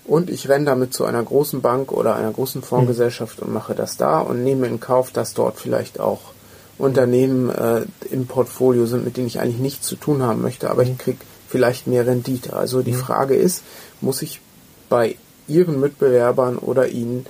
und 0.06 0.30
ich 0.30 0.50
renne 0.50 0.66
damit 0.66 0.94
zu 0.94 1.06
einer 1.06 1.24
großen 1.24 1.62
Bank 1.62 1.92
oder 1.92 2.16
einer 2.16 2.32
großen 2.32 2.62
Fondsgesellschaft 2.62 3.40
und 3.40 3.54
mache 3.54 3.74
das 3.74 3.98
da 3.98 4.20
und 4.20 4.44
nehme 4.44 4.68
in 4.68 4.80
Kauf, 4.80 5.12
dass 5.12 5.34
dort 5.34 5.58
vielleicht 5.60 6.00
auch 6.00 6.35
Unternehmen 6.78 7.50
äh, 7.50 7.86
im 8.12 8.28
Portfolio 8.28 8.86
sind, 8.86 9.06
mit 9.06 9.18
denen 9.18 9.28
ich 9.28 9.40
eigentlich 9.40 9.60
nichts 9.60 9.88
zu 9.88 9.96
tun 9.96 10.22
haben 10.22 10.42
möchte, 10.42 10.70
aber 10.70 10.84
ich 10.84 10.98
kriege 10.98 11.20
vielleicht 11.48 11.88
mehr 11.88 12.06
Rendite. 12.06 12.54
Also 12.54 12.82
die 12.82 12.94
Frage 12.94 13.36
ist, 13.36 13.64
muss 14.02 14.22
ich 14.22 14.42
bei 14.90 15.16
ihren 15.48 15.80
Mitbewerbern 15.80 16.58
oder 16.58 16.90
ihnen 16.90 17.26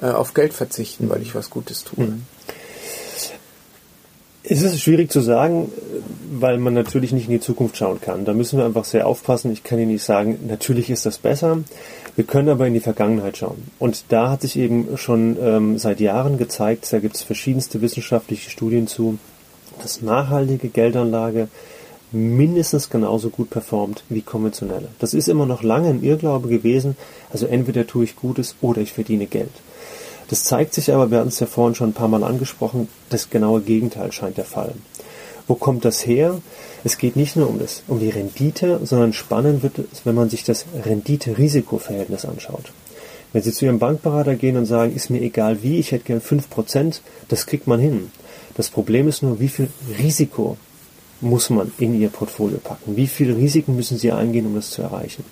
äh, 0.00 0.06
auf 0.06 0.34
Geld 0.34 0.52
verzichten, 0.52 1.08
weil 1.08 1.22
ich 1.22 1.34
was 1.34 1.50
Gutes 1.50 1.84
tue. 1.84 2.06
Mhm. 2.06 2.22
Es 4.46 4.60
ist 4.60 4.78
schwierig 4.78 5.10
zu 5.10 5.20
sagen, 5.20 5.72
weil 6.30 6.58
man 6.58 6.74
natürlich 6.74 7.12
nicht 7.12 7.28
in 7.28 7.32
die 7.32 7.40
Zukunft 7.40 7.78
schauen 7.78 8.02
kann. 8.02 8.26
Da 8.26 8.34
müssen 8.34 8.58
wir 8.58 8.66
einfach 8.66 8.84
sehr 8.84 9.06
aufpassen. 9.06 9.50
Ich 9.50 9.64
kann 9.64 9.78
Ihnen 9.78 9.92
nicht 9.92 10.04
sagen, 10.04 10.38
natürlich 10.46 10.90
ist 10.90 11.06
das 11.06 11.16
besser. 11.16 11.60
Wir 12.14 12.24
können 12.24 12.50
aber 12.50 12.66
in 12.66 12.74
die 12.74 12.80
Vergangenheit 12.80 13.38
schauen. 13.38 13.70
Und 13.78 14.04
da 14.10 14.28
hat 14.28 14.42
sich 14.42 14.58
eben 14.58 14.98
schon 14.98 15.38
ähm, 15.40 15.78
seit 15.78 15.98
Jahren 15.98 16.36
gezeigt, 16.36 16.92
da 16.92 16.98
gibt 16.98 17.16
es 17.16 17.22
verschiedenste 17.22 17.80
wissenschaftliche 17.80 18.50
Studien 18.50 18.86
zu, 18.86 19.18
dass 19.80 20.02
nachhaltige 20.02 20.68
Geldanlage 20.68 21.48
mindestens 22.12 22.90
genauso 22.90 23.30
gut 23.30 23.48
performt 23.48 24.04
wie 24.10 24.20
konventionelle. 24.20 24.88
Das 24.98 25.14
ist 25.14 25.28
immer 25.28 25.46
noch 25.46 25.62
lange 25.62 25.88
ein 25.88 26.04
Irrglaube 26.04 26.48
gewesen. 26.48 26.98
Also 27.32 27.46
entweder 27.46 27.86
tue 27.86 28.04
ich 28.04 28.14
Gutes 28.14 28.56
oder 28.60 28.82
ich 28.82 28.92
verdiene 28.92 29.24
Geld. 29.24 29.50
Das 30.28 30.44
zeigt 30.44 30.74
sich 30.74 30.92
aber, 30.92 31.10
wir 31.10 31.18
hatten 31.18 31.28
es 31.28 31.40
ja 31.40 31.46
vorhin 31.46 31.74
schon 31.74 31.90
ein 31.90 31.94
paar 31.94 32.08
Mal 32.08 32.24
angesprochen, 32.24 32.88
das 33.10 33.30
genaue 33.30 33.60
Gegenteil 33.60 34.12
scheint 34.12 34.38
der 34.38 34.44
Fall. 34.44 34.74
Wo 35.46 35.54
kommt 35.54 35.84
das 35.84 36.06
her? 36.06 36.40
Es 36.84 36.96
geht 36.96 37.16
nicht 37.16 37.36
nur 37.36 37.48
um, 37.48 37.58
das, 37.58 37.82
um 37.86 38.00
die 38.00 38.08
Rendite, 38.10 38.80
sondern 38.84 39.12
spannend 39.12 39.62
wird 39.62 39.78
es, 39.78 40.04
wenn 40.04 40.14
man 40.14 40.30
sich 40.30 40.44
das 40.44 40.64
Rendite-Risiko-Verhältnis 40.84 42.24
anschaut. 42.24 42.72
Wenn 43.32 43.42
Sie 43.42 43.52
zu 43.52 43.64
Ihrem 43.64 43.78
Bankberater 43.78 44.36
gehen 44.36 44.56
und 44.56 44.66
sagen, 44.66 44.94
ist 44.94 45.10
mir 45.10 45.20
egal 45.20 45.62
wie, 45.62 45.78
ich 45.78 45.92
hätte 45.92 46.04
gern 46.04 46.20
5%, 46.20 47.00
das 47.28 47.46
kriegt 47.46 47.66
man 47.66 47.80
hin. 47.80 48.10
Das 48.54 48.70
Problem 48.70 49.08
ist 49.08 49.22
nur, 49.22 49.40
wie 49.40 49.48
viel 49.48 49.68
Risiko 49.98 50.56
muss 51.20 51.50
man 51.50 51.72
in 51.78 52.00
Ihr 52.00 52.10
Portfolio 52.10 52.58
packen? 52.58 52.96
Wie 52.96 53.08
viele 53.08 53.36
Risiken 53.36 53.76
müssen 53.76 53.98
Sie 53.98 54.12
eingehen, 54.12 54.46
um 54.46 54.54
das 54.54 54.70
zu 54.70 54.82
erreichen? 54.82 55.24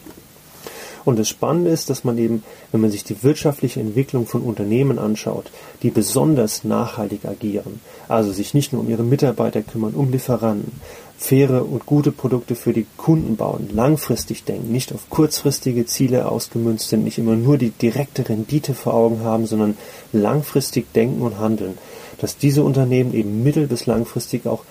Und 1.05 1.19
das 1.19 1.29
Spannende 1.29 1.71
ist, 1.71 1.91
dass 1.91 2.05
man 2.05 2.19
eben, 2.19 2.43
wenn 2.71 2.81
man 2.81 2.91
sich 2.91 3.05
die 3.05 3.23
wirtschaftliche 3.23 3.81
Entwicklung 3.81 4.27
von 4.27 4.43
Unternehmen 4.43 4.99
anschaut, 4.99 5.51
die 5.83 5.91
besonders 5.91 6.65
nachhaltig 6.65 7.25
agieren, 7.25 7.81
also 8.09 8.33
sich 8.33 8.55
nicht 8.55 8.73
nur 8.73 8.83
um 8.83 8.91
ihre 8.91 9.03
Mitarbeiter 9.03 9.63
kümmern, 9.63 9.95
um 9.95 10.11
Lieferanten, 10.13 10.81
faire 11.19 11.65
und 11.65 11.87
gute 11.87 12.11
Produkte 12.11 12.57
für 12.57 12.73
die 12.73 12.87
Kunden 12.97 13.37
bauen, 13.37 13.69
langfristig 13.73 14.45
denken, 14.45 14.73
nicht 14.73 14.93
auf 14.93 15.09
kurzfristige 15.09 15.87
Ziele 15.87 16.29
ausgemünzt 16.29 16.89
sind, 16.89 17.05
nicht 17.05 17.19
immer 17.19 17.37
nur 17.37 17.59
die 17.59 17.71
direkte 17.71 18.29
Rendite 18.29 18.75
vor 18.75 18.95
Augen 18.95 19.23
haben, 19.23 19.47
sondern 19.47 19.77
langfristig 20.13 20.93
denken 20.93 21.23
und 21.23 21.39
handeln, 21.39 21.79
dass 22.19 22.37
diese 22.37 22.65
Unternehmen 22.65 23.15
eben 23.15 23.43
mittel- 23.43 23.69
bis 23.69 23.87
langfristig 23.87 24.47
auch 24.47 24.65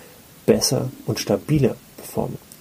besser 0.44 0.90
und 1.06 1.18
stabiler 1.18 1.76
performen. 1.96 2.51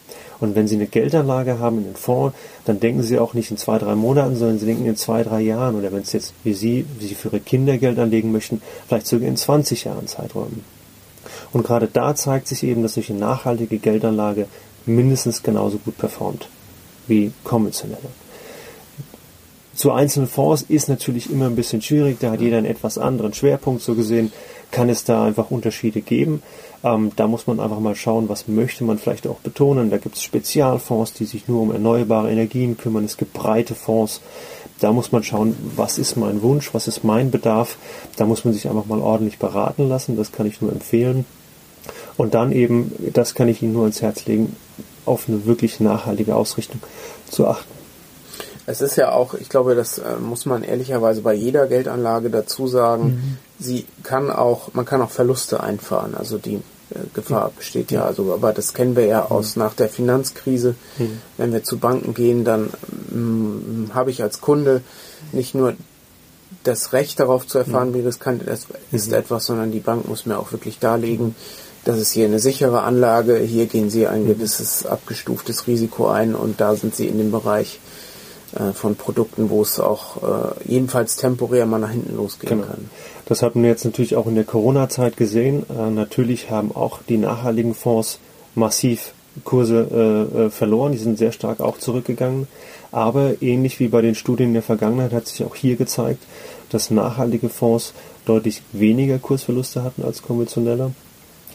Und 0.42 0.56
wenn 0.56 0.68
Sie 0.68 0.76
eine 0.76 0.88
Geldanlage 0.88 1.60
haben 1.60 1.78
in 1.78 1.84
den 1.86 1.96
Fonds, 1.96 2.36
dann 2.66 2.80
denken 2.80 3.04
Sie 3.04 3.20
auch 3.20 3.34
nicht 3.34 3.52
in 3.52 3.58
zwei, 3.58 3.78
drei 3.78 3.96
Monaten, 3.96 4.36
sondern 4.36 4.60
Sie 4.60 4.66
denken 4.66 4.86
in 4.86 4.98
zwei, 4.98 5.24
drei 5.24 5.40
Jahren. 5.40 5.76
Oder 5.76 5.94
wenn 5.94 6.02
es 6.02 6.12
jetzt 6.12 6.34
wie 6.44 6.54
Sie, 6.54 6.86
wie 7.00 7.08
Sie 7.08 7.16
für 7.16 7.30
Ihre 7.30 7.40
Kinder 7.40 7.78
Geld 7.78 8.00
anlegen 8.00 8.32
möchten, 8.32 8.62
vielleicht 8.88 9.08
sogar 9.08 9.30
in 9.30 9.38
20 9.38 9.86
Jahren 9.86 10.08
Zeiträumen. 10.08 10.66
Und 11.54 11.64
gerade 11.64 11.88
da 11.88 12.16
zeigt 12.16 12.48
sich 12.48 12.64
eben, 12.64 12.82
dass 12.82 12.96
solche 12.96 13.14
nachhaltige 13.14 13.78
Geldanlage 13.78 14.48
mindestens 14.86 15.44
genauso 15.44 15.78
gut 15.78 15.98
performt 15.98 16.48
wie 17.08 17.32
konventionelle. 17.44 18.10
Zu 19.82 19.92
einzelnen 19.92 20.28
Fonds 20.28 20.62
ist 20.62 20.90
natürlich 20.90 21.32
immer 21.32 21.48
ein 21.48 21.56
bisschen 21.56 21.82
schwierig, 21.82 22.20
da 22.20 22.30
hat 22.30 22.40
jeder 22.40 22.60
einen 22.60 22.68
etwas 22.68 23.00
anderen 23.00 23.34
Schwerpunkt 23.34 23.82
so 23.82 23.96
gesehen, 23.96 24.32
kann 24.70 24.90
es 24.90 25.06
da 25.06 25.26
einfach 25.26 25.50
Unterschiede 25.50 26.02
geben. 26.02 26.44
Ähm, 26.84 27.12
da 27.16 27.26
muss 27.26 27.48
man 27.48 27.60
einfach 27.60 27.80
mal 27.80 27.96
schauen, 27.96 28.30
was 28.30 28.48
möchte 28.48 28.84
man 28.84 29.00
vielleicht 29.00 29.26
auch 29.26 29.40
betonen. 29.40 29.90
Da 29.90 29.98
gibt 29.98 30.18
es 30.18 30.22
Spezialfonds, 30.22 31.14
die 31.14 31.26
sich 31.26 31.48
nur 31.48 31.64
um 31.64 31.72
erneuerbare 31.72 32.32
Energien 32.32 32.78
kümmern. 32.78 33.06
Es 33.06 33.18
gibt 33.18 33.34
breite 33.34 33.74
Fonds. 33.74 34.22
Da 34.80 34.92
muss 34.92 35.12
man 35.12 35.24
schauen, 35.24 35.58
was 35.76 35.98
ist 35.98 36.16
mein 36.16 36.44
Wunsch, 36.44 36.76
was 36.76 36.88
ist 36.88 37.04
mein 37.04 37.32
Bedarf. 37.32 37.76
Da 38.18 38.28
muss 38.28 38.46
man 38.46 38.54
sich 38.54 38.70
einfach 38.70 38.86
mal 38.86 39.00
ordentlich 39.00 39.40
beraten 39.40 39.90
lassen. 39.90 40.16
Das 40.16 40.32
kann 40.32 40.46
ich 40.46 40.62
nur 40.62 40.72
empfehlen. 40.72 41.26
Und 42.18 42.36
dann 42.36 42.52
eben, 42.52 42.94
das 43.14 43.34
kann 43.34 43.48
ich 43.48 43.64
Ihnen 43.64 43.74
nur 43.74 43.82
ans 43.86 44.04
Herz 44.04 44.28
legen, 44.28 44.56
auf 45.08 45.28
eine 45.28 45.48
wirklich 45.48 45.80
nachhaltige 45.80 46.36
Ausrichtung 46.36 46.82
zu 47.28 47.48
achten. 47.48 47.81
Es 48.72 48.82
ist 48.82 48.96
ja 48.96 49.12
auch, 49.12 49.34
ich 49.34 49.50
glaube, 49.50 49.76
das 49.76 49.98
äh, 49.98 50.16
muss 50.20 50.46
man 50.46 50.64
ehrlicherweise 50.64 51.22
bei 51.22 51.34
jeder 51.34 51.68
Geldanlage 51.68 52.30
dazu 52.30 52.68
sagen, 52.68 53.04
mhm. 53.04 53.38
sie 53.60 53.86
kann 54.04 54.32
auch, 54.32 54.74
man 54.74 54.86
kann 54.86 55.02
auch 55.02 55.12
Verluste 55.12 55.62
einfahren. 55.62 56.16
Also 56.16 56.38
die 56.38 56.56
äh, 56.56 56.60
Gefahr 57.14 57.52
besteht 57.58 57.92
ja, 57.92 58.06
also, 58.06 58.34
aber 58.34 58.54
das 58.54 58.74
kennen 58.74 58.96
wir 58.96 59.06
ja 59.06 59.26
mhm. 59.26 59.32
aus 59.32 59.56
nach 59.58 59.74
der 59.74 59.90
Finanzkrise. 59.90 60.76
Wenn 61.38 61.52
wir 61.52 61.64
zu 61.64 61.80
Banken 61.80 62.14
gehen, 62.14 62.46
dann 62.46 62.70
mm, 63.12 63.94
habe 63.94 64.10
ich 64.10 64.24
als 64.24 64.40
Kunde 64.40 64.82
nicht 65.34 65.54
nur 65.54 65.74
das 66.64 66.94
Recht 66.94 67.20
darauf 67.20 67.46
zu 67.46 67.58
erfahren, 67.58 67.90
mhm. 67.90 67.96
wie 67.96 68.02
riskant 68.02 68.48
es 68.48 68.68
ist 68.92 69.10
mhm. 69.10 69.16
etwas, 69.16 69.46
sondern 69.46 69.72
die 69.72 69.80
Bank 69.80 70.08
muss 70.08 70.26
mir 70.26 70.40
auch 70.40 70.52
wirklich 70.52 70.80
darlegen, 70.80 71.36
das 71.84 71.98
ist 71.98 72.12
hier 72.12 72.26
eine 72.26 72.40
sichere 72.40 72.84
Anlage, 72.84 73.38
hier 73.38 73.66
gehen 73.66 73.90
Sie 73.90 74.06
ein 74.06 74.28
gewisses 74.28 74.86
abgestuftes 74.86 75.66
Risiko 75.66 76.08
ein 76.08 76.36
und 76.36 76.62
da 76.62 76.76
sind 76.76 76.96
Sie 76.96 77.08
in 77.08 77.18
dem 77.18 77.32
Bereich 77.32 77.80
von 78.74 78.96
Produkten, 78.96 79.50
wo 79.50 79.62
es 79.62 79.80
auch 79.80 80.18
äh, 80.18 80.72
jedenfalls 80.72 81.16
temporär 81.16 81.66
mal 81.66 81.80
nach 81.80 81.92
hinten 81.92 82.16
losgehen 82.16 82.58
genau. 82.58 82.68
kann. 82.68 82.90
Das 83.26 83.42
hatten 83.42 83.64
wir 83.64 83.70
jetzt 83.70 83.86
natürlich 83.86 84.18
auch 84.18 84.28
in 84.28 84.36
der 84.36 84.44
Corona-Zeit 84.44 85.16
gesehen. 85.16 85.66
Äh, 85.70 85.90
natürlich 85.90 86.50
haben 86.50 86.76
auch 86.76 87.00
die 87.08 87.18
nachhaltigen 87.18 87.74
Fonds 87.74 88.20
massiv 88.56 89.14
Kurse 89.46 89.88
äh, 90.36 90.38
äh, 90.38 90.50
verloren, 90.50 90.92
die 90.92 90.98
sind 90.98 91.18
sehr 91.18 91.32
stark 91.32 91.62
auch 91.62 91.78
zurückgegangen. 91.78 92.48
Aber 92.92 93.42
ähnlich 93.42 93.80
wie 93.80 93.88
bei 93.88 94.02
den 94.02 94.16
Studien 94.16 94.50
in 94.50 94.54
der 94.54 94.64
Vergangenheit 94.64 95.14
hat 95.14 95.28
sich 95.28 95.46
auch 95.46 95.56
hier 95.56 95.78
gezeigt, 95.78 96.22
dass 96.70 96.92
nachhaltige 96.92 97.48
Fonds 97.48 97.94
deutlich 98.26 98.62
weniger 98.74 99.18
Kursverluste 99.18 99.84
hatten 99.84 100.04
als 100.04 100.22
konventionelle 100.22 100.92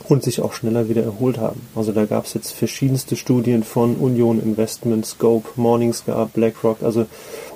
und 0.09 0.23
sich 0.23 0.41
auch 0.41 0.53
schneller 0.53 0.89
wieder 0.89 1.03
erholt 1.03 1.39
haben. 1.39 1.61
Also 1.75 1.93
da 1.93 2.05
gab 2.05 2.27
es 2.27 2.35
jetzt 2.35 2.53
verschiedenste 2.53 3.17
Studien 3.17 3.65
von 3.65 3.97
Union 3.97 4.41
Investment, 4.41 5.07
Scope, 5.07 5.49
Morningstar, 5.57 6.27
BlackRock. 6.27 6.83
Also 6.83 7.07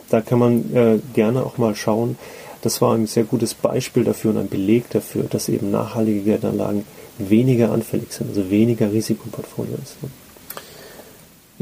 da 0.08 0.20
kann 0.20 0.38
man 0.38 0.74
äh, 0.74 0.98
gerne 1.14 1.44
auch 1.44 1.58
mal 1.58 1.74
schauen. 1.74 2.18
Das 2.62 2.82
war 2.82 2.94
ein 2.94 3.06
sehr 3.06 3.24
gutes 3.24 3.54
Beispiel 3.54 4.04
dafür 4.04 4.32
und 4.32 4.38
ein 4.38 4.48
Beleg 4.48 4.90
dafür, 4.90 5.24
dass 5.24 5.48
eben 5.48 5.70
nachhaltige 5.70 6.20
Geldanlagen 6.20 6.84
weniger 7.18 7.72
anfällig 7.72 8.12
sind, 8.12 8.28
also 8.28 8.50
weniger 8.50 8.92
Risikoportfolio 8.92 9.74
ist. 9.82 9.96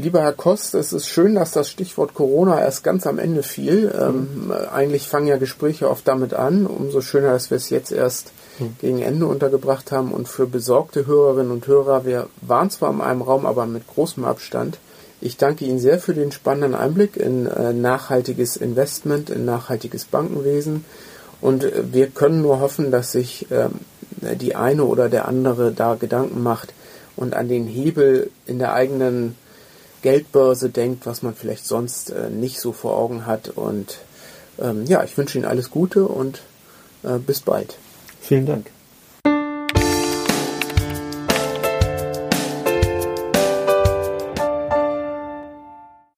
Lieber 0.01 0.21
Herr 0.21 0.31
Kost, 0.31 0.75
es 0.75 0.93
ist 0.93 1.09
schön, 1.09 1.35
dass 1.35 1.51
das 1.51 1.69
Stichwort 1.69 2.13
Corona 2.13 2.57
erst 2.57 2.85
ganz 2.85 3.05
am 3.05 3.19
Ende 3.19 3.43
fiel. 3.43 3.93
Ähm, 3.93 4.45
mhm. 4.45 4.51
eigentlich 4.71 5.09
fangen 5.09 5.27
ja 5.27 5.35
Gespräche 5.35 5.89
oft 5.89 6.07
damit 6.07 6.33
an. 6.33 6.67
Umso 6.67 7.01
schöner, 7.01 7.33
dass 7.33 7.49
wir 7.49 7.57
es 7.57 7.69
jetzt 7.69 7.91
erst 7.91 8.31
mhm. 8.59 8.77
gegen 8.79 9.01
Ende 9.01 9.25
untergebracht 9.25 9.91
haben. 9.91 10.13
Und 10.13 10.29
für 10.29 10.47
besorgte 10.47 11.05
Hörerinnen 11.05 11.51
und 11.51 11.67
Hörer, 11.67 12.05
wir 12.05 12.29
waren 12.39 12.69
zwar 12.69 12.93
in 12.93 13.01
einem 13.01 13.21
Raum, 13.21 13.45
aber 13.45 13.65
mit 13.65 13.87
großem 13.87 14.23
Abstand. 14.23 14.79
Ich 15.19 15.35
danke 15.35 15.65
Ihnen 15.65 15.79
sehr 15.79 15.99
für 15.99 16.13
den 16.13 16.31
spannenden 16.31 16.75
Einblick 16.75 17.17
in 17.17 17.45
äh, 17.47 17.73
nachhaltiges 17.73 18.55
Investment, 18.55 19.29
in 19.29 19.43
nachhaltiges 19.43 20.05
Bankenwesen. 20.05 20.85
Und 21.41 21.65
äh, 21.65 21.83
wir 21.91 22.07
können 22.07 22.41
nur 22.41 22.61
hoffen, 22.61 22.89
dass 22.89 23.11
sich 23.11 23.51
äh, 23.51 23.67
die 24.37 24.55
eine 24.55 24.85
oder 24.85 25.09
der 25.09 25.27
andere 25.27 25.73
da 25.73 25.95
Gedanken 25.95 26.41
macht 26.41 26.73
und 27.17 27.33
an 27.33 27.49
den 27.49 27.67
Hebel 27.67 28.31
in 28.45 28.59
der 28.59 28.71
eigenen 28.71 29.35
Geldbörse 30.01 30.69
denkt, 30.69 31.05
was 31.05 31.21
man 31.21 31.35
vielleicht 31.35 31.65
sonst 31.65 32.09
äh, 32.11 32.29
nicht 32.29 32.59
so 32.59 32.71
vor 32.71 32.97
Augen 32.97 33.25
hat. 33.25 33.49
Und 33.49 33.99
ähm, 34.59 34.85
ja, 34.85 35.03
ich 35.03 35.17
wünsche 35.17 35.37
Ihnen 35.37 35.47
alles 35.47 35.71
Gute 35.71 36.05
und 36.05 36.41
äh, 37.03 37.17
bis 37.17 37.41
bald. 37.41 37.77
Vielen 38.21 38.45
Dank. 38.45 38.67